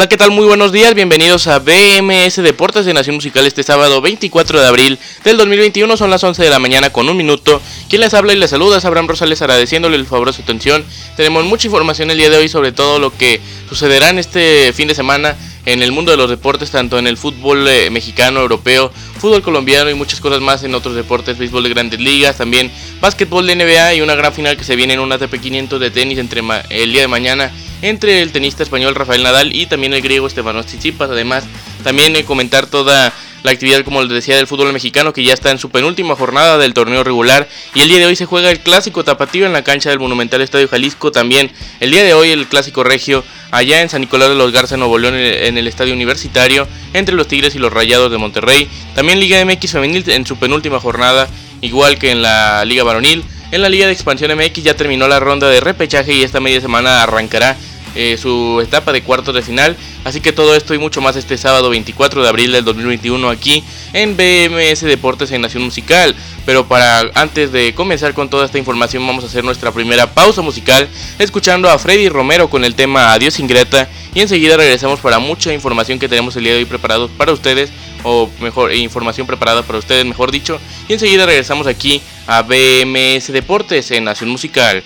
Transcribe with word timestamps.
Hola, 0.00 0.08
¿qué 0.08 0.16
tal? 0.16 0.30
Muy 0.30 0.46
buenos 0.46 0.72
días, 0.72 0.94
bienvenidos 0.94 1.46
a 1.46 1.58
BMS 1.58 2.36
Deportes 2.36 2.86
de 2.86 2.94
Nación 2.94 3.16
Musical 3.16 3.46
este 3.46 3.62
sábado 3.62 4.00
24 4.00 4.58
de 4.58 4.66
abril 4.66 4.98
del 5.24 5.36
2021, 5.36 5.94
son 5.98 6.08
las 6.08 6.24
11 6.24 6.42
de 6.42 6.48
la 6.48 6.58
mañana 6.58 6.88
con 6.88 7.06
un 7.10 7.18
minuto. 7.18 7.60
Quien 7.90 8.00
les 8.00 8.14
habla 8.14 8.32
y 8.32 8.36
les 8.36 8.48
saluda 8.48 8.78
es 8.78 8.86
Abraham 8.86 9.08
Rosales 9.08 9.42
agradeciéndole 9.42 9.96
el 9.96 10.06
favor 10.06 10.28
de 10.28 10.32
su 10.32 10.40
atención. 10.40 10.86
Tenemos 11.18 11.44
mucha 11.44 11.66
información 11.66 12.10
el 12.10 12.16
día 12.16 12.30
de 12.30 12.38
hoy 12.38 12.48
sobre 12.48 12.72
todo 12.72 12.98
lo 12.98 13.14
que 13.14 13.42
sucederá 13.68 14.08
en 14.08 14.18
este 14.18 14.72
fin 14.72 14.88
de 14.88 14.94
semana 14.94 15.36
en 15.66 15.82
el 15.82 15.92
mundo 15.92 16.12
de 16.12 16.16
los 16.16 16.30
deportes, 16.30 16.70
tanto 16.70 16.98
en 16.98 17.06
el 17.06 17.18
fútbol 17.18 17.68
eh, 17.68 17.90
mexicano, 17.90 18.40
europeo, 18.40 18.90
fútbol 19.20 19.42
colombiano 19.42 19.90
y 19.90 19.94
muchas 19.94 20.20
cosas 20.20 20.40
más 20.40 20.64
en 20.64 20.74
otros 20.74 20.94
deportes, 20.94 21.38
béisbol 21.38 21.62
de 21.62 21.68
grandes 21.68 22.00
ligas, 22.00 22.38
también 22.38 22.70
básquetbol 23.00 23.46
de 23.46 23.54
NBA 23.54 23.94
y 23.94 24.00
una 24.00 24.14
gran 24.14 24.32
final 24.32 24.56
que 24.56 24.64
se 24.64 24.76
viene 24.76 24.94
en 24.94 25.00
un 25.00 25.12
ATP 25.12 25.40
500 25.40 25.78
de 25.78 25.90
tenis 25.90 26.18
entre 26.18 26.42
el 26.70 26.92
día 26.92 27.02
de 27.02 27.08
mañana 27.08 27.52
entre 27.82 28.22
el 28.22 28.32
tenista 28.32 28.62
español 28.62 28.94
Rafael 28.94 29.22
Nadal 29.22 29.54
y 29.54 29.66
también 29.66 29.92
el 29.94 30.02
griego 30.02 30.26
Estefanos 30.26 30.66
Tsitsipas. 30.66 31.10
Además, 31.10 31.44
también 31.82 32.14
eh, 32.16 32.24
comentar 32.24 32.66
toda 32.66 33.12
la 33.42 33.52
actividad, 33.52 33.84
como 33.84 34.02
les 34.02 34.10
decía, 34.10 34.36
del 34.36 34.46
fútbol 34.46 34.72
mexicano 34.72 35.12
que 35.12 35.24
ya 35.24 35.32
está 35.32 35.50
en 35.50 35.58
su 35.58 35.70
penúltima 35.70 36.16
jornada 36.16 36.58
del 36.58 36.74
torneo 36.74 37.04
regular. 37.04 37.48
Y 37.74 37.80
el 37.80 37.88
día 37.88 37.98
de 37.98 38.06
hoy 38.06 38.16
se 38.16 38.26
juega 38.26 38.50
el 38.50 38.60
clásico 38.60 39.04
tapatío 39.04 39.46
en 39.46 39.52
la 39.52 39.64
cancha 39.64 39.90
del 39.90 39.98
Monumental 39.98 40.40
Estadio 40.42 40.68
Jalisco. 40.68 41.12
También 41.12 41.50
el 41.80 41.90
día 41.90 42.02
de 42.02 42.14
hoy 42.14 42.30
el 42.30 42.46
clásico 42.46 42.84
regio 42.84 43.24
allá 43.50 43.82
en 43.82 43.88
San 43.88 44.00
Nicolás 44.02 44.28
de 44.28 44.34
los 44.34 44.52
Garza, 44.52 44.76
Nuevo 44.76 44.98
León, 44.98 45.14
en 45.16 45.58
el 45.58 45.66
Estadio 45.66 45.94
Universitario, 45.94 46.68
entre 46.92 47.14
los 47.14 47.28
Tigres 47.28 47.54
y 47.54 47.58
los 47.58 47.72
Rayados 47.72 48.10
de 48.10 48.18
Monterrey. 48.18 48.68
También 48.94 49.20
Liga 49.20 49.44
MX 49.44 49.72
Femenil 49.72 50.08
en 50.10 50.26
su 50.26 50.36
penúltima 50.36 50.80
jornada, 50.80 51.28
igual 51.60 51.98
que 51.98 52.10
en 52.10 52.22
la 52.22 52.64
Liga 52.64 52.84
Varonil. 52.84 53.24
En 53.52 53.62
la 53.62 53.68
Liga 53.68 53.86
de 53.86 53.92
Expansión 53.92 54.30
MX 54.36 54.62
ya 54.62 54.76
terminó 54.76 55.08
la 55.08 55.18
ronda 55.18 55.48
de 55.48 55.60
repechaje 55.60 56.12
y 56.12 56.22
esta 56.22 56.38
media 56.38 56.60
semana 56.60 57.02
arrancará 57.02 57.56
eh, 57.94 58.16
su 58.16 58.60
etapa 58.62 58.92
de 58.92 59.02
cuartos 59.02 59.34
de 59.34 59.42
final. 59.42 59.76
Así 60.04 60.20
que 60.20 60.32
todo 60.32 60.54
esto 60.54 60.74
y 60.74 60.78
mucho 60.78 61.00
más 61.00 61.16
este 61.16 61.36
sábado 61.36 61.70
24 61.70 62.22
de 62.22 62.28
abril 62.28 62.52
del 62.52 62.64
2021 62.64 63.28
aquí 63.28 63.62
en 63.92 64.16
BMS 64.16 64.82
Deportes 64.82 65.30
en 65.32 65.42
Nación 65.42 65.62
Musical. 65.62 66.14
Pero 66.46 66.66
para 66.66 67.10
antes 67.14 67.52
de 67.52 67.74
comenzar 67.74 68.14
con 68.14 68.30
toda 68.30 68.46
esta 68.46 68.58
información 68.58 69.06
vamos 69.06 69.24
a 69.24 69.26
hacer 69.26 69.44
nuestra 69.44 69.72
primera 69.72 70.12
pausa 70.14 70.42
musical 70.42 70.88
escuchando 71.18 71.68
a 71.68 71.78
Freddy 71.78 72.08
Romero 72.08 72.48
con 72.48 72.64
el 72.64 72.74
tema 72.74 73.12
Adiós 73.12 73.38
Ingrata 73.40 73.88
y 74.14 74.20
enseguida 74.20 74.56
regresamos 74.56 75.00
para 75.00 75.18
mucha 75.18 75.52
información 75.52 75.98
que 75.98 76.08
tenemos 76.08 76.34
el 76.36 76.44
día 76.44 76.52
de 76.52 76.58
hoy 76.60 76.64
preparado 76.64 77.08
para 77.08 77.32
ustedes 77.32 77.70
o 78.02 78.30
mejor 78.40 78.74
información 78.74 79.26
preparada 79.26 79.62
para 79.62 79.78
ustedes 79.78 80.04
mejor 80.04 80.32
dicho 80.32 80.58
y 80.88 80.94
enseguida 80.94 81.26
regresamos 81.26 81.66
aquí 81.66 82.00
a 82.26 82.42
BMS 82.42 83.32
Deportes 83.32 83.90
en 83.90 84.04
Nación 84.04 84.30
Musical. 84.30 84.82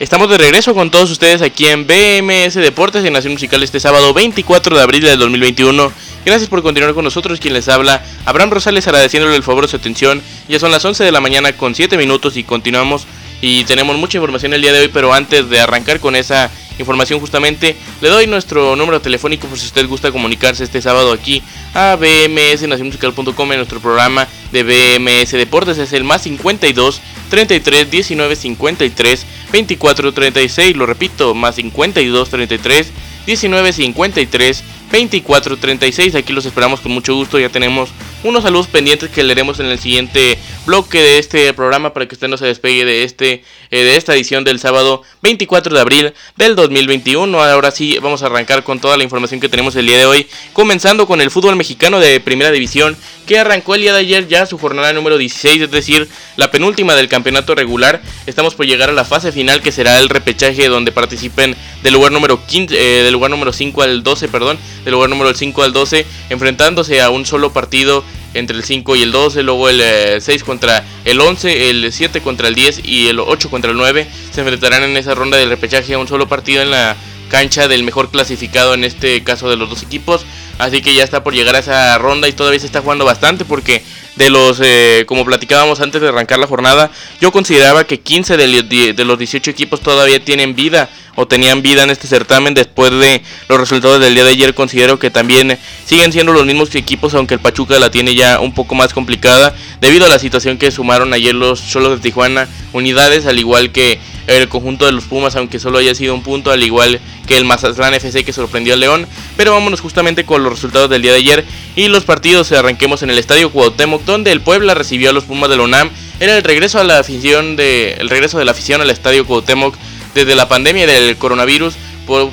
Estamos 0.00 0.30
de 0.30 0.38
regreso 0.38 0.72
con 0.72 0.90
todos 0.90 1.10
ustedes 1.10 1.42
aquí 1.42 1.66
en 1.66 1.86
BMS 1.86 2.54
Deportes 2.54 3.04
en 3.04 3.12
Nación 3.12 3.34
Musical 3.34 3.62
este 3.62 3.80
sábado 3.80 4.14
24 4.14 4.74
de 4.74 4.82
abril 4.82 5.02
del 5.02 5.18
2021. 5.18 5.92
Gracias 6.24 6.48
por 6.48 6.62
continuar 6.62 6.94
con 6.94 7.04
nosotros. 7.04 7.38
Quien 7.38 7.52
les 7.52 7.68
habla, 7.68 8.02
Abraham 8.24 8.48
Rosales 8.48 8.86
agradeciéndole 8.86 9.36
el 9.36 9.42
favor 9.42 9.64
de 9.64 9.68
su 9.68 9.76
atención. 9.76 10.22
Ya 10.48 10.58
son 10.58 10.70
las 10.70 10.82
11 10.82 11.04
de 11.04 11.12
la 11.12 11.20
mañana 11.20 11.52
con 11.52 11.74
7 11.74 11.98
minutos 11.98 12.38
y 12.38 12.44
continuamos 12.44 13.06
y 13.42 13.64
tenemos 13.64 13.98
mucha 13.98 14.16
información 14.16 14.54
el 14.54 14.62
día 14.62 14.72
de 14.72 14.80
hoy, 14.80 14.88
pero 14.88 15.12
antes 15.12 15.50
de 15.50 15.60
arrancar 15.60 16.00
con 16.00 16.16
esa 16.16 16.50
información 16.80 17.20
justamente, 17.20 17.76
le 18.00 18.08
doy 18.08 18.26
nuestro 18.26 18.74
número 18.76 19.00
telefónico 19.00 19.46
por 19.46 19.58
si 19.58 19.66
usted 19.66 19.86
gusta 19.86 20.10
comunicarse 20.10 20.64
este 20.64 20.82
sábado 20.82 21.12
aquí 21.12 21.42
a 21.74 21.96
bmsnacionmusical.com 21.96 23.52
en 23.52 23.58
nuestro 23.58 23.80
programa 23.80 24.26
de 24.52 24.62
BMS 24.62 25.32
Deportes. 25.32 25.78
Es 25.78 25.92
el 25.92 26.04
más 26.04 26.22
52 26.22 27.00
33 27.30 27.90
19 27.90 28.36
53 28.36 29.26
24 29.52 30.12
36. 30.12 30.76
Lo 30.76 30.86
repito, 30.86 31.34
más 31.34 31.54
52 31.56 32.30
33 32.30 32.92
19 33.26 33.72
53 33.72 34.64
24 34.90 35.56
36. 35.56 36.14
Aquí 36.14 36.32
los 36.32 36.46
esperamos 36.46 36.80
con 36.80 36.92
mucho 36.92 37.14
gusto. 37.14 37.38
Ya 37.38 37.48
tenemos 37.48 37.90
unos 38.22 38.42
saludos 38.42 38.66
pendientes 38.66 39.10
que 39.10 39.22
leeremos 39.22 39.60
en 39.60 39.66
el 39.66 39.78
siguiente 39.78 40.38
bloque 40.66 41.00
de 41.00 41.18
este 41.18 41.52
programa 41.54 41.92
para 41.92 42.06
que 42.06 42.14
usted 42.14 42.28
no 42.28 42.36
se 42.36 42.46
despegue 42.46 42.84
de 42.84 43.04
este 43.04 43.42
eh, 43.70 43.84
de 43.84 43.96
esta 43.96 44.14
edición 44.14 44.44
del 44.44 44.58
sábado 44.58 45.02
24 45.22 45.74
de 45.74 45.80
abril 45.80 46.14
del 46.36 46.56
2021. 46.56 47.42
Ahora 47.42 47.70
sí 47.70 47.98
vamos 48.02 48.22
a 48.22 48.26
arrancar 48.26 48.64
con 48.64 48.80
toda 48.80 48.96
la 48.96 49.04
información 49.04 49.40
que 49.40 49.48
tenemos 49.48 49.76
el 49.76 49.86
día 49.86 49.96
de 49.96 50.06
hoy, 50.06 50.26
comenzando 50.52 51.06
con 51.06 51.20
el 51.20 51.30
fútbol 51.30 51.56
mexicano 51.56 52.00
de 52.00 52.20
Primera 52.20 52.50
División 52.50 52.96
que 53.26 53.38
arrancó 53.38 53.76
el 53.76 53.82
día 53.82 53.92
de 53.92 54.00
ayer 54.00 54.26
ya 54.26 54.44
su 54.44 54.58
jornada 54.58 54.92
número 54.92 55.16
16, 55.16 55.62
es 55.62 55.70
decir, 55.70 56.08
la 56.36 56.50
penúltima 56.50 56.96
del 56.96 57.08
campeonato 57.08 57.54
regular. 57.54 58.02
Estamos 58.26 58.56
por 58.56 58.66
llegar 58.66 58.90
a 58.90 58.92
la 58.92 59.04
fase 59.04 59.30
final 59.30 59.62
que 59.62 59.70
será 59.70 60.00
el 60.00 60.08
repechaje 60.08 60.68
donde 60.68 60.90
participen 60.90 61.54
del 61.84 61.94
lugar 61.94 62.10
número 62.10 62.44
15, 62.44 62.74
eh, 62.74 63.04
del 63.04 63.12
lugar 63.12 63.30
número 63.30 63.52
5 63.52 63.82
al 63.82 64.02
12, 64.02 64.26
perdón, 64.26 64.58
del 64.82 64.94
lugar 64.94 65.10
número 65.10 65.32
5 65.32 65.62
al 65.62 65.72
12, 65.72 66.04
enfrentándose 66.30 67.00
a 67.00 67.10
un 67.10 67.24
solo 67.24 67.52
partido 67.52 68.02
entre 68.34 68.56
el 68.56 68.64
5 68.64 68.96
y 68.96 69.02
el 69.02 69.12
12, 69.12 69.42
luego 69.42 69.68
el 69.68 70.20
6 70.20 70.28
eh, 70.28 70.44
contra 70.44 70.84
el 71.04 71.20
11, 71.20 71.70
el 71.70 71.92
7 71.92 72.20
contra 72.20 72.48
el 72.48 72.54
10 72.54 72.82
y 72.84 73.08
el 73.08 73.20
8 73.20 73.50
contra 73.50 73.70
el 73.70 73.76
9 73.76 74.06
se 74.30 74.40
enfrentarán 74.40 74.82
en 74.84 74.96
esa 74.96 75.14
ronda 75.14 75.36
del 75.36 75.48
repechaje 75.48 75.94
a 75.94 75.98
un 75.98 76.08
solo 76.08 76.28
partido 76.28 76.62
en 76.62 76.70
la 76.70 76.96
cancha 77.28 77.68
del 77.68 77.84
mejor 77.84 78.10
clasificado 78.10 78.74
en 78.74 78.84
este 78.84 79.22
caso 79.22 79.48
de 79.48 79.56
los 79.56 79.70
dos 79.70 79.82
equipos. 79.82 80.26
Así 80.60 80.82
que 80.82 80.94
ya 80.94 81.02
está 81.02 81.24
por 81.24 81.32
llegar 81.32 81.56
a 81.56 81.60
esa 81.60 81.96
ronda 81.96 82.28
y 82.28 82.32
todavía 82.32 82.60
se 82.60 82.66
está 82.66 82.82
jugando 82.82 83.06
bastante 83.06 83.46
porque 83.46 83.82
de 84.16 84.28
los, 84.28 84.60
eh, 84.62 85.04
como 85.06 85.24
platicábamos 85.24 85.80
antes 85.80 86.02
de 86.02 86.08
arrancar 86.08 86.38
la 86.38 86.46
jornada, 86.46 86.90
yo 87.18 87.32
consideraba 87.32 87.84
que 87.84 88.00
15 88.00 88.36
de, 88.36 89.04
los 89.04 89.18
18 89.18 89.50
equipos 89.50 89.80
todavía 89.80 90.22
tienen 90.22 90.54
vida 90.54 90.90
o 91.14 91.26
tenían 91.26 91.62
vida 91.62 91.82
en 91.82 91.88
este 91.88 92.06
certamen 92.06 92.52
después 92.52 92.90
de 92.90 93.22
los 93.48 93.58
resultados 93.58 94.00
del 94.00 94.14
día 94.14 94.24
de 94.24 94.30
ayer. 94.30 94.54
Considero 94.54 94.98
que 94.98 95.10
también 95.10 95.58
siguen 95.86 96.12
siendo 96.12 96.34
los 96.34 96.44
mismos 96.44 96.74
equipos, 96.74 97.14
aunque 97.14 97.34
el 97.34 97.40
Pachuca 97.40 97.78
la 97.78 97.90
tiene 97.90 98.14
ya 98.14 98.38
un 98.38 98.52
poco 98.52 98.74
más 98.74 98.92
complicada 98.92 99.54
debido 99.80 100.04
a 100.04 100.08
la 100.08 100.18
situación 100.18 100.58
que 100.58 100.70
sumaron 100.70 101.14
ayer 101.14 101.34
los 101.34 101.66
Cholos 101.66 101.96
de 101.96 102.02
Tijuana 102.02 102.48
unidades, 102.74 103.24
al 103.24 103.38
igual 103.38 103.72
que 103.72 103.98
el 104.26 104.48
conjunto 104.48 104.86
de 104.86 104.92
los 104.92 105.04
Pumas, 105.04 105.34
aunque 105.36 105.58
solo 105.58 105.78
haya 105.78 105.94
sido 105.94 106.14
un 106.14 106.22
punto, 106.22 106.50
al 106.50 106.62
igual 106.62 107.00
que 107.30 107.36
el 107.36 107.44
Mazatlán 107.44 107.94
FC 107.94 108.24
que 108.24 108.32
sorprendió 108.32 108.74
al 108.74 108.80
León. 108.80 109.06
Pero 109.36 109.52
vámonos 109.52 109.80
justamente 109.80 110.24
con 110.24 110.42
los 110.42 110.52
resultados 110.52 110.90
del 110.90 111.00
día 111.00 111.12
de 111.12 111.18
ayer 111.18 111.44
y 111.76 111.86
los 111.86 112.02
partidos. 112.02 112.50
Arranquemos 112.50 113.04
en 113.04 113.10
el 113.10 113.18
Estadio 113.18 113.52
Cuauhtémoc, 113.52 114.04
donde 114.04 114.32
el 114.32 114.40
Puebla 114.40 114.74
recibió 114.74 115.10
a 115.10 115.12
los 115.12 115.22
Pumas 115.22 115.48
de 115.48 115.56
la 115.56 115.62
UNAM. 115.62 115.90
Era 116.18 116.36
el 116.36 116.42
regreso 116.42 116.80
a 116.80 116.84
la 116.84 116.98
afición 116.98 117.54
de 117.54 117.92
el 118.00 118.08
regreso 118.08 118.40
de 118.40 118.46
la 118.46 118.50
afición 118.50 118.80
al 118.80 118.90
Estadio 118.90 119.24
Cuauhtémoc 119.26 119.76
desde 120.12 120.34
la 120.34 120.48
pandemia 120.48 120.88
del 120.88 121.16
coronavirus 121.18 121.74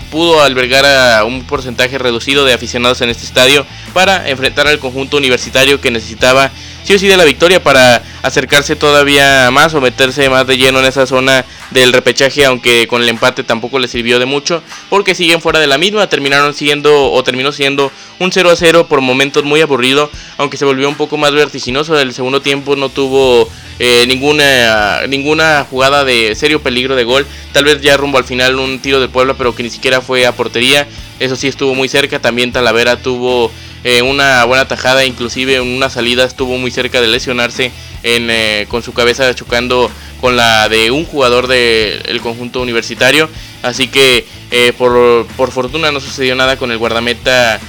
pudo 0.10 0.42
albergar 0.42 0.86
a 0.86 1.24
un 1.24 1.44
porcentaje 1.44 2.00
reducido 2.00 2.46
de 2.46 2.54
aficionados 2.54 3.02
en 3.02 3.10
este 3.10 3.26
estadio 3.26 3.66
para 3.94 4.28
enfrentar 4.28 4.66
al 4.68 4.80
conjunto 4.80 5.18
universitario 5.18 5.80
que 5.80 5.92
necesitaba 5.92 6.52
sí 6.84 6.96
o 6.96 7.00
sí 7.00 7.08
de 7.08 7.18
la 7.18 7.26
victoria 7.26 7.62
para 7.62 8.02
acercarse 8.28 8.76
todavía 8.76 9.50
más 9.52 9.74
o 9.74 9.82
meterse 9.82 10.30
más 10.30 10.46
de 10.46 10.58
lleno 10.58 10.80
en 10.80 10.86
esa 10.86 11.06
zona 11.06 11.46
del 11.72 11.94
repechaje, 11.94 12.46
aunque 12.46 12.88
con 12.88 13.02
el 13.02 13.10
empate 13.10 13.44
tampoco 13.44 13.80
le 13.80 13.88
sirvió 13.88 14.20
de 14.20 14.26
mucho, 14.26 14.62
porque 14.90 15.16
siguen 15.16 15.42
fuera 15.42 15.60
de 15.60 15.68
la 15.68 15.78
misma, 15.78 16.08
terminaron 16.08 16.54
siendo 16.54 17.12
o 17.12 17.24
terminó 17.24 17.52
siendo 17.52 17.92
un 18.20 18.32
0 18.32 18.52
a 18.52 18.56
0 18.56 18.88
por 18.88 19.02
momentos 19.02 19.44
muy 19.44 19.62
aburrido, 19.62 20.10
aunque 20.38 20.58
se 20.58 20.66
volvió 20.66 20.88
un 20.88 20.96
poco 20.96 21.18
más 21.18 21.32
vertiginoso, 21.32 22.00
el 22.00 22.14
segundo 22.14 22.42
tiempo 22.42 22.76
no 22.76 22.90
tuvo 22.90 23.50
eh, 23.80 24.06
ninguna, 24.08 25.08
ninguna 25.08 25.66
jugada 25.70 26.04
de 26.04 26.36
serio 26.36 26.62
peligro 26.62 26.96
de 26.96 27.04
gol, 27.04 27.26
tal 27.54 27.66
vez 27.66 27.82
ya 27.82 27.98
rumbo 27.98 28.18
al 28.18 28.24
final 28.24 28.60
un 28.60 28.80
tiro 28.80 29.00
de 29.00 29.08
Puebla, 29.08 29.36
pero 29.38 29.56
que 29.56 29.64
ni 29.64 29.70
siquiera 29.70 30.02
fue 30.02 30.26
a 30.26 30.32
portería, 30.32 30.88
eso 31.20 31.36
sí 31.36 31.48
estuvo 31.48 31.76
muy 31.76 31.88
cerca, 31.88 32.20
también 32.20 32.52
Talavera 32.52 33.02
tuvo 33.02 33.52
eh, 33.90 34.02
una 34.02 34.44
buena 34.44 34.68
tajada, 34.68 35.06
inclusive 35.06 35.56
en 35.56 35.62
una 35.62 35.90
salida 35.90 36.26
estuvo 36.26 36.58
muy 36.58 36.72
cerca 36.72 37.00
de 37.00 37.08
lesionarse 37.08 37.72
en, 38.04 38.30
eh, 38.30 38.66
con 38.68 38.84
su 38.84 38.92
cabeza 38.92 39.34
chocando 39.34 39.90
con 40.20 40.36
la 40.36 40.68
de 40.68 40.92
un 40.92 41.06
jugador 41.06 41.48
del 41.48 42.20
conjunto 42.22 42.62
universitario. 42.62 43.30
Así 43.64 43.88
que 43.88 44.28
eh, 44.52 44.74
por, 44.78 45.26
por, 45.38 45.52
fortuna 45.52 45.94
no 45.94 46.02
sucedió 46.02 46.36
nada 46.36 46.58
con 46.58 46.70
el 46.72 46.78
guardameta. 46.78 47.62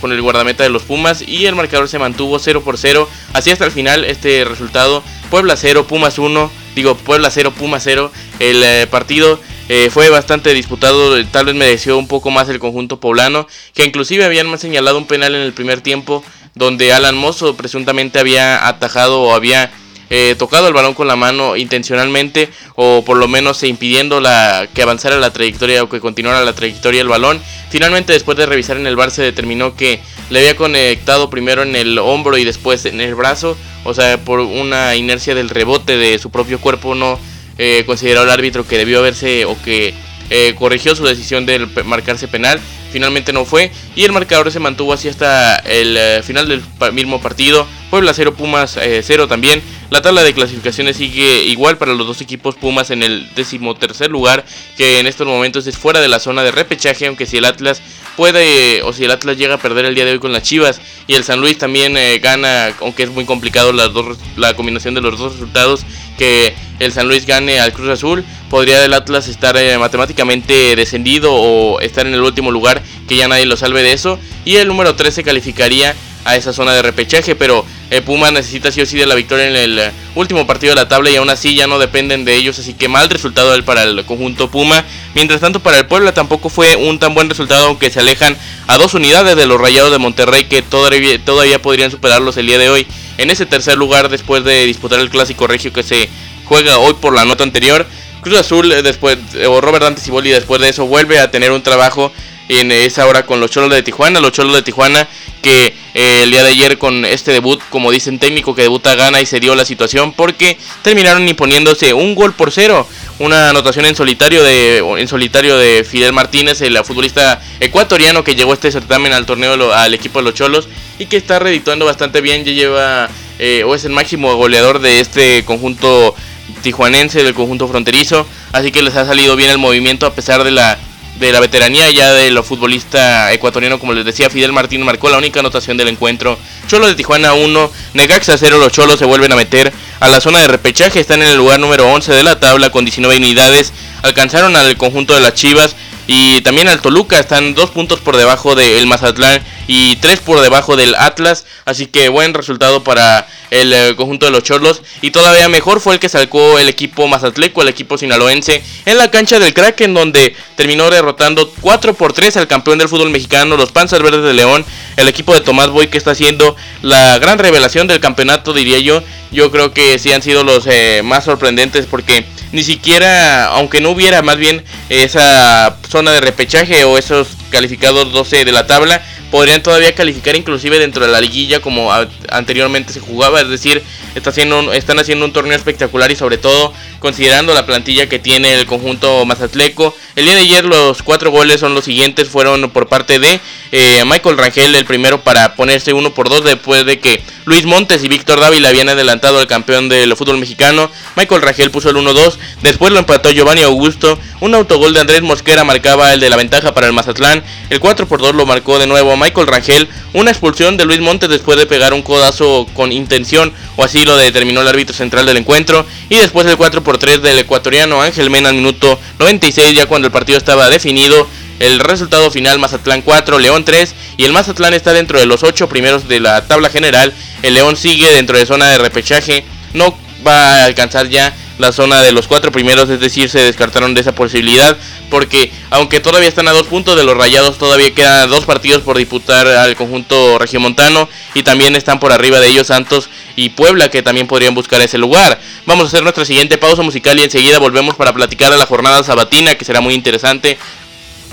con 0.00 0.10
el 0.10 0.20
guardameta 0.20 0.64
de 0.64 0.68
los 0.68 0.82
Pumas 0.82 1.22
y 1.22 1.46
el 1.46 1.54
marcador 1.54 1.88
se 1.88 2.00
mantuvo 2.00 2.38
0 2.38 2.62
por 2.62 2.76
0 2.76 3.08
así 3.32 3.50
hasta 3.50 3.64
el 3.64 3.70
final 3.70 4.04
este 4.04 4.44
resultado 4.44 5.02
Puebla 5.30 5.56
0 5.56 5.86
Pumas 5.86 6.18
1 6.18 6.50
digo 6.74 6.94
Puebla 6.94 7.30
0 7.30 7.54
Pumas 7.56 7.82
0 7.84 8.12
el 8.38 8.86
partido 8.88 9.40
eh, 9.72 9.88
fue 9.88 10.08
bastante 10.08 10.52
disputado, 10.52 11.24
tal 11.26 11.46
vez 11.46 11.54
mereció 11.54 11.96
un 11.96 12.08
poco 12.08 12.32
más 12.32 12.48
el 12.48 12.58
conjunto 12.58 12.98
poblano, 12.98 13.46
que 13.72 13.84
inclusive 13.84 14.24
habían 14.24 14.58
señalado 14.58 14.98
un 14.98 15.06
penal 15.06 15.36
en 15.36 15.42
el 15.42 15.52
primer 15.52 15.80
tiempo 15.80 16.24
donde 16.56 16.92
Alan 16.92 17.16
Mozo 17.16 17.54
presuntamente 17.54 18.18
había 18.18 18.66
atajado 18.66 19.22
o 19.22 19.32
había 19.32 19.70
eh, 20.10 20.34
tocado 20.36 20.66
el 20.66 20.74
balón 20.74 20.94
con 20.94 21.06
la 21.06 21.14
mano 21.14 21.56
intencionalmente 21.56 22.48
o 22.74 23.04
por 23.06 23.16
lo 23.16 23.28
menos 23.28 23.62
impidiendo 23.62 24.20
la, 24.20 24.68
que 24.74 24.82
avanzara 24.82 25.18
la 25.18 25.32
trayectoria 25.32 25.84
o 25.84 25.88
que 25.88 26.00
continuara 26.00 26.44
la 26.44 26.52
trayectoria 26.52 26.98
del 26.98 27.08
balón. 27.08 27.40
Finalmente 27.70 28.12
después 28.12 28.36
de 28.36 28.46
revisar 28.46 28.76
en 28.76 28.88
el 28.88 28.96
bar 28.96 29.12
se 29.12 29.22
determinó 29.22 29.76
que 29.76 30.00
le 30.30 30.40
había 30.40 30.56
conectado 30.56 31.30
primero 31.30 31.62
en 31.62 31.76
el 31.76 31.96
hombro 32.00 32.38
y 32.38 32.44
después 32.44 32.86
en 32.86 33.00
el 33.00 33.14
brazo, 33.14 33.56
o 33.84 33.94
sea, 33.94 34.18
por 34.24 34.40
una 34.40 34.96
inercia 34.96 35.36
del 35.36 35.48
rebote 35.48 35.96
de 35.96 36.18
su 36.18 36.30
propio 36.30 36.60
cuerpo 36.60 36.96
no 36.96 37.20
eh, 37.58 37.84
consideró 37.86 38.22
el 38.22 38.30
árbitro 38.30 38.66
que 38.66 38.78
debió 38.78 38.98
haberse 38.98 39.44
o 39.44 39.60
que 39.62 39.94
eh, 40.30 40.54
corrigió 40.58 40.94
su 40.94 41.04
decisión 41.04 41.46
de 41.46 41.66
marcarse 41.84 42.28
penal. 42.28 42.60
Finalmente 42.92 43.32
no 43.32 43.44
fue 43.44 43.70
y 43.94 44.04
el 44.04 44.12
marcador 44.12 44.50
se 44.50 44.58
mantuvo 44.58 44.92
así 44.92 45.08
hasta 45.08 45.56
el 45.56 45.96
eh, 45.96 46.22
final 46.22 46.48
del 46.48 46.62
mismo 46.92 47.20
partido. 47.20 47.66
Puebla 47.90 48.12
0, 48.14 48.34
Pumas 48.34 48.78
0 49.02 49.28
también. 49.28 49.62
La 49.90 50.02
tabla 50.02 50.22
de 50.22 50.32
clasificaciones 50.32 50.96
sigue 50.96 51.42
igual 51.46 51.76
para 51.76 51.94
los 51.94 52.06
dos 52.06 52.20
equipos 52.20 52.54
Pumas 52.54 52.92
en 52.92 53.02
el 53.02 53.28
decimotercer 53.34 54.08
lugar, 54.08 54.44
que 54.76 55.00
en 55.00 55.08
estos 55.08 55.26
momentos 55.26 55.66
es 55.66 55.76
fuera 55.76 56.00
de 56.00 56.06
la 56.06 56.20
zona 56.20 56.44
de 56.44 56.52
repechaje, 56.52 57.08
aunque 57.08 57.26
si 57.26 57.38
el 57.38 57.44
Atlas 57.44 57.82
puede 58.16 58.82
o 58.82 58.92
si 58.92 59.04
el 59.04 59.10
Atlas 59.10 59.36
llega 59.36 59.54
a 59.54 59.58
perder 59.58 59.86
el 59.86 59.96
día 59.96 60.04
de 60.04 60.12
hoy 60.12 60.20
con 60.20 60.32
las 60.32 60.44
Chivas 60.44 60.80
y 61.08 61.14
el 61.14 61.24
San 61.24 61.40
Luis 61.40 61.58
también 61.58 61.96
eh, 61.96 62.20
gana, 62.20 62.72
aunque 62.80 63.02
es 63.02 63.10
muy 63.10 63.24
complicado 63.24 63.72
las 63.72 63.92
dos, 63.92 64.16
la 64.36 64.54
combinación 64.54 64.94
de 64.94 65.00
los 65.00 65.18
dos 65.18 65.32
resultados, 65.32 65.80
que 66.16 66.54
el 66.78 66.92
San 66.92 67.08
Luis 67.08 67.26
gane 67.26 67.58
al 67.58 67.72
Cruz 67.72 67.88
Azul, 67.88 68.24
podría 68.48 68.84
el 68.84 68.94
Atlas 68.94 69.26
estar 69.26 69.56
eh, 69.56 69.76
matemáticamente 69.76 70.76
descendido 70.76 71.34
o 71.34 71.80
estar 71.80 72.06
en 72.06 72.14
el 72.14 72.22
último 72.22 72.52
lugar, 72.52 72.80
que 73.08 73.16
ya 73.16 73.26
nadie 73.26 73.44
lo 73.44 73.56
salve 73.56 73.82
de 73.82 73.92
eso, 73.92 74.20
y 74.44 74.56
el 74.56 74.68
número 74.68 74.94
13 74.94 75.24
calificaría 75.24 75.96
a 76.24 76.36
esa 76.36 76.52
zona 76.52 76.74
de 76.74 76.82
repechaje, 76.82 77.34
pero 77.34 77.64
eh, 77.90 78.02
Puma 78.02 78.30
necesita 78.30 78.70
sí 78.70 78.80
o 78.80 78.86
sí 78.86 78.96
de 78.96 79.06
la 79.06 79.16
victoria 79.16 79.48
en 79.48 79.56
el 79.56 79.78
eh, 79.78 79.92
último 80.14 80.46
partido 80.46 80.70
de 80.70 80.76
la 80.76 80.88
tabla 80.88 81.10
y 81.10 81.16
aún 81.16 81.28
así 81.28 81.56
ya 81.56 81.66
no 81.66 81.80
dependen 81.80 82.24
de 82.24 82.36
ellos, 82.36 82.58
así 82.58 82.74
que 82.74 82.86
mal 82.86 83.10
resultado 83.10 83.50
para 83.64 83.82
el 83.82 84.04
conjunto 84.04 84.48
Puma. 84.48 84.84
Mientras 85.14 85.40
tanto 85.40 85.58
para 85.58 85.78
el 85.78 85.86
Puebla 85.86 86.14
tampoco 86.14 86.48
fue 86.48 86.76
un 86.76 87.00
tan 87.00 87.14
buen 87.14 87.28
resultado, 87.28 87.66
aunque 87.66 87.90
se 87.90 87.98
alejan 87.98 88.36
a 88.68 88.78
dos 88.78 88.94
unidades 88.94 89.34
de 89.34 89.46
los 89.46 89.60
Rayados 89.60 89.90
de 89.90 89.98
Monterrey 89.98 90.44
que 90.44 90.62
todavía, 90.62 91.18
todavía 91.24 91.60
podrían 91.60 91.90
superarlos 91.90 92.36
el 92.36 92.46
día 92.46 92.58
de 92.58 92.70
hoy. 92.70 92.86
En 93.18 93.28
ese 93.28 93.44
tercer 93.44 93.76
lugar 93.76 94.08
después 94.08 94.44
de 94.44 94.66
disputar 94.66 95.00
el 95.00 95.10
clásico 95.10 95.48
regio 95.48 95.72
que 95.72 95.82
se 95.82 96.08
juega 96.44 96.78
hoy 96.78 96.94
por 96.94 97.14
la 97.14 97.24
nota 97.24 97.42
anterior. 97.42 97.86
Cruz 98.20 98.38
Azul 98.38 98.70
eh, 98.70 98.82
después, 98.82 99.18
o 99.48 99.60
Robert 99.60 99.82
Dante 99.82 100.00
Ciboli 100.00 100.30
después 100.30 100.60
de 100.60 100.68
eso 100.68 100.86
vuelve 100.86 101.18
a 101.18 101.30
tener 101.30 101.50
un 101.50 101.62
trabajo 101.62 102.12
en 102.50 102.72
esa 102.72 103.06
hora 103.06 103.24
con 103.24 103.40
los 103.40 103.50
Cholos 103.50 103.70
de 103.70 103.82
Tijuana. 103.82 104.20
Los 104.20 104.32
Cholos 104.32 104.54
de 104.54 104.62
Tijuana 104.62 105.08
que 105.40 105.74
eh, 105.94 106.22
el 106.22 106.30
día 106.30 106.42
de 106.42 106.50
ayer 106.50 106.78
con 106.78 107.04
este 107.04 107.32
debut, 107.32 107.60
como 107.70 107.90
dicen 107.90 108.18
técnico, 108.18 108.54
que 108.54 108.62
debuta 108.62 108.94
gana 108.94 109.20
y 109.20 109.26
se 109.26 109.40
dio 109.40 109.54
la 109.54 109.64
situación 109.64 110.12
porque 110.12 110.58
terminaron 110.82 111.26
imponiéndose 111.28 111.94
un 111.94 112.14
gol 112.14 112.34
por 112.34 112.50
cero. 112.50 112.86
Una 113.18 113.50
anotación 113.50 113.84
en 113.84 113.94
solitario 113.94 114.42
de, 114.42 114.78
en 114.78 115.08
solitario 115.08 115.56
de 115.58 115.84
Fidel 115.84 116.12
Martínez, 116.12 116.60
el 116.62 116.76
futbolista 116.84 117.40
ecuatoriano 117.60 118.24
que 118.24 118.34
llegó 118.34 118.54
este 118.54 118.72
certamen 118.72 119.12
al 119.12 119.26
torneo 119.26 119.72
al 119.72 119.94
equipo 119.94 120.20
de 120.20 120.24
los 120.24 120.34
Cholos 120.34 120.68
y 120.98 121.06
que 121.06 121.16
está 121.16 121.38
redituando 121.38 121.84
bastante 121.84 122.20
bien. 122.20 122.44
Ya 122.44 122.52
lleva 122.52 123.08
eh, 123.38 123.62
o 123.64 123.74
es 123.74 123.84
el 123.84 123.92
máximo 123.92 124.34
goleador 124.36 124.80
de 124.80 125.00
este 125.00 125.44
conjunto 125.44 126.14
tijuanense, 126.62 127.22
del 127.22 127.34
conjunto 127.34 127.68
fronterizo. 127.68 128.26
Así 128.52 128.72
que 128.72 128.82
les 128.82 128.96
ha 128.96 129.04
salido 129.04 129.36
bien 129.36 129.50
el 129.50 129.58
movimiento 129.58 130.06
a 130.06 130.14
pesar 130.14 130.42
de 130.42 130.50
la 130.50 130.78
de 131.18 131.32
la 131.32 131.40
veteranía 131.40 131.90
ya 131.90 132.12
de 132.12 132.30
lo 132.30 132.42
futbolista 132.42 133.32
ecuatoriano, 133.32 133.78
como 133.78 133.92
les 133.92 134.04
decía, 134.04 134.30
Fidel 134.30 134.52
Martín 134.52 134.82
marcó 134.82 135.10
la 135.10 135.18
única 135.18 135.40
anotación 135.40 135.76
del 135.76 135.88
encuentro. 135.88 136.38
Cholo 136.66 136.86
de 136.86 136.94
Tijuana 136.94 137.34
1, 137.34 137.72
Negaxa 137.94 138.38
0, 138.38 138.58
los 138.58 138.72
Cholos 138.72 138.98
se 138.98 139.04
vuelven 139.04 139.32
a 139.32 139.36
meter 139.36 139.72
a 140.00 140.08
la 140.08 140.20
zona 140.20 140.40
de 140.40 140.48
repechaje, 140.48 141.00
están 141.00 141.20
en 141.22 141.28
el 141.28 141.36
lugar 141.36 141.60
número 141.60 141.90
11 141.92 142.12
de 142.12 142.22
la 142.22 142.40
tabla 142.40 142.70
con 142.70 142.84
19 142.84 143.16
unidades, 143.16 143.72
alcanzaron 144.02 144.56
al 144.56 144.76
conjunto 144.76 145.14
de 145.14 145.20
las 145.20 145.34
Chivas 145.34 145.76
y 146.12 146.40
también 146.40 146.66
al 146.66 146.82
Toluca, 146.82 147.20
están 147.20 147.54
dos 147.54 147.70
puntos 147.70 148.00
por 148.00 148.16
debajo 148.16 148.56
del 148.56 148.84
Mazatlán 148.88 149.44
y 149.68 149.94
tres 149.94 150.18
por 150.18 150.40
debajo 150.40 150.74
del 150.74 150.96
Atlas, 150.96 151.46
así 151.66 151.86
que 151.86 152.08
buen 152.08 152.34
resultado 152.34 152.82
para 152.82 153.28
el 153.52 153.72
eh, 153.72 153.94
conjunto 153.94 154.26
de 154.26 154.32
los 154.32 154.42
Chorlos. 154.42 154.82
Y 155.02 155.12
todavía 155.12 155.48
mejor 155.48 155.80
fue 155.80 155.94
el 155.94 156.00
que 156.00 156.08
sacó 156.08 156.58
el 156.58 156.68
equipo 156.68 157.06
Mazatleco, 157.06 157.62
el 157.62 157.68
equipo 157.68 157.96
sinaloense, 157.96 158.60
en 158.86 158.98
la 158.98 159.12
cancha 159.12 159.38
del 159.38 159.54
Kraken, 159.54 159.94
donde 159.94 160.34
terminó 160.56 160.90
derrotando 160.90 161.48
4 161.60 161.94
por 161.94 162.12
3 162.12 162.38
al 162.38 162.48
campeón 162.48 162.78
del 162.78 162.88
fútbol 162.88 163.10
mexicano, 163.10 163.56
los 163.56 163.70
Panzas 163.70 164.02
Verdes 164.02 164.24
de 164.24 164.34
León, 164.34 164.64
el 164.96 165.06
equipo 165.06 165.32
de 165.32 165.42
Tomás 165.42 165.70
Boy, 165.70 165.86
que 165.86 165.98
está 165.98 166.10
haciendo 166.10 166.56
la 166.82 167.20
gran 167.20 167.38
revelación 167.38 167.86
del 167.86 168.00
campeonato, 168.00 168.52
diría 168.52 168.80
yo. 168.80 169.00
Yo 169.30 169.52
creo 169.52 169.72
que 169.72 169.96
sí 170.00 170.12
han 170.12 170.22
sido 170.22 170.42
los 170.42 170.66
eh, 170.66 171.02
más 171.04 171.22
sorprendentes 171.22 171.86
porque 171.86 172.26
ni 172.50 172.64
siquiera, 172.64 173.46
aunque 173.46 173.80
no 173.80 173.90
hubiera 173.90 174.22
más 174.22 174.38
bien 174.38 174.64
esa 174.88 175.76
zona 175.90 176.12
de 176.12 176.20
repechaje 176.20 176.84
o 176.84 176.96
esos 176.96 177.28
calificados 177.50 178.12
12 178.12 178.44
de 178.44 178.52
la 178.52 178.66
tabla, 178.66 179.02
podrían 179.30 179.62
todavía 179.62 179.94
calificar 179.94 180.36
inclusive 180.36 180.78
dentro 180.78 181.04
de 181.04 181.12
la 181.12 181.20
liguilla 181.20 181.60
como 181.60 181.92
anteriormente 182.30 182.92
se 182.92 183.00
jugaba, 183.00 183.40
es 183.40 183.48
decir, 183.48 183.82
está 184.14 184.30
haciendo, 184.30 184.72
están 184.72 184.98
haciendo 184.98 185.24
un 185.24 185.32
torneo 185.32 185.56
espectacular 185.56 186.10
y 186.10 186.16
sobre 186.16 186.38
todo 186.38 186.72
considerando 186.98 187.54
la 187.54 187.64
plantilla 187.64 188.08
que 188.08 188.18
tiene 188.18 188.54
el 188.54 188.66
conjunto 188.66 189.24
Mazatleco. 189.24 189.94
El 190.16 190.24
día 190.24 190.34
de 190.34 190.40
ayer 190.40 190.64
los 190.64 191.02
cuatro 191.02 191.30
goles 191.30 191.60
son 191.60 191.74
los 191.74 191.84
siguientes, 191.84 192.28
fueron 192.28 192.70
por 192.70 192.88
parte 192.88 193.18
de 193.18 193.40
eh, 193.72 194.04
Michael 194.04 194.36
Rangel, 194.36 194.74
el 194.74 194.84
primero 194.84 195.22
para 195.22 195.54
ponerse 195.54 195.92
uno 195.92 196.12
por 196.12 196.28
dos 196.28 196.44
después 196.44 196.84
de 196.84 196.98
que 196.98 197.22
Luis 197.44 197.64
Montes 197.64 198.04
y 198.04 198.08
Víctor 198.08 198.40
Dávila 198.40 198.68
habían 198.68 198.88
adelantado 198.88 199.38
al 199.38 199.46
campeón 199.46 199.88
del 199.88 200.14
fútbol 200.16 200.38
mexicano. 200.38 200.90
Michael 201.16 201.42
Rangel 201.42 201.70
puso 201.70 201.90
el 201.90 201.96
1-2, 201.96 202.36
después 202.62 202.92
lo 202.92 202.98
empató 202.98 203.30
Giovanni 203.30 203.62
Augusto, 203.62 204.18
un 204.40 204.54
autogol 204.54 204.92
de 204.92 205.00
Andrés 205.00 205.22
Mosquera 205.22 205.64
marcaba 205.80 206.12
el 206.12 206.20
de 206.20 206.28
la 206.28 206.36
ventaja 206.36 206.74
para 206.74 206.88
el 206.88 206.92
Mazatlán, 206.92 207.42
el 207.70 207.80
4 207.80 208.06
por 208.06 208.20
2 208.20 208.34
lo 208.34 208.44
marcó 208.44 208.78
de 208.78 208.86
nuevo 208.86 209.16
Michael 209.16 209.46
Rangel, 209.46 209.88
una 210.12 210.30
expulsión 210.30 210.76
de 210.76 210.84
Luis 210.84 211.00
Montes 211.00 211.30
después 211.30 211.56
de 211.56 211.64
pegar 211.64 211.94
un 211.94 212.02
codazo 212.02 212.66
con 212.74 212.92
intención, 212.92 213.50
o 213.76 213.84
así 213.84 214.04
lo 214.04 214.14
determinó 214.18 214.60
el 214.60 214.68
árbitro 214.68 214.94
central 214.94 215.24
del 215.24 215.38
encuentro, 215.38 215.86
y 216.10 216.16
después 216.16 216.46
el 216.46 216.58
4 216.58 216.84
por 216.84 216.98
3 216.98 217.22
del 217.22 217.38
ecuatoriano 217.38 218.02
Ángel 218.02 218.28
Mena 218.28 218.50
al 218.50 218.56
minuto 218.56 219.00
96, 219.20 219.74
ya 219.74 219.86
cuando 219.86 220.08
el 220.08 220.12
partido 220.12 220.36
estaba 220.36 220.68
definido. 220.68 221.26
El 221.60 221.78
resultado 221.78 222.30
final 222.30 222.58
Mazatlán 222.58 223.00
4, 223.02 223.38
León 223.38 223.64
3 223.64 223.94
y 224.16 224.24
el 224.24 224.32
Mazatlán 224.32 224.72
está 224.72 224.94
dentro 224.94 225.18
de 225.18 225.26
los 225.26 225.42
8 225.42 225.68
primeros 225.68 226.08
de 226.08 226.20
la 226.20 226.46
tabla 226.46 226.70
general. 226.70 227.12
El 227.42 227.54
León 227.54 227.76
sigue 227.76 228.10
dentro 228.12 228.38
de 228.38 228.46
zona 228.46 228.68
de 228.68 228.78
repechaje, 228.78 229.44
no 229.74 229.94
va 230.26 230.62
a 230.62 230.64
alcanzar 230.64 231.08
ya 231.08 231.34
la 231.60 231.72
zona 231.72 232.02
de 232.02 232.12
los 232.12 232.26
cuatro 232.26 232.50
primeros, 232.50 232.88
es 232.88 233.00
decir, 233.00 233.28
se 233.28 233.40
descartaron 233.40 233.94
de 233.94 234.00
esa 234.00 234.14
posibilidad, 234.14 234.76
porque 235.10 235.52
aunque 235.70 236.00
todavía 236.00 236.28
están 236.28 236.48
a 236.48 236.52
dos 236.52 236.66
puntos 236.66 236.96
de 236.96 237.04
los 237.04 237.16
rayados, 237.16 237.58
todavía 237.58 237.94
quedan 237.94 238.30
dos 238.30 238.46
partidos 238.46 238.82
por 238.82 238.96
disputar 238.96 239.46
al 239.46 239.76
conjunto 239.76 240.38
regiomontano 240.38 241.08
y 241.34 241.42
también 241.42 241.76
están 241.76 242.00
por 242.00 242.12
arriba 242.12 242.40
de 242.40 242.48
ellos 242.48 242.68
Santos 242.68 243.10
y 243.36 243.50
Puebla, 243.50 243.90
que 243.90 244.02
también 244.02 244.26
podrían 244.26 244.54
buscar 244.54 244.80
ese 244.80 244.98
lugar. 244.98 245.40
Vamos 245.66 245.84
a 245.84 245.88
hacer 245.88 246.02
nuestra 246.02 246.24
siguiente 246.24 246.58
pausa 246.58 246.82
musical 246.82 247.18
y 247.18 247.24
enseguida 247.24 247.58
volvemos 247.58 247.94
para 247.94 248.12
platicar 248.12 248.50
de 248.50 248.58
la 248.58 248.66
jornada 248.66 249.02
sabatina, 249.04 249.54
que 249.54 249.64
será 249.64 249.80
muy 249.80 249.94
interesante. 249.94 250.58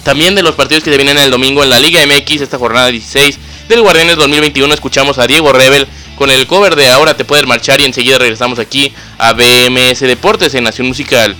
También 0.03 0.35
de 0.35 0.43
los 0.43 0.55
partidos 0.55 0.83
que 0.83 0.91
se 0.91 0.97
vienen 0.97 1.17
el 1.17 1.31
domingo 1.31 1.63
en 1.63 1.69
la 1.69 1.79
Liga 1.79 2.05
MX, 2.05 2.41
esta 2.41 2.57
jornada 2.57 2.87
16 2.87 3.39
del 3.67 3.81
Guardianes 3.81 4.15
2021, 4.15 4.73
escuchamos 4.73 5.17
a 5.17 5.27
Diego 5.27 5.51
Rebel 5.51 5.87
con 6.17 6.31
el 6.31 6.47
cover 6.47 6.75
de 6.75 6.89
Ahora 6.89 7.15
te 7.15 7.23
puedes 7.23 7.45
marchar 7.45 7.79
y 7.79 7.85
enseguida 7.85 8.17
regresamos 8.17 8.59
aquí 8.59 8.93
a 9.17 9.33
BMS 9.33 9.99
Deportes 10.01 10.53
en 10.55 10.65
Nación 10.65 10.87
Musical. 10.87 11.35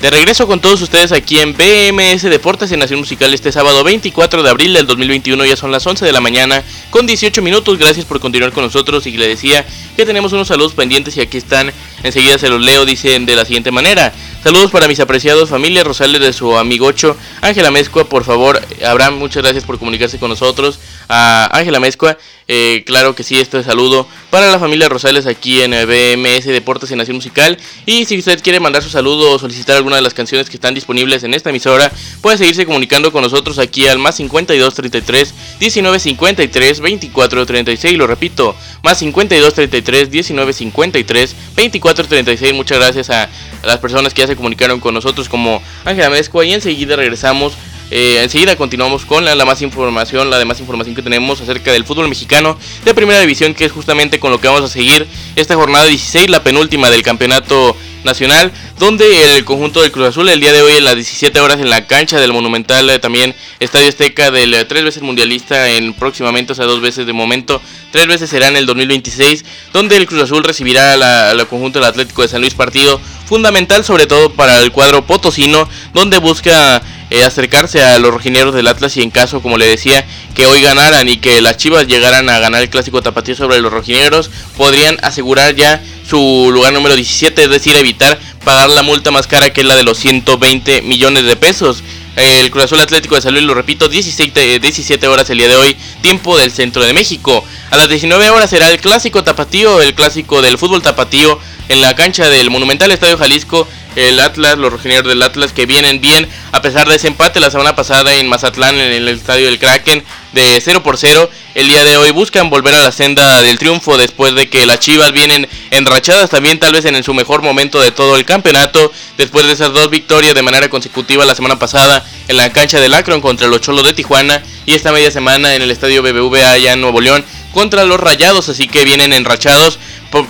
De 0.00 0.10
regreso 0.10 0.46
con 0.46 0.60
todos 0.60 0.80
ustedes 0.80 1.10
aquí 1.10 1.40
en 1.40 1.54
BMS 1.54 2.22
Deportes 2.22 2.70
en 2.70 2.78
Nación 2.78 3.00
Musical 3.00 3.34
este 3.34 3.50
sábado 3.50 3.82
24 3.82 4.44
de 4.44 4.50
abril 4.50 4.72
del 4.72 4.86
2021, 4.86 5.44
ya 5.44 5.56
son 5.56 5.72
las 5.72 5.84
11 5.84 6.04
de 6.04 6.12
la 6.12 6.20
mañana 6.20 6.62
con 6.90 7.04
18 7.04 7.42
minutos, 7.42 7.78
gracias 7.78 8.06
por 8.06 8.20
continuar 8.20 8.52
con 8.52 8.62
nosotros 8.62 9.08
y 9.08 9.16
le 9.16 9.26
decía 9.26 9.66
que 9.96 10.06
tenemos 10.06 10.32
unos 10.32 10.46
saludos 10.46 10.74
pendientes 10.74 11.16
y 11.16 11.20
aquí 11.20 11.38
están, 11.38 11.72
enseguida 12.04 12.38
se 12.38 12.48
los 12.48 12.60
leo, 12.60 12.84
dicen 12.84 13.26
de 13.26 13.34
la 13.34 13.44
siguiente 13.44 13.72
manera, 13.72 14.12
saludos 14.42 14.70
para 14.70 14.88
mis 14.88 15.00
apreciados 15.00 15.48
familia 15.48 15.84
Rosales 15.84 16.20
de 16.20 16.32
su 16.32 16.56
amigocho 16.56 17.16
Ángela 17.40 17.70
Mezcua, 17.70 18.08
por 18.08 18.24
favor, 18.24 18.60
Abraham, 18.84 19.18
muchas 19.18 19.42
gracias 19.42 19.64
por 19.64 19.78
comunicarse 19.78 20.18
con 20.18 20.30
nosotros, 20.30 20.78
a 21.08 21.48
Ángela 21.52 21.80
Mezcua, 21.80 22.18
eh, 22.50 22.82
claro 22.86 23.14
que 23.14 23.24
sí, 23.24 23.38
este 23.38 23.62
saludo 23.62 24.08
para 24.30 24.50
la 24.50 24.58
familia 24.58 24.88
Rosales 24.88 25.26
aquí 25.26 25.60
en 25.60 25.72
BMS 25.72 26.46
Deportes 26.46 26.90
en 26.90 26.96
Nación 26.96 27.16
Musical. 27.16 27.58
Y 27.84 28.06
si 28.06 28.18
usted 28.18 28.42
quiere 28.42 28.58
mandar 28.58 28.82
su 28.82 28.88
saludo 28.88 29.32
o 29.32 29.38
solicitar 29.38 29.76
alguna 29.76 29.96
de 29.96 30.02
las 30.02 30.14
canciones 30.14 30.48
que 30.48 30.56
están 30.56 30.72
disponibles 30.72 31.24
en 31.24 31.34
esta 31.34 31.50
emisora, 31.50 31.92
puede 32.22 32.38
seguirse 32.38 32.64
comunicando 32.64 33.12
con 33.12 33.22
nosotros 33.22 33.58
aquí 33.58 33.86
al 33.86 33.98
más 33.98 34.16
52 34.16 34.74
33 34.74 35.34
19 35.60 35.98
53 35.98 36.80
24 36.80 37.46
36. 37.46 37.98
Lo 37.98 38.06
repito, 38.06 38.56
más 38.82 38.98
52 38.98 39.52
33 39.52 40.10
19 40.10 40.52
53 40.54 41.36
24 41.54 42.06
36. 42.06 42.54
Muchas 42.54 42.78
gracias 42.78 43.10
a 43.10 43.28
las 43.62 43.76
personas 43.76 44.14
que 44.14 44.22
ya 44.22 44.26
se 44.26 44.36
comunicaron 44.36 44.80
con 44.80 44.94
nosotros 44.94 45.28
como 45.28 45.62
Ángela 45.84 46.08
Mezcua. 46.08 46.46
Y 46.46 46.54
enseguida 46.54 46.96
regresamos 46.96 47.52
Eh, 47.90 48.20
enseguida 48.22 48.56
continuamos 48.56 49.06
con 49.06 49.24
la, 49.24 49.34
más 49.44 49.62
información, 49.62 50.28
la 50.28 50.38
demás 50.38 50.60
información 50.60 50.94
que 50.94 51.02
tenemos 51.02 51.40
acerca 51.40 51.72
del 51.72 51.84
fútbol 51.84 52.08
mexicano 52.08 52.58
de 52.84 52.94
primera 52.94 53.20
división, 53.20 53.54
que 53.54 53.64
es 53.64 53.72
justamente 53.72 54.20
con 54.20 54.30
lo 54.30 54.40
que 54.40 54.48
vamos 54.48 54.62
a 54.62 54.68
seguir 54.68 55.06
esta 55.36 55.54
jornada 55.54 55.86
16, 55.86 56.28
la 56.28 56.42
penúltima 56.42 56.90
del 56.90 57.02
campeonato 57.02 57.74
nacional, 58.04 58.52
donde 58.78 59.36
el 59.36 59.44
conjunto 59.44 59.82
del 59.82 59.90
Cruz 59.90 60.08
Azul 60.08 60.28
el 60.28 60.40
día 60.40 60.52
de 60.52 60.62
hoy 60.62 60.72
en 60.72 60.84
las 60.84 60.94
17 60.94 61.40
horas 61.40 61.58
en 61.60 61.70
la 61.70 61.86
cancha 61.86 62.20
del 62.20 62.32
Monumental, 62.32 62.88
eh, 62.90 62.98
también 62.98 63.34
Estadio 63.58 63.88
Azteca 63.88 64.30
del 64.30 64.54
eh, 64.54 64.64
tres 64.66 64.84
veces 64.84 65.02
mundialista 65.02 65.68
en 65.70 65.94
próximamente, 65.94 66.52
o 66.52 66.54
sea, 66.54 66.66
dos 66.66 66.80
veces 66.80 67.06
de 67.06 67.12
momento, 67.12 67.60
tres 67.90 68.06
veces 68.06 68.30
será 68.30 68.48
en 68.48 68.56
el 68.56 68.66
2026, 68.66 69.44
donde 69.72 69.96
el 69.96 70.06
Cruz 70.06 70.22
Azul 70.22 70.44
recibirá 70.44 71.30
al 71.30 71.48
conjunto 71.48 71.78
del 71.78 71.88
Atlético 71.88 72.22
de 72.22 72.28
San 72.28 72.40
Luis 72.40 72.54
partido 72.54 73.00
fundamental 73.26 73.84
sobre 73.84 74.06
todo 74.06 74.30
para 74.32 74.60
el 74.60 74.72
cuadro 74.72 75.06
potosino, 75.06 75.68
donde 75.92 76.18
busca 76.18 76.82
eh, 77.10 77.24
acercarse 77.24 77.82
a 77.82 77.98
los 77.98 78.12
rojineros 78.12 78.54
del 78.54 78.68
Atlas 78.68 78.96
y 78.96 79.02
en 79.02 79.10
caso, 79.10 79.40
como 79.40 79.56
le 79.56 79.66
decía, 79.66 80.06
que 80.34 80.46
hoy 80.46 80.60
ganaran 80.62 81.08
y 81.08 81.16
que 81.18 81.40
las 81.40 81.56
Chivas 81.56 81.86
llegaran 81.86 82.28
a 82.28 82.38
ganar 82.38 82.62
el 82.62 82.70
clásico 82.70 83.02
tapatío 83.02 83.34
sobre 83.34 83.60
los 83.60 83.72
rojineros, 83.72 84.30
podrían 84.56 84.98
asegurar 85.02 85.54
ya 85.54 85.82
su 86.08 86.50
lugar 86.52 86.72
número 86.72 86.94
17, 86.94 87.44
es 87.44 87.50
decir, 87.50 87.76
evitar 87.76 88.18
pagar 88.44 88.70
la 88.70 88.82
multa 88.82 89.10
más 89.10 89.26
cara 89.26 89.50
que 89.50 89.60
es 89.60 89.66
la 89.66 89.76
de 89.76 89.84
los 89.84 89.98
120 89.98 90.82
millones 90.82 91.24
de 91.24 91.36
pesos. 91.36 91.82
El 92.16 92.50
Cruz 92.50 92.64
Azul 92.64 92.80
Atlético 92.80 93.14
de 93.14 93.20
Salud, 93.20 93.40
lo 93.42 93.54
repito, 93.54 93.88
17, 93.88 94.58
17 94.58 95.06
horas 95.06 95.30
el 95.30 95.38
día 95.38 95.48
de 95.48 95.56
hoy, 95.56 95.76
tiempo 96.02 96.36
del 96.36 96.50
centro 96.50 96.82
de 96.84 96.92
México. 96.92 97.44
A 97.70 97.76
las 97.76 97.88
19 97.88 98.30
horas 98.30 98.50
será 98.50 98.70
el 98.70 98.80
clásico 98.80 99.22
tapatío, 99.22 99.80
el 99.80 99.94
clásico 99.94 100.42
del 100.42 100.58
fútbol 100.58 100.82
tapatío 100.82 101.38
en 101.68 101.80
la 101.80 101.94
cancha 101.94 102.28
del 102.28 102.50
Monumental 102.50 102.90
Estadio 102.90 103.18
Jalisco 103.18 103.68
el 103.96 104.20
Atlas, 104.20 104.58
los 104.58 104.72
rojineros 104.72 105.08
del 105.08 105.22
Atlas 105.22 105.52
que 105.52 105.66
vienen 105.66 106.00
bien 106.00 106.28
a 106.52 106.62
pesar 106.62 106.88
de 106.88 106.96
ese 106.96 107.08
empate 107.08 107.40
la 107.40 107.50
semana 107.50 107.74
pasada 107.74 108.14
en 108.16 108.28
Mazatlán 108.28 108.76
en 108.76 108.92
el 108.92 109.08
estadio 109.08 109.46
del 109.46 109.58
Kraken 109.58 110.04
de 110.32 110.60
0 110.60 110.82
por 110.82 110.98
0. 110.98 111.30
El 111.54 111.68
día 111.68 111.84
de 111.84 111.96
hoy 111.96 112.10
buscan 112.10 112.50
volver 112.50 112.74
a 112.74 112.80
la 112.80 112.92
senda 112.92 113.42
del 113.42 113.58
triunfo 113.58 113.96
después 113.96 114.34
de 114.34 114.48
que 114.48 114.66
las 114.66 114.78
Chivas 114.78 115.12
vienen 115.12 115.48
enrachadas 115.70 116.30
también 116.30 116.58
tal 116.58 116.72
vez 116.72 116.84
en 116.84 117.02
su 117.02 117.14
mejor 117.14 117.42
momento 117.42 117.80
de 117.80 117.90
todo 117.90 118.16
el 118.16 118.24
campeonato 118.24 118.92
después 119.16 119.46
de 119.46 119.52
esas 119.52 119.72
dos 119.72 119.90
victorias 119.90 120.34
de 120.34 120.42
manera 120.42 120.68
consecutiva 120.68 121.24
la 121.24 121.34
semana 121.34 121.58
pasada 121.58 122.04
en 122.28 122.36
la 122.36 122.52
cancha 122.52 122.80
del 122.80 122.94
Akron 122.94 123.20
contra 123.20 123.48
los 123.48 123.60
Cholos 123.60 123.84
de 123.84 123.94
Tijuana 123.94 124.42
y 124.66 124.74
esta 124.74 124.92
media 124.92 125.10
semana 125.10 125.54
en 125.54 125.62
el 125.62 125.70
estadio 125.70 126.02
BBVA 126.02 126.52
allá 126.52 126.72
en 126.74 126.80
Nuevo 126.80 127.00
León 127.00 127.24
contra 127.52 127.84
los 127.84 127.98
Rayados, 127.98 128.48
así 128.48 128.68
que 128.68 128.84
vienen 128.84 129.12
enrachados. 129.12 129.78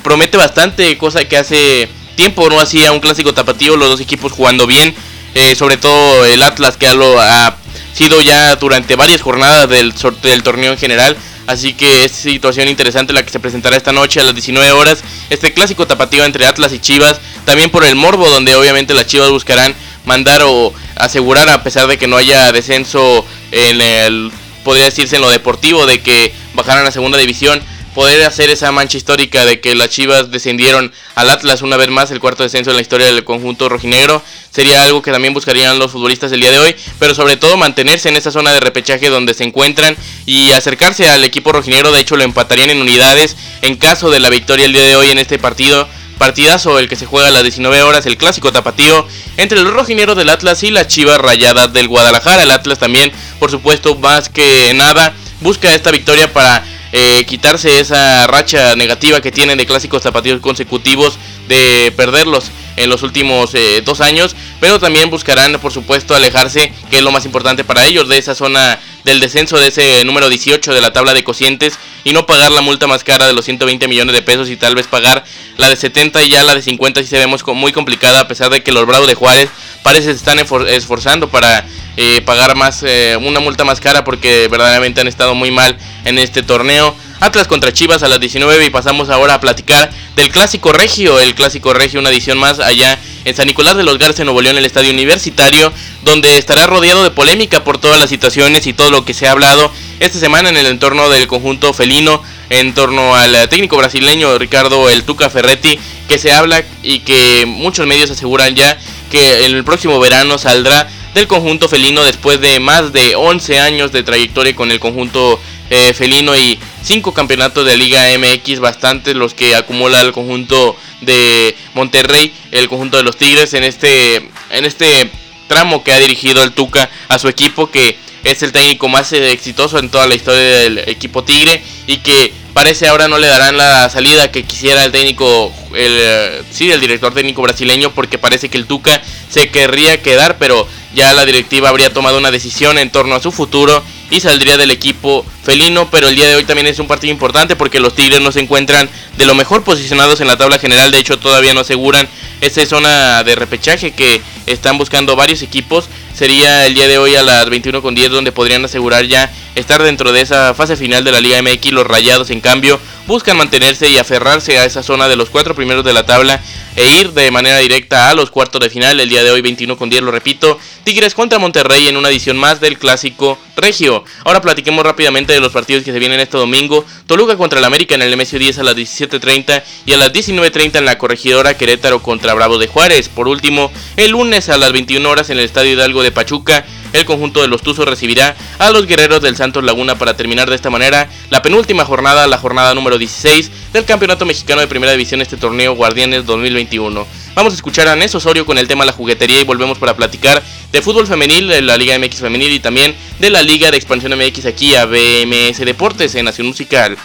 Promete 0.02 0.36
bastante 0.36 0.96
cosa 0.98 1.24
que 1.26 1.36
hace 1.36 1.88
tiempo 2.18 2.50
no 2.50 2.60
hacía 2.60 2.90
un 2.90 2.98
clásico 2.98 3.32
tapatío, 3.32 3.76
los 3.76 3.90
dos 3.90 4.00
equipos 4.00 4.32
jugando 4.32 4.66
bien, 4.66 4.92
eh, 5.36 5.54
sobre 5.54 5.76
todo 5.76 6.24
el 6.24 6.42
Atlas 6.42 6.76
que 6.76 6.92
lo 6.92 7.20
ha 7.20 7.56
sido 7.94 8.20
ya 8.22 8.56
durante 8.56 8.96
varias 8.96 9.22
jornadas 9.22 9.68
del, 9.68 9.94
del 10.20 10.42
torneo 10.42 10.72
en 10.72 10.78
general. 10.78 11.16
Así 11.46 11.74
que 11.74 12.04
es 12.04 12.10
situación 12.10 12.66
interesante 12.66 13.12
la 13.12 13.22
que 13.22 13.30
se 13.30 13.38
presentará 13.38 13.76
esta 13.76 13.92
noche 13.92 14.18
a 14.18 14.24
las 14.24 14.34
19 14.34 14.72
horas. 14.72 15.04
Este 15.30 15.54
clásico 15.54 15.86
tapatío 15.86 16.24
entre 16.24 16.44
Atlas 16.44 16.72
y 16.72 16.80
Chivas. 16.80 17.20
También 17.44 17.70
por 17.70 17.84
el 17.84 17.94
morbo, 17.94 18.28
donde 18.28 18.56
obviamente 18.56 18.94
las 18.94 19.06
Chivas 19.06 19.30
buscarán 19.30 19.72
mandar 20.04 20.42
o 20.44 20.74
asegurar, 20.96 21.48
a 21.48 21.62
pesar 21.62 21.86
de 21.86 21.98
que 21.98 22.08
no 22.08 22.16
haya 22.16 22.50
descenso 22.50 23.24
en 23.52 23.80
el, 23.80 24.32
podría 24.64 24.86
decirse 24.86 25.14
en 25.16 25.22
lo 25.22 25.30
deportivo, 25.30 25.86
de 25.86 26.00
que 26.00 26.34
bajaran 26.54 26.84
a 26.84 26.90
segunda 26.90 27.16
división 27.16 27.62
poder 27.94 28.22
hacer 28.24 28.50
esa 28.50 28.72
mancha 28.72 28.96
histórica 28.96 29.44
de 29.44 29.60
que 29.60 29.74
las 29.74 29.88
Chivas 29.90 30.30
descendieron 30.30 30.92
al 31.14 31.30
Atlas 31.30 31.62
una 31.62 31.76
vez 31.76 31.88
más, 31.90 32.10
el 32.10 32.20
cuarto 32.20 32.42
descenso 32.42 32.70
en 32.70 32.76
la 32.76 32.82
historia 32.82 33.06
del 33.06 33.24
conjunto 33.24 33.68
rojinegro, 33.68 34.22
sería 34.50 34.82
algo 34.82 35.02
que 35.02 35.12
también 35.12 35.34
buscarían 35.34 35.78
los 35.78 35.92
futbolistas 35.92 36.32
el 36.32 36.40
día 36.40 36.50
de 36.50 36.58
hoy, 36.58 36.76
pero 36.98 37.14
sobre 37.14 37.36
todo 37.36 37.56
mantenerse 37.56 38.08
en 38.08 38.16
esa 38.16 38.30
zona 38.30 38.52
de 38.52 38.60
repechaje 38.60 39.08
donde 39.08 39.34
se 39.34 39.44
encuentran 39.44 39.96
y 40.26 40.52
acercarse 40.52 41.08
al 41.08 41.24
equipo 41.24 41.52
rojinegro, 41.52 41.92
de 41.92 42.00
hecho 42.00 42.16
lo 42.16 42.24
empatarían 42.24 42.70
en 42.70 42.80
unidades 42.80 43.36
en 43.62 43.76
caso 43.76 44.10
de 44.10 44.20
la 44.20 44.30
victoria 44.30 44.66
el 44.66 44.72
día 44.72 44.84
de 44.84 44.96
hoy 44.96 45.10
en 45.10 45.18
este 45.18 45.38
partido. 45.38 45.88
Partidazo 46.18 46.80
el 46.80 46.88
que 46.88 46.96
se 46.96 47.06
juega 47.06 47.28
a 47.28 47.30
las 47.30 47.44
19 47.44 47.80
horas, 47.82 48.04
el 48.04 48.16
clásico 48.16 48.50
tapatío 48.50 49.06
entre 49.36 49.62
los 49.62 49.72
rojineros 49.72 50.16
del 50.16 50.30
Atlas 50.30 50.64
y 50.64 50.70
las 50.70 50.88
Chivas 50.88 51.18
rayadas 51.18 51.72
del 51.72 51.86
Guadalajara. 51.86 52.42
El 52.42 52.50
Atlas 52.50 52.80
también, 52.80 53.12
por 53.38 53.52
supuesto, 53.52 53.94
más 53.94 54.28
que 54.28 54.72
nada, 54.74 55.14
busca 55.40 55.72
esta 55.72 55.92
victoria 55.92 56.32
para 56.32 56.64
eh, 56.92 57.24
quitarse 57.26 57.80
esa 57.80 58.26
racha 58.26 58.74
negativa 58.76 59.20
que 59.20 59.32
tienen 59.32 59.58
de 59.58 59.66
clásicos 59.66 60.02
zapatillos 60.02 60.40
consecutivos 60.40 61.18
de 61.48 61.92
perderlos 61.96 62.50
en 62.76 62.88
los 62.88 63.02
últimos 63.02 63.54
eh, 63.54 63.82
dos 63.84 64.00
años, 64.00 64.36
pero 64.60 64.78
también 64.78 65.10
buscarán, 65.10 65.58
por 65.60 65.72
supuesto, 65.72 66.14
alejarse, 66.14 66.72
que 66.90 66.98
es 66.98 67.02
lo 67.02 67.10
más 67.10 67.24
importante 67.24 67.64
para 67.64 67.84
ellos, 67.84 68.08
de 68.08 68.18
esa 68.18 68.34
zona 68.34 68.78
del 69.04 69.20
descenso, 69.20 69.58
de 69.58 69.68
ese 69.68 70.04
número 70.04 70.28
18 70.28 70.72
de 70.72 70.80
la 70.80 70.92
tabla 70.92 71.14
de 71.14 71.24
cocientes, 71.24 71.78
y 72.04 72.12
no 72.12 72.26
pagar 72.26 72.52
la 72.52 72.60
multa 72.60 72.86
más 72.86 73.04
cara 73.04 73.26
de 73.26 73.32
los 73.32 73.44
120 73.44 73.88
millones 73.88 74.14
de 74.14 74.22
pesos 74.22 74.48
y 74.48 74.56
tal 74.56 74.74
vez 74.74 74.86
pagar 74.86 75.24
la 75.56 75.68
de 75.68 75.76
70 75.76 76.22
y 76.22 76.30
ya 76.30 76.44
la 76.44 76.54
de 76.54 76.62
50 76.62 77.02
si 77.02 77.08
se 77.08 77.18
vemos 77.18 77.44
muy 77.46 77.72
complicada, 77.72 78.20
a 78.20 78.28
pesar 78.28 78.50
de 78.50 78.62
que 78.62 78.72
los 78.72 78.86
Bravos 78.86 79.08
de 79.08 79.14
Juárez 79.14 79.50
parece 79.82 80.10
se 80.10 80.12
están 80.12 80.38
esforzando 80.38 81.28
para 81.28 81.66
eh, 82.00 82.22
pagar 82.22 82.54
más 82.54 82.84
una 83.20 83.40
multa 83.40 83.64
más 83.64 83.80
cara 83.80 84.04
porque 84.04 84.46
verdaderamente 84.48 85.00
han 85.00 85.08
estado 85.08 85.34
muy 85.34 85.50
mal 85.50 85.76
en 86.04 86.18
este 86.18 86.42
torneo. 86.42 86.94
Atlas 87.20 87.48
contra 87.48 87.72
Chivas 87.72 88.04
a 88.04 88.08
las 88.08 88.20
19 88.20 88.66
y 88.66 88.70
pasamos 88.70 89.08
ahora 89.08 89.34
a 89.34 89.40
platicar 89.40 89.90
del 90.14 90.30
Clásico 90.30 90.72
Regio, 90.72 91.18
el 91.18 91.34
Clásico 91.34 91.74
Regio, 91.74 91.98
una 91.98 92.10
edición 92.10 92.38
más 92.38 92.60
allá 92.60 92.96
en 93.24 93.34
San 93.34 93.48
Nicolás 93.48 93.76
de 93.76 93.82
los 93.82 93.98
Garza, 93.98 94.22
en 94.22 94.26
Nuevo 94.26 94.40
León, 94.40 94.56
el 94.56 94.64
Estadio 94.64 94.92
Universitario, 94.92 95.72
donde 96.04 96.38
estará 96.38 96.66
rodeado 96.66 97.02
de 97.02 97.10
polémica 97.10 97.64
por 97.64 97.78
todas 97.78 97.98
las 97.98 98.08
situaciones 98.08 98.68
y 98.68 98.72
todo 98.72 98.90
lo 98.90 99.04
que 99.04 99.14
se 99.14 99.26
ha 99.26 99.32
hablado 99.32 99.72
esta 99.98 100.20
semana 100.20 100.48
en 100.48 100.56
el 100.56 100.66
entorno 100.66 101.10
del 101.10 101.26
conjunto 101.26 101.72
felino, 101.72 102.22
en 102.50 102.72
torno 102.72 103.16
al 103.16 103.48
técnico 103.48 103.76
brasileño 103.76 104.38
Ricardo 104.38 104.88
El 104.88 105.02
Tuca 105.02 105.28
Ferretti, 105.28 105.76
que 106.08 106.18
se 106.18 106.30
habla 106.30 106.62
y 106.84 107.00
que 107.00 107.46
muchos 107.46 107.86
medios 107.88 108.12
aseguran 108.12 108.54
ya 108.54 108.78
que 109.10 109.44
en 109.44 109.56
el 109.56 109.64
próximo 109.64 109.98
verano 109.98 110.38
saldrá 110.38 110.88
del 111.18 111.26
conjunto 111.26 111.68
felino 111.68 112.04
después 112.04 112.40
de 112.40 112.60
más 112.60 112.92
de 112.92 113.16
11 113.16 113.58
años 113.58 113.90
de 113.90 114.04
trayectoria 114.04 114.54
con 114.54 114.70
el 114.70 114.78
conjunto 114.78 115.40
eh, 115.68 115.92
felino 115.92 116.36
y 116.36 116.60
5 116.82 117.12
campeonatos 117.12 117.66
de 117.66 117.76
Liga 117.76 118.06
MX, 118.16 118.60
bastantes 118.60 119.16
los 119.16 119.34
que 119.34 119.56
acumula 119.56 120.00
el 120.00 120.12
conjunto 120.12 120.76
de 121.00 121.56
Monterrey, 121.74 122.32
el 122.52 122.68
conjunto 122.68 122.98
de 122.98 123.02
los 123.02 123.16
Tigres 123.16 123.52
en 123.54 123.64
este 123.64 124.28
en 124.50 124.64
este 124.64 125.10
tramo 125.48 125.82
que 125.82 125.92
ha 125.92 125.98
dirigido 125.98 126.44
el 126.44 126.52
Tuca 126.52 126.88
a 127.08 127.18
su 127.18 127.28
equipo 127.28 127.68
que 127.68 127.96
es 128.22 128.42
el 128.44 128.52
técnico 128.52 128.88
más 128.88 129.12
eh, 129.12 129.32
exitoso 129.32 129.80
en 129.80 129.90
toda 129.90 130.06
la 130.06 130.14
historia 130.14 130.40
del 130.40 130.78
equipo 130.86 131.24
Tigre 131.24 131.60
y 131.88 131.96
que 131.96 132.32
parece 132.58 132.88
ahora 132.88 133.06
no 133.06 133.18
le 133.18 133.28
darán 133.28 133.56
la 133.56 133.88
salida 133.88 134.32
que 134.32 134.42
quisiera 134.42 134.84
el 134.84 134.90
técnico, 134.90 135.54
el, 135.76 135.96
eh, 135.96 136.42
sí, 136.50 136.68
el 136.72 136.80
director 136.80 137.14
técnico 137.14 137.40
brasileño, 137.40 137.92
porque 137.94 138.18
parece 138.18 138.48
que 138.48 138.58
el 138.58 138.66
Tuca 138.66 139.00
se 139.30 139.48
querría 139.50 140.02
quedar, 140.02 140.38
pero 140.38 140.66
ya 140.92 141.14
la 141.14 141.24
directiva 141.24 141.68
habría 141.68 141.92
tomado 141.92 142.18
una 142.18 142.32
decisión 142.32 142.76
en 142.78 142.90
torno 142.90 143.14
a 143.14 143.20
su 143.20 143.30
futuro 143.30 143.80
y 144.10 144.18
saldría 144.18 144.56
del 144.56 144.72
equipo 144.72 145.24
felino, 145.44 145.88
pero 145.88 146.08
el 146.08 146.16
día 146.16 146.26
de 146.26 146.34
hoy 146.34 146.44
también 146.44 146.66
es 146.66 146.80
un 146.80 146.88
partido 146.88 147.12
importante 147.12 147.54
porque 147.54 147.78
los 147.78 147.94
Tigres 147.94 148.20
no 148.20 148.32
se 148.32 148.40
encuentran 148.40 148.90
de 149.16 149.26
lo 149.26 149.36
mejor 149.36 149.62
posicionados 149.62 150.20
en 150.20 150.26
la 150.26 150.36
tabla 150.36 150.58
general, 150.58 150.90
de 150.90 150.98
hecho 150.98 151.16
todavía 151.16 151.54
no 151.54 151.60
aseguran 151.60 152.08
esa 152.40 152.66
zona 152.66 153.22
de 153.22 153.36
repechaje 153.36 153.92
que 153.92 154.20
están 154.46 154.78
buscando 154.78 155.14
varios 155.14 155.42
equipos, 155.42 155.88
sería 156.12 156.66
el 156.66 156.74
día 156.74 156.88
de 156.88 156.98
hoy 156.98 157.14
a 157.14 157.22
las 157.22 157.46
21.10 157.46 158.08
donde 158.08 158.32
podrían 158.32 158.64
asegurar 158.64 159.06
ya 159.06 159.30
estar 159.58 159.82
dentro 159.82 160.12
de 160.12 160.20
esa 160.20 160.54
fase 160.54 160.76
final 160.76 161.04
de 161.04 161.12
la 161.12 161.20
Liga 161.20 161.42
MX, 161.42 161.72
los 161.72 161.86
Rayados 161.86 162.30
en 162.30 162.40
cambio 162.40 162.80
buscan 163.08 163.38
mantenerse 163.38 163.88
y 163.88 163.96
aferrarse 163.96 164.58
a 164.58 164.66
esa 164.66 164.82
zona 164.82 165.08
de 165.08 165.16
los 165.16 165.30
cuatro 165.30 165.54
primeros 165.54 165.82
de 165.82 165.94
la 165.94 166.04
tabla 166.04 166.42
e 166.76 167.00
ir 167.00 167.12
de 167.12 167.30
manera 167.30 167.58
directa 167.58 168.10
a 168.10 168.14
los 168.14 168.30
cuartos 168.30 168.60
de 168.60 168.68
final 168.68 169.00
el 169.00 169.08
día 169.08 169.24
de 169.24 169.30
hoy 169.30 169.40
21 169.40 169.76
con 169.76 169.88
10, 169.88 170.02
lo 170.02 170.10
repito, 170.10 170.58
Tigres 170.84 171.14
contra 171.14 171.38
Monterrey 171.38 171.88
en 171.88 171.96
una 171.96 172.10
edición 172.10 172.36
más 172.36 172.60
del 172.60 172.78
clásico 172.78 173.38
regio. 173.56 174.04
Ahora 174.24 174.40
platiquemos 174.40 174.84
rápidamente 174.84 175.32
de 175.32 175.40
los 175.40 175.52
partidos 175.52 175.84
que 175.84 175.92
se 175.92 175.98
vienen 175.98 176.20
este 176.20 176.36
domingo. 176.36 176.84
Toluca 177.06 177.36
contra 177.36 177.58
el 177.58 177.64
América 177.64 177.94
en 177.94 178.02
el 178.02 178.16
MSU 178.16 178.38
10 178.38 178.58
a 178.58 178.62
las 178.62 178.76
17.30 178.76 179.62
y 179.86 179.92
a 179.92 179.96
las 179.96 180.12
19.30 180.12 180.76
en 180.76 180.84
la 180.84 180.98
corregidora 180.98 181.56
Querétaro 181.56 182.02
contra 182.02 182.34
Bravo 182.34 182.58
de 182.58 182.68
Juárez. 182.68 183.08
Por 183.08 183.26
último, 183.26 183.72
el 183.96 184.12
lunes 184.12 184.48
a 184.48 184.58
las 184.58 184.72
21 184.72 185.08
horas 185.08 185.30
en 185.30 185.38
el 185.38 185.44
Estadio 185.44 185.72
Hidalgo 185.72 186.02
de 186.02 186.12
Pachuca 186.12 186.64
el 186.92 187.04
conjunto 187.04 187.40
de 187.42 187.48
los 187.48 187.62
Tuzos 187.62 187.86
recibirá 187.86 188.36
a 188.58 188.70
los 188.70 188.86
guerreros 188.86 189.22
del 189.22 189.36
Santos 189.36 189.64
Laguna 189.64 189.96
para 189.98 190.16
terminar 190.16 190.48
de 190.48 190.56
esta 190.56 190.70
manera 190.70 191.08
la 191.30 191.42
penúltima 191.42 191.84
jornada, 191.84 192.26
la 192.26 192.38
jornada 192.38 192.74
número 192.74 192.98
16 192.98 193.50
del 193.72 193.84
Campeonato 193.84 194.26
Mexicano 194.26 194.60
de 194.60 194.66
Primera 194.66 194.92
División, 194.92 195.20
este 195.20 195.36
torneo 195.36 195.74
Guardianes 195.74 196.26
2021. 196.26 197.06
Vamos 197.34 197.52
a 197.52 197.56
escuchar 197.56 197.88
a 197.88 197.96
Nes 197.96 198.14
Osorio 198.14 198.44
con 198.44 198.58
el 198.58 198.68
tema 198.68 198.84
la 198.84 198.92
juguetería 198.92 199.40
y 199.40 199.44
volvemos 199.44 199.78
para 199.78 199.96
platicar 199.96 200.42
de 200.72 200.82
fútbol 200.82 201.06
femenil, 201.06 201.48
de 201.48 201.62
la 201.62 201.76
Liga 201.76 201.98
MX 201.98 202.16
femenil 202.16 202.52
y 202.52 202.60
también 202.60 202.94
de 203.18 203.30
la 203.30 203.42
Liga 203.42 203.70
de 203.70 203.76
Expansión 203.76 204.18
MX 204.18 204.46
aquí 204.46 204.74
a 204.74 204.86
BMS 204.86 205.58
Deportes 205.58 206.14
en 206.14 206.24
Nación 206.24 206.48
Musical. 206.48 206.96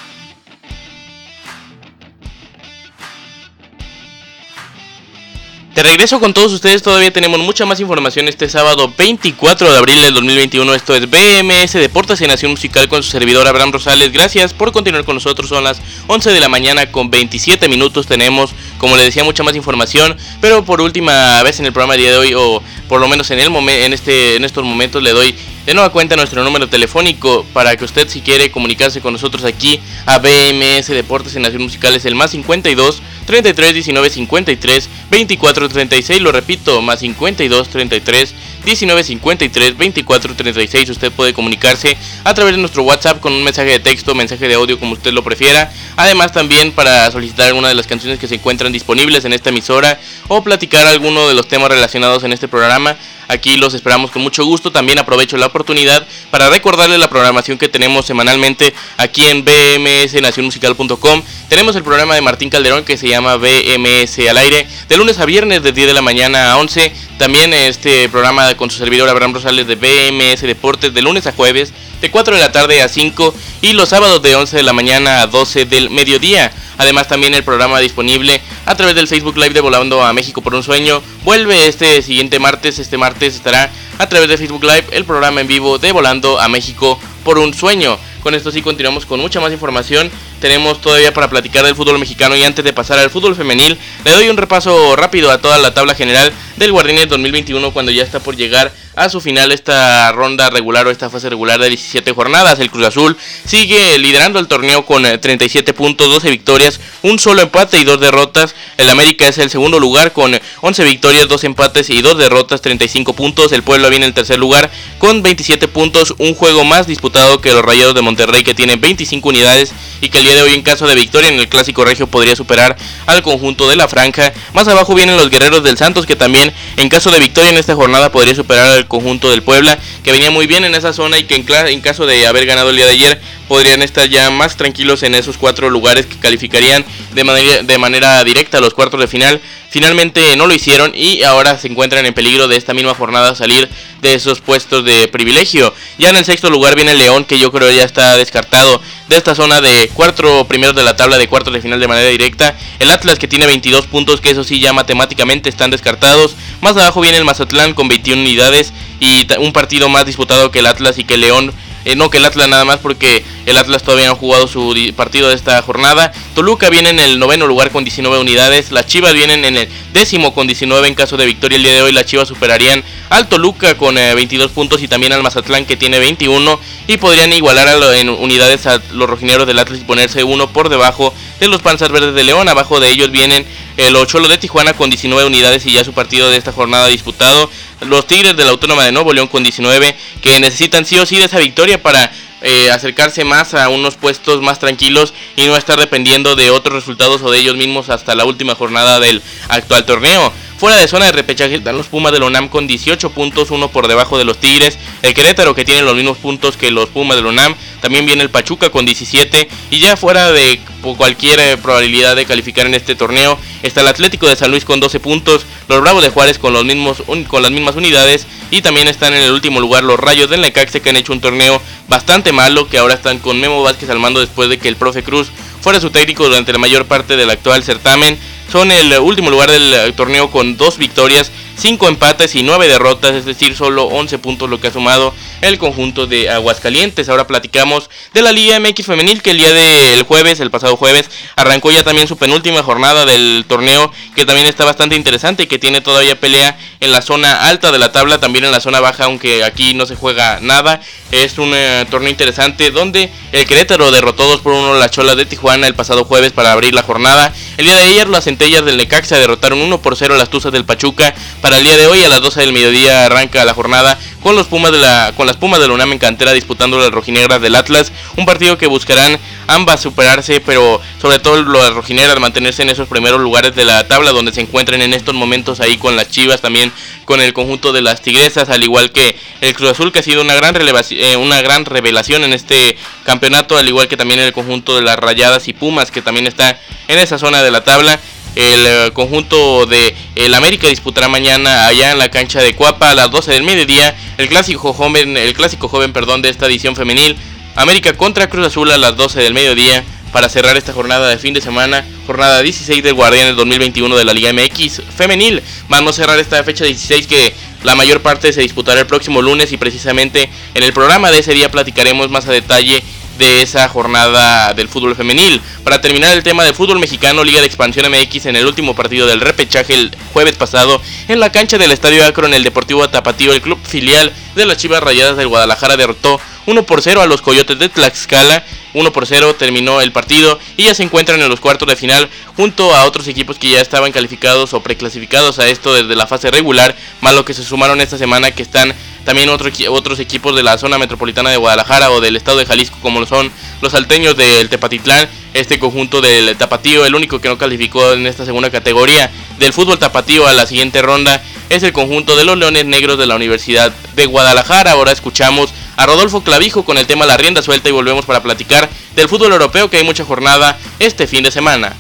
De 5.75 5.81
regreso 5.81 6.19
con 6.19 6.35
todos 6.35 6.53
ustedes, 6.53 6.83
todavía 6.83 7.11
tenemos 7.11 7.39
mucha 7.39 7.65
más 7.65 7.79
información 7.79 8.27
este 8.27 8.47
sábado 8.47 8.93
24 8.95 9.71
de 9.71 9.75
abril 9.75 10.03
del 10.03 10.13
2021. 10.13 10.71
Esto 10.75 10.95
es 10.95 11.09
BMS 11.09 11.73
Deportes 11.73 12.21
y 12.21 12.27
Nación 12.27 12.51
Musical 12.51 12.87
con 12.87 13.01
su 13.01 13.09
servidor 13.09 13.47
Abraham 13.47 13.71
Rosales. 13.71 14.11
Gracias 14.11 14.53
por 14.53 14.71
continuar 14.71 15.03
con 15.03 15.15
nosotros. 15.15 15.49
Son 15.49 15.63
las 15.63 15.81
11 16.05 16.29
de 16.29 16.39
la 16.39 16.47
mañana 16.47 16.91
con 16.91 17.09
27 17.09 17.67
minutos. 17.69 18.05
Tenemos, 18.05 18.53
como 18.77 18.95
les 18.97 19.05
decía, 19.05 19.23
mucha 19.23 19.41
más 19.41 19.55
información. 19.55 20.15
Pero 20.41 20.63
por 20.63 20.79
última 20.79 21.41
vez 21.41 21.59
en 21.59 21.65
el 21.65 21.73
programa 21.73 21.93
de 21.93 22.01
día 22.01 22.11
de 22.11 22.17
hoy, 22.17 22.33
o 22.35 22.61
por 22.87 23.01
lo 23.01 23.07
menos 23.07 23.31
en, 23.31 23.39
el 23.39 23.47
en, 23.47 23.93
este, 23.93 24.35
en 24.35 24.45
estos 24.45 24.63
momentos, 24.63 25.01
le 25.01 25.09
doy 25.09 25.33
de 25.65 25.73
nueva 25.73 25.91
cuenta 25.91 26.15
nuestro 26.15 26.43
número 26.43 26.67
telefónico 26.67 27.45
para 27.53 27.75
que 27.77 27.85
usted 27.85 28.09
si 28.09 28.21
quiere 28.21 28.51
comunicarse 28.51 28.99
con 28.99 29.13
nosotros 29.13 29.45
aquí 29.45 29.79
a 30.05 30.19
BMS 30.19 30.87
Deportes 30.87 31.35
y 31.35 31.39
Nación 31.39 31.63
Musical 31.63 31.93
es 31.95 32.05
el 32.05 32.15
más 32.15 32.31
52 32.31 33.01
33 33.25 33.73
19 33.73 34.09
53 34.09 34.89
24 35.09 35.69
36. 35.69 36.21
Lo 36.21 36.31
repito, 36.31 36.81
más 36.81 36.99
52 36.99 37.69
33 37.69 38.33
19 38.65 39.03
53 39.03 39.77
24 39.77 40.35
36. 40.35 40.89
Usted 40.89 41.11
puede 41.11 41.33
comunicarse 41.33 41.97
a 42.23 42.33
través 42.33 42.55
de 42.55 42.59
nuestro 42.59 42.83
WhatsApp 42.83 43.19
con 43.19 43.33
un 43.33 43.43
mensaje 43.43 43.69
de 43.69 43.79
texto, 43.79 44.15
mensaje 44.15 44.47
de 44.47 44.55
audio, 44.55 44.79
como 44.79 44.93
usted 44.93 45.11
lo 45.11 45.23
prefiera. 45.23 45.71
Además, 45.95 46.31
también 46.31 46.71
para 46.71 47.09
solicitar 47.11 47.47
alguna 47.47 47.69
de 47.69 47.75
las 47.75 47.87
canciones 47.87 48.19
que 48.19 48.27
se 48.27 48.35
encuentran 48.35 48.71
disponibles 48.71 49.25
en 49.25 49.33
esta 49.33 49.49
emisora 49.49 49.99
o 50.27 50.43
platicar 50.43 50.87
alguno 50.87 51.27
de 51.27 51.33
los 51.33 51.47
temas 51.47 51.69
relacionados 51.69 52.23
en 52.23 52.33
este 52.33 52.47
programa. 52.47 52.97
Aquí 53.27 53.57
los 53.57 53.73
esperamos 53.73 54.11
con 54.11 54.21
mucho 54.21 54.45
gusto. 54.45 54.71
También 54.71 54.99
aprovecho 54.99 55.37
la 55.37 55.47
oportunidad 55.47 56.05
para 56.31 56.49
recordarles 56.49 56.99
la 56.99 57.09
programación 57.09 57.57
que 57.57 57.69
tenemos 57.69 58.05
semanalmente 58.05 58.73
aquí 58.97 59.25
en 59.25 59.45
bmsnacionmusical.com. 59.45 61.23
Tenemos 61.49 61.75
el 61.75 61.83
programa 61.83 62.15
de 62.15 62.21
Martín 62.21 62.49
Calderón 62.49 62.83
que 62.83 62.97
se 62.97 63.07
llama 63.07 63.37
BMS 63.37 64.19
al 64.29 64.37
aire 64.37 64.67
de 64.87 64.97
lunes 64.97 65.19
a 65.19 65.25
viernes 65.25 65.63
de 65.63 65.71
10 65.71 65.87
de 65.87 65.93
la 65.93 66.01
mañana 66.01 66.51
a 66.51 66.57
11. 66.57 66.91
También 67.17 67.53
este 67.53 68.09
programa 68.09 68.55
con 68.55 68.69
su 68.69 68.77
servidor 68.77 69.09
Abraham 69.09 69.33
Rosales 69.33 69.67
de 69.67 69.75
BMS 69.75 70.41
Deportes 70.41 70.93
de 70.93 71.01
lunes 71.01 71.27
a 71.27 71.31
jueves 71.31 71.73
de 72.01 72.11
4 72.11 72.35
de 72.35 72.41
la 72.41 72.51
tarde 72.51 72.81
a 72.81 72.89
5 72.89 73.33
y 73.61 73.73
los 73.73 73.89
sábados 73.89 74.21
de 74.21 74.35
11 74.35 74.57
de 74.57 74.63
la 74.63 74.73
mañana 74.73 75.21
a 75.21 75.27
12 75.27 75.65
del 75.65 75.89
mediodía. 75.89 76.51
Además 76.77 77.07
también 77.07 77.33
el 77.33 77.43
programa 77.43 77.79
disponible 77.79 78.41
a 78.65 78.75
través 78.75 78.95
del 78.95 79.07
Facebook 79.07 79.37
Live 79.37 79.53
de 79.53 79.61
Volando 79.61 80.03
a 80.03 80.11
México 80.11 80.41
por 80.41 80.53
un 80.53 80.63
Sueño. 80.63 81.01
Vuelve 81.23 81.67
este 81.67 82.01
siguiente 82.01 82.39
martes. 82.39 82.79
Este 82.79 82.97
martes 82.97 83.35
estará 83.35 83.71
a 83.97 84.07
través 84.07 84.27
de 84.27 84.37
Facebook 84.37 84.63
Live 84.63 84.85
el 84.91 85.05
programa 85.05 85.39
en 85.41 85.47
vivo 85.47 85.77
de 85.77 85.91
Volando 85.91 86.39
a 86.39 86.49
México 86.49 86.99
por 87.23 87.37
un 87.37 87.53
Sueño. 87.53 87.97
Con 88.21 88.35
esto 88.35 88.51
sí 88.51 88.61
continuamos 88.61 89.05
con 89.05 89.19
mucha 89.19 89.41
más 89.41 89.51
información. 89.51 90.09
Tenemos 90.39 90.79
todavía 90.81 91.13
para 91.13 91.29
platicar 91.29 91.65
del 91.65 91.75
fútbol 91.75 91.99
mexicano 91.99 92.35
y 92.35 92.43
antes 92.43 92.63
de 92.63 92.73
pasar 92.73 92.99
al 92.99 93.09
fútbol 93.09 93.35
femenil, 93.35 93.77
le 94.05 94.11
doy 94.11 94.29
un 94.29 94.37
repaso 94.37 94.95
rápido 94.95 95.31
a 95.31 95.39
toda 95.39 95.57
la 95.57 95.73
tabla 95.73 95.93
general 95.93 96.31
del 96.57 96.71
Guardianes 96.71 97.09
2021 97.09 97.71
cuando 97.71 97.91
ya 97.91 98.03
está 98.03 98.19
por 98.19 98.35
llegar 98.35 98.71
a 98.95 99.09
su 99.09 99.19
final 99.21 99.51
esta 99.51 100.11
ronda 100.11 100.49
regular 100.49 100.85
o 100.85 100.91
esta 100.91 101.09
fase 101.09 101.29
regular 101.29 101.59
de 101.59 101.69
17 101.69 102.11
jornadas. 102.13 102.59
El 102.59 102.69
Cruz 102.69 102.85
Azul 102.85 103.17
sigue 103.45 103.97
liderando 103.97 104.39
el 104.39 104.47
torneo 104.47 104.85
con 104.85 105.03
37 105.03 105.71
eh, 105.71 105.73
puntos, 105.73 106.09
12 106.09 106.29
victorias, 106.29 106.79
un 107.01 107.19
solo 107.19 107.41
empate 107.41 107.79
y 107.79 107.83
dos 107.85 107.99
derrotas. 107.99 108.55
El 108.77 108.89
América 108.89 109.27
es 109.27 109.37
el 109.37 109.49
segundo 109.49 109.79
lugar 109.79 110.13
con 110.13 110.39
11 110.61 110.83
victorias, 110.83 111.27
2 111.27 111.43
empates 111.45 111.89
y 111.89 112.01
2 112.01 112.17
derrotas, 112.17 112.61
35 112.61 113.13
puntos. 113.13 113.51
El 113.51 113.63
Pueblo 113.63 113.89
viene 113.89 114.05
en 114.05 114.09
el 114.09 114.15
tercer 114.15 114.39
lugar 114.39 114.69
con 114.99 115.23
27 115.23 115.67
puntos, 115.67 116.13
un 116.19 116.35
juego 116.35 116.63
más 116.63 116.85
disputado 116.85 117.12
que 117.41 117.53
los 117.53 117.63
Rayados 117.63 117.93
de 117.93 118.01
Monterrey 118.01 118.43
que 118.43 118.53
tienen 118.53 118.81
25 118.81 119.29
unidades 119.29 119.73
y 120.03 120.09
que 120.09 120.17
el 120.17 120.25
día 120.25 120.35
de 120.35 120.41
hoy 120.41 120.53
en 120.53 120.63
caso 120.63 120.85
de 120.85 120.95
victoria 120.95 121.29
en 121.29 121.39
el 121.39 121.47
Clásico 121.47 121.85
Regio 121.85 122.07
podría 122.07 122.35
superar 122.35 122.75
al 123.05 123.23
conjunto 123.23 123.69
de 123.69 123.77
la 123.77 123.87
Franja. 123.87 124.33
Más 124.53 124.67
abajo 124.67 124.93
vienen 124.95 125.15
los 125.15 125.29
Guerreros 125.29 125.63
del 125.63 125.77
Santos 125.77 126.05
que 126.05 126.17
también 126.17 126.51
en 126.75 126.89
caso 126.89 127.09
de 127.09 127.19
victoria 127.19 127.51
en 127.51 127.57
esta 127.57 127.73
jornada 127.73 128.11
podría 128.11 128.35
superar 128.35 128.65
al 128.65 128.85
conjunto 128.85 129.29
del 129.29 129.43
Puebla, 129.43 129.79
que 130.03 130.11
venía 130.11 130.29
muy 130.29 130.45
bien 130.45 130.65
en 130.65 130.75
esa 130.75 130.91
zona 130.91 131.17
y 131.19 131.23
que 131.23 131.35
en, 131.35 131.45
en 131.67 131.79
caso 131.79 132.05
de 132.05 132.27
haber 132.27 132.45
ganado 132.45 132.71
el 132.71 132.75
día 132.75 132.85
de 132.85 132.91
ayer 132.91 133.21
podrían 133.47 133.81
estar 133.81 134.09
ya 134.09 134.29
más 134.29 134.57
tranquilos 134.57 135.03
en 135.03 135.15
esos 135.15 135.37
cuatro 135.37 135.69
lugares 135.69 136.05
que 136.05 136.17
calificarían 136.17 136.83
de 137.13 137.23
manera, 137.23 137.63
de 137.63 137.77
manera 137.77 138.21
directa 138.25 138.57
a 138.57 138.61
los 138.61 138.73
cuartos 138.73 138.99
de 138.99 139.07
final. 139.07 139.39
Finalmente 139.69 140.35
no 140.35 140.47
lo 140.47 140.53
hicieron 140.53 140.91
y 140.93 141.23
ahora 141.23 141.57
se 141.57 141.67
encuentran 141.67 142.05
en 142.05 142.13
peligro 142.13 142.47
de 142.47 142.57
esta 142.57 142.73
misma 142.73 142.93
jornada 142.93 143.35
salir 143.35 143.69
de 144.01 144.13
esos 144.13 144.41
puestos 144.41 144.85
de 144.85 145.07
privilegio. 145.07 145.73
Ya 145.97 146.09
en 146.09 146.15
el 146.15 146.25
sexto 146.25 146.49
lugar 146.49 146.75
viene 146.75 146.93
León, 146.93 147.25
que 147.25 147.39
yo 147.39 147.51
creo 147.51 147.71
ya 147.71 147.83
está 147.83 148.15
descartado 148.17 148.81
de 149.07 149.17
esta 149.17 149.35
zona 149.35 149.61
de 149.61 149.89
cuatro 149.93 150.45
primeros 150.47 150.75
de 150.75 150.83
la 150.83 150.95
tabla 150.95 151.17
de 151.17 151.27
cuartos 151.27 151.53
de 151.53 151.61
final 151.61 151.79
de 151.79 151.87
manera 151.87 152.09
directa. 152.09 152.55
El 152.79 152.89
Atlas 152.89 153.19
que 153.19 153.27
tiene 153.27 153.45
22 153.45 153.87
puntos, 153.87 154.21
que 154.21 154.29
eso 154.29 154.43
sí 154.43 154.59
ya 154.59 154.73
matemáticamente 154.73 155.49
están 155.49 155.71
descartados. 155.71 156.35
Más 156.61 156.77
abajo 156.77 157.01
viene 157.01 157.17
el 157.17 157.25
Mazatlán 157.25 157.73
con 157.73 157.87
21 157.87 158.21
unidades 158.21 158.73
y 158.99 159.27
un 159.39 159.53
partido 159.53 159.89
más 159.89 160.05
disputado 160.05 160.51
que 160.51 160.59
el 160.59 160.67
Atlas 160.67 160.97
y 160.97 161.03
que 161.03 161.17
León 161.17 161.53
eh, 161.85 161.95
no 161.95 162.09
que 162.09 162.17
el 162.17 162.25
Atlas 162.25 162.47
nada 162.47 162.65
más 162.65 162.77
porque 162.77 163.23
el 163.45 163.57
Atlas 163.57 163.83
todavía 163.83 164.07
no 164.07 164.13
ha 164.13 164.15
jugado 164.15 164.47
su 164.47 164.75
partido 164.95 165.29
de 165.29 165.35
esta 165.35 165.61
jornada. 165.61 166.11
Toluca 166.35 166.69
viene 166.69 166.89
en 166.89 166.99
el 166.99 167.19
noveno 167.19 167.47
lugar 167.47 167.71
con 167.71 167.83
19 167.83 168.19
unidades. 168.19 168.71
Las 168.71 168.87
Chivas 168.87 169.13
vienen 169.13 169.45
en 169.45 169.57
el 169.57 169.69
décimo 169.93 170.33
con 170.33 170.47
19 170.47 170.87
en 170.87 170.95
caso 170.95 171.17
de 171.17 171.25
victoria 171.25 171.57
el 171.57 171.63
día 171.63 171.73
de 171.73 171.81
hoy. 171.81 171.91
Las 171.91 172.05
Chivas 172.05 172.27
superarían 172.27 172.83
al 173.09 173.27
Toluca 173.27 173.77
con 173.77 173.95
22 173.95 174.51
eh, 174.51 174.53
puntos 174.53 174.81
y 174.81 174.87
también 174.87 175.13
al 175.13 175.23
Mazatlán 175.23 175.65
que 175.65 175.77
tiene 175.77 175.99
21 175.99 176.59
y 176.87 176.97
podrían 176.97 177.33
igualar 177.33 177.67
a 177.67 177.73
en 177.97 178.09
unidades 178.09 178.65
a 178.67 178.81
los 178.91 179.09
rojineros 179.09 179.45
del 179.47 179.59
Atlas 179.59 179.79
y 179.81 179.83
ponerse 179.83 180.23
uno 180.23 180.47
por 180.49 180.69
debajo 180.69 181.13
de 181.39 181.47
los 181.47 181.61
Panzas 181.61 181.91
Verdes 181.91 182.13
de 182.13 182.23
León. 182.23 182.47
Abajo 182.47 182.79
de 182.79 182.89
ellos 182.89 183.11
vienen 183.11 183.45
el 183.77 183.95
Ocholo 183.95 184.27
de 184.27 184.37
Tijuana 184.37 184.73
con 184.73 184.89
19 184.89 185.25
unidades 185.25 185.65
y 185.65 185.71
ya 185.71 185.83
su 185.83 185.93
partido 185.93 186.29
de 186.29 186.37
esta 186.37 186.51
jornada 186.51 186.87
disputado. 186.87 187.49
Los 187.85 188.07
Tigres 188.07 188.35
de 188.35 188.43
la 188.43 188.51
Autónoma 188.51 188.83
de 188.83 188.91
Nuevo 188.91 189.13
León 189.13 189.27
con 189.27 189.43
19 189.43 189.95
que 190.21 190.39
necesitan 190.39 190.85
sí 190.85 190.97
o 190.99 191.05
sí 191.05 191.17
de 191.17 191.25
esa 191.25 191.39
victoria 191.39 191.81
para 191.81 192.11
eh, 192.41 192.69
acercarse 192.71 193.23
más 193.23 193.53
a 193.53 193.69
unos 193.69 193.95
puestos 193.95 194.41
más 194.41 194.59
tranquilos 194.59 195.13
y 195.37 195.45
no 195.45 195.55
estar 195.55 195.79
dependiendo 195.79 196.35
de 196.35 196.51
otros 196.51 196.75
resultados 196.75 197.21
o 197.21 197.31
de 197.31 197.39
ellos 197.39 197.55
mismos 197.55 197.89
hasta 197.89 198.15
la 198.15 198.25
última 198.25 198.53
jornada 198.55 198.99
del 198.99 199.21
actual 199.47 199.85
torneo. 199.85 200.33
Fuera 200.63 200.77
de 200.77 200.87
zona 200.87 201.07
de 201.07 201.11
repechaje 201.11 201.55
están 201.55 201.75
los 201.75 201.87
Pumas 201.87 202.13
de 202.13 202.19
la 202.19 202.25
UNAM 202.25 202.47
con 202.47 202.67
18 202.67 203.09
puntos, 203.09 203.51
uno 203.51 203.67
por 203.67 203.89
debajo 203.89 204.17
de 204.17 204.23
los 204.23 204.37
Tigres. 204.37 204.79
El 205.01 205.13
Querétaro 205.13 205.53
que 205.53 205.65
tiene 205.65 205.81
los 205.81 205.93
mismos 205.93 206.17
puntos 206.19 206.55
que 206.55 206.71
los 206.71 206.87
Pumas 206.87 207.17
de 207.17 207.23
la 207.23 207.27
UNAM. 207.27 207.53
También 207.81 208.05
viene 208.05 208.23
el 208.23 208.29
Pachuca 208.29 208.69
con 208.69 208.85
17. 208.85 209.49
Y 209.71 209.79
ya 209.79 209.97
fuera 209.97 210.31
de 210.31 210.61
cualquier 210.95 211.37
eh, 211.41 211.57
probabilidad 211.57 212.15
de 212.15 212.25
calificar 212.25 212.65
en 212.65 212.75
este 212.75 212.95
torneo 212.95 213.37
está 213.61 213.81
el 213.81 213.87
Atlético 213.87 214.25
de 214.29 214.37
San 214.37 214.51
Luis 214.51 214.63
con 214.63 214.79
12 214.79 215.01
puntos. 215.01 215.45
Los 215.67 215.81
Bravos 215.81 216.01
de 216.01 216.11
Juárez 216.11 216.39
con, 216.39 216.53
los 216.53 216.63
mismos, 216.63 217.03
con 217.27 217.41
las 217.41 217.51
mismas 217.51 217.75
unidades. 217.75 218.25
Y 218.49 218.61
también 218.61 218.87
están 218.87 219.13
en 219.13 219.23
el 219.23 219.33
último 219.33 219.59
lugar 219.59 219.83
los 219.83 219.99
Rayos 219.99 220.29
del 220.29 220.39
Necaxa 220.39 220.79
que 220.79 220.91
han 220.91 220.95
hecho 220.95 221.11
un 221.11 221.19
torneo 221.19 221.61
bastante 221.89 222.31
malo. 222.31 222.69
Que 222.69 222.77
ahora 222.77 222.93
están 222.93 223.19
con 223.19 223.37
Memo 223.37 223.63
Vázquez 223.63 223.89
al 223.89 223.99
mando 223.99 224.21
después 224.21 224.47
de 224.47 224.59
que 224.59 224.69
el 224.69 224.77
profe 224.77 225.03
Cruz 225.03 225.27
fuera 225.59 225.81
su 225.81 225.89
técnico 225.89 226.23
durante 226.23 226.53
la 226.53 226.59
mayor 226.59 226.85
parte 226.85 227.17
del 227.17 227.29
actual 227.29 227.65
certamen. 227.65 228.17
Son 228.53 228.69
el 228.69 228.99
último 228.99 229.31
lugar 229.31 229.49
del 229.49 229.73
eh, 229.73 229.91
torneo 229.93 230.29
con 230.29 230.57
dos 230.57 230.77
victorias 230.77 231.31
5 231.57 231.87
empates 231.87 232.35
y 232.35 232.43
9 232.43 232.67
derrotas, 232.67 233.13
es 233.13 233.25
decir, 233.25 233.55
solo 233.55 233.85
11 233.85 234.17
puntos 234.19 234.49
lo 234.49 234.59
que 234.59 234.67
ha 234.67 234.73
sumado 234.73 235.13
el 235.41 235.57
conjunto 235.57 236.07
de 236.07 236.29
Aguascalientes. 236.29 237.09
Ahora 237.09 237.27
platicamos 237.27 237.89
de 238.13 238.21
la 238.21 238.31
Liga 238.31 238.59
MX 238.59 238.85
femenil 238.85 239.21
que 239.21 239.31
el 239.31 239.37
día 239.37 239.53
del 239.53 240.03
jueves, 240.03 240.39
el 240.39 240.51
pasado 240.51 240.77
jueves, 240.77 241.09
arrancó 241.35 241.71
ya 241.71 241.83
también 241.83 242.07
su 242.07 242.17
penúltima 242.17 242.63
jornada 242.63 243.05
del 243.05 243.45
torneo 243.47 243.91
que 244.15 244.25
también 244.25 244.47
está 244.47 244.65
bastante 244.65 244.95
interesante 244.95 245.43
y 245.43 245.47
que 245.47 245.59
tiene 245.59 245.81
todavía 245.81 246.19
pelea 246.19 246.57
en 246.79 246.91
la 246.91 247.01
zona 247.01 247.47
alta 247.47 247.71
de 247.71 247.79
la 247.79 247.91
tabla, 247.91 248.19
también 248.19 248.45
en 248.45 248.51
la 248.51 248.59
zona 248.59 248.79
baja, 248.79 249.05
aunque 249.05 249.43
aquí 249.43 249.73
no 249.73 249.85
se 249.85 249.95
juega 249.95 250.39
nada. 250.41 250.81
Es 251.11 251.37
un 251.37 251.53
eh, 251.53 251.85
torneo 251.89 252.09
interesante 252.09 252.71
donde 252.71 253.11
el 253.31 253.45
Querétaro 253.45 253.91
derrotó 253.91 254.27
2 254.27 254.41
por 254.41 254.53
1 254.53 254.75
la 254.75 254.89
Chola 254.89 255.15
de 255.15 255.25
Tijuana 255.25 255.67
el 255.67 255.75
pasado 255.75 256.05
jueves 256.05 256.31
para 256.31 256.51
abrir 256.51 256.73
la 256.73 256.83
jornada. 256.83 257.33
El 257.57 257.65
día 257.65 257.75
de 257.75 257.83
ayer 257.83 258.09
las 258.09 258.27
centellas 258.43 258.65
del 258.65 258.75
Necaxa 258.75 259.17
derrotaron 259.17 259.61
1 259.61 259.81
por 259.81 259.95
0 259.95 260.17
las 260.17 260.29
Tuzas 260.29 260.51
del 260.51 260.65
Pachuca 260.65 261.15
para 261.39 261.59
el 261.59 261.63
día 261.63 261.77
de 261.77 261.87
hoy 261.87 262.03
a 262.03 262.09
las 262.09 262.19
12 262.19 262.41
del 262.41 262.51
mediodía 262.51 263.05
arranca 263.05 263.45
la 263.45 263.53
jornada 263.53 263.97
con 264.21 264.35
los 264.35 264.47
Pumas 264.47 264.73
de 264.73 264.79
la 264.79 265.13
con 265.15 265.27
las 265.27 265.37
Pumas 265.37 265.61
de 265.61 265.67
la 265.69 265.73
UNAM 265.73 265.93
en 265.93 265.99
cantera 265.99 266.33
disputando 266.33 266.77
las 266.77 266.91
rojinegras 266.91 267.41
del 267.41 267.55
Atlas, 267.55 267.93
un 268.17 268.25
partido 268.25 268.57
que 268.57 268.67
buscarán 268.67 269.17
ambas 269.47 269.81
superarse, 269.81 270.41
pero 270.41 270.81
sobre 271.01 271.19
todo 271.19 271.41
las 271.41 271.73
rojinegras 271.73 272.19
mantenerse 272.19 272.63
en 272.63 272.69
esos 272.69 272.87
primeros 272.89 273.21
lugares 273.21 273.55
de 273.55 273.63
la 273.63 273.87
tabla 273.87 274.11
donde 274.11 274.33
se 274.33 274.41
encuentran 274.41 274.81
en 274.81 274.93
estos 274.93 275.15
momentos 275.15 275.61
ahí 275.61 275.77
con 275.77 275.95
las 275.95 276.09
Chivas, 276.09 276.41
también 276.41 276.71
con 277.05 277.21
el 277.21 277.33
conjunto 277.33 277.71
de 277.71 277.81
las 277.81 278.01
Tigresas, 278.01 278.49
al 278.49 278.63
igual 278.63 278.91
que 278.91 279.15
el 279.39 279.53
Cruz 279.53 279.71
Azul 279.71 279.91
que 279.93 279.99
ha 279.99 280.03
sido 280.03 280.21
una 280.21 280.35
gran 280.35 280.55
eh, 280.55 281.15
una 281.15 281.41
gran 281.41 281.63
revelación 281.63 282.23
en 282.25 282.33
este 282.33 282.77
campeonato, 283.05 283.57
al 283.57 283.67
igual 283.67 283.87
que 283.87 283.97
también 283.97 284.19
el 284.19 284.33
conjunto 284.33 284.75
de 284.75 284.81
las 284.81 284.97
Rayadas 284.97 285.47
y 285.47 285.53
Pumas 285.53 285.91
que 285.91 286.01
también 286.01 286.27
está 286.27 286.59
en 286.89 286.99
esa 286.99 287.17
zona 287.17 287.41
de 287.41 287.51
la 287.51 287.63
tabla. 287.63 287.99
El 288.35 288.65
eh, 288.65 288.91
conjunto 288.93 289.65
de 289.67 289.95
el 290.15 290.33
América 290.33 290.67
disputará 290.67 291.07
mañana 291.07 291.67
allá 291.67 291.91
en 291.91 291.99
la 291.99 292.09
cancha 292.09 292.41
de 292.41 292.55
Cuapa 292.55 292.89
a 292.89 292.95
las 292.95 293.11
12 293.11 293.31
del 293.31 293.43
mediodía 293.43 293.95
el 294.17 294.27
clásico 294.27 294.73
joven, 294.73 295.17
el 295.17 295.33
clásico 295.33 295.67
joven, 295.67 295.93
perdón, 295.93 296.21
de 296.21 296.29
esta 296.29 296.47
edición 296.47 296.75
femenil. 296.75 297.15
América 297.55 297.95
contra 297.95 298.29
Cruz 298.29 298.47
Azul 298.47 298.71
a 298.71 298.77
las 298.77 298.95
12 298.97 299.21
del 299.21 299.33
mediodía 299.33 299.83
para 300.11 300.29
cerrar 300.29 300.57
esta 300.57 300.73
jornada 300.73 301.09
de 301.09 301.17
fin 301.17 301.33
de 301.33 301.41
semana, 301.41 301.85
jornada 302.05 302.41
16 302.41 302.83
del 302.83 302.93
Guardianes 302.93 303.35
2021 303.35 303.95
de 303.95 304.05
la 304.05 304.13
Liga 304.13 304.31
MX 304.31 304.81
femenil. 304.95 305.41
Vamos 305.69 305.91
a 305.97 306.01
cerrar 306.01 306.19
esta 306.19 306.43
fecha 306.43 306.65
16 306.65 307.07
que 307.07 307.33
la 307.63 307.75
mayor 307.75 308.01
parte 308.01 308.31
se 308.33 308.41
disputará 308.41 308.81
el 308.81 308.87
próximo 308.87 309.21
lunes 309.21 309.51
y 309.51 309.57
precisamente 309.57 310.29
en 310.53 310.63
el 310.63 310.73
programa 310.73 311.09
de 311.11 311.19
ese 311.19 311.33
día 311.33 311.49
platicaremos 311.49 312.09
más 312.09 312.27
a 312.27 312.31
detalle 312.31 312.83
de 313.17 313.41
esa 313.41 313.67
jornada 313.69 314.53
del 314.53 314.67
fútbol 314.67 314.95
femenil. 314.95 315.41
Para 315.63 315.81
terminar 315.81 316.13
el 316.13 316.23
tema 316.23 316.43
del 316.43 316.55
fútbol 316.55 316.79
mexicano, 316.79 317.23
Liga 317.23 317.41
de 317.41 317.47
Expansión 317.47 317.91
MX 317.91 318.27
en 318.27 318.35
el 318.35 318.45
último 318.45 318.75
partido 318.75 319.07
del 319.07 319.21
repechaje 319.21 319.73
el 319.73 319.95
jueves 320.13 320.35
pasado 320.35 320.81
en 321.07 321.19
la 321.19 321.31
cancha 321.31 321.57
del 321.57 321.71
Estadio 321.71 322.05
Akron 322.05 322.33
el 322.33 322.43
Deportivo 322.43 322.89
Tapatío, 322.89 323.33
el 323.33 323.41
club 323.41 323.59
filial 323.63 324.13
de 324.35 324.45
las 324.45 324.57
Chivas 324.57 324.81
Rayadas 324.81 325.17
del 325.17 325.27
Guadalajara 325.27 325.77
derrotó 325.77 326.19
1 326.45 326.63
por 326.63 326.81
0 326.81 327.01
a 327.01 327.07
los 327.07 327.21
Coyotes 327.21 327.57
de 327.59 327.69
Tlaxcala. 327.69 328.43
1 328.73 328.91
por 328.91 329.05
0 329.05 329.35
terminó 329.35 329.81
el 329.81 329.91
partido 329.91 330.39
y 330.57 330.63
ya 330.63 330.73
se 330.73 330.81
encuentran 330.81 331.21
en 331.21 331.29
los 331.29 331.39
cuartos 331.39 331.67
de 331.67 331.75
final 331.75 332.09
junto 332.35 332.73
a 332.75 332.85
otros 332.85 333.07
equipos 333.07 333.37
que 333.37 333.51
ya 333.51 333.61
estaban 333.61 333.91
calificados 333.91 334.53
o 334.53 334.61
preclasificados 334.61 335.37
a 335.37 335.47
esto 335.47 335.73
desde 335.73 335.95
la 335.95 336.07
fase 336.07 336.31
regular, 336.31 336.75
más 336.99 337.13
lo 337.13 337.23
que 337.23 337.35
se 337.35 337.43
sumaron 337.43 337.81
esta 337.81 337.99
semana 337.99 338.31
que 338.31 338.41
están 338.41 338.73
también 339.03 339.29
otros 339.29 339.99
equipos 339.99 340.35
de 340.35 340.43
la 340.43 340.57
zona 340.57 340.77
metropolitana 340.77 341.29
de 341.29 341.37
Guadalajara 341.37 341.91
o 341.91 342.01
del 342.01 342.15
estado 342.15 342.37
de 342.37 342.45
Jalisco, 342.45 342.77
como 342.81 342.99
lo 342.99 343.05
son 343.05 343.31
los 343.61 343.71
salteños 343.71 344.15
del 344.15 344.49
Tepatitlán, 344.49 345.09
este 345.33 345.59
conjunto 345.59 346.01
del 346.01 346.35
Tapatío, 346.37 346.85
el 346.85 346.95
único 346.95 347.19
que 347.19 347.29
no 347.29 347.37
calificó 347.37 347.93
en 347.93 348.07
esta 348.07 348.25
segunda 348.25 348.49
categoría 348.49 349.11
del 349.39 349.53
fútbol 349.53 349.79
tapatío 349.79 350.27
a 350.27 350.33
la 350.33 350.45
siguiente 350.45 350.81
ronda 350.81 351.21
es 351.49 351.63
el 351.63 351.73
conjunto 351.73 352.15
de 352.15 352.23
los 352.23 352.37
Leones 352.37 352.65
Negros 352.65 352.97
de 352.97 353.05
la 353.05 353.15
Universidad 353.15 353.73
de 353.95 354.05
Guadalajara. 354.05 354.71
Ahora 354.71 354.91
escuchamos 354.91 355.53
a 355.75 355.85
Rodolfo 355.85 356.23
Clavijo 356.23 356.63
con 356.63 356.77
el 356.77 356.87
tema 356.87 357.05
La 357.05 357.17
rienda 357.17 357.41
suelta 357.41 357.69
y 357.69 357.71
volvemos 357.71 358.05
para 358.05 358.23
platicar 358.23 358.69
del 358.95 359.09
fútbol 359.09 359.31
europeo 359.31 359.69
que 359.69 359.77
hay 359.77 359.83
mucha 359.83 360.05
jornada 360.05 360.57
este 360.79 361.07
fin 361.07 361.23
de 361.23 361.31
semana. 361.31 361.73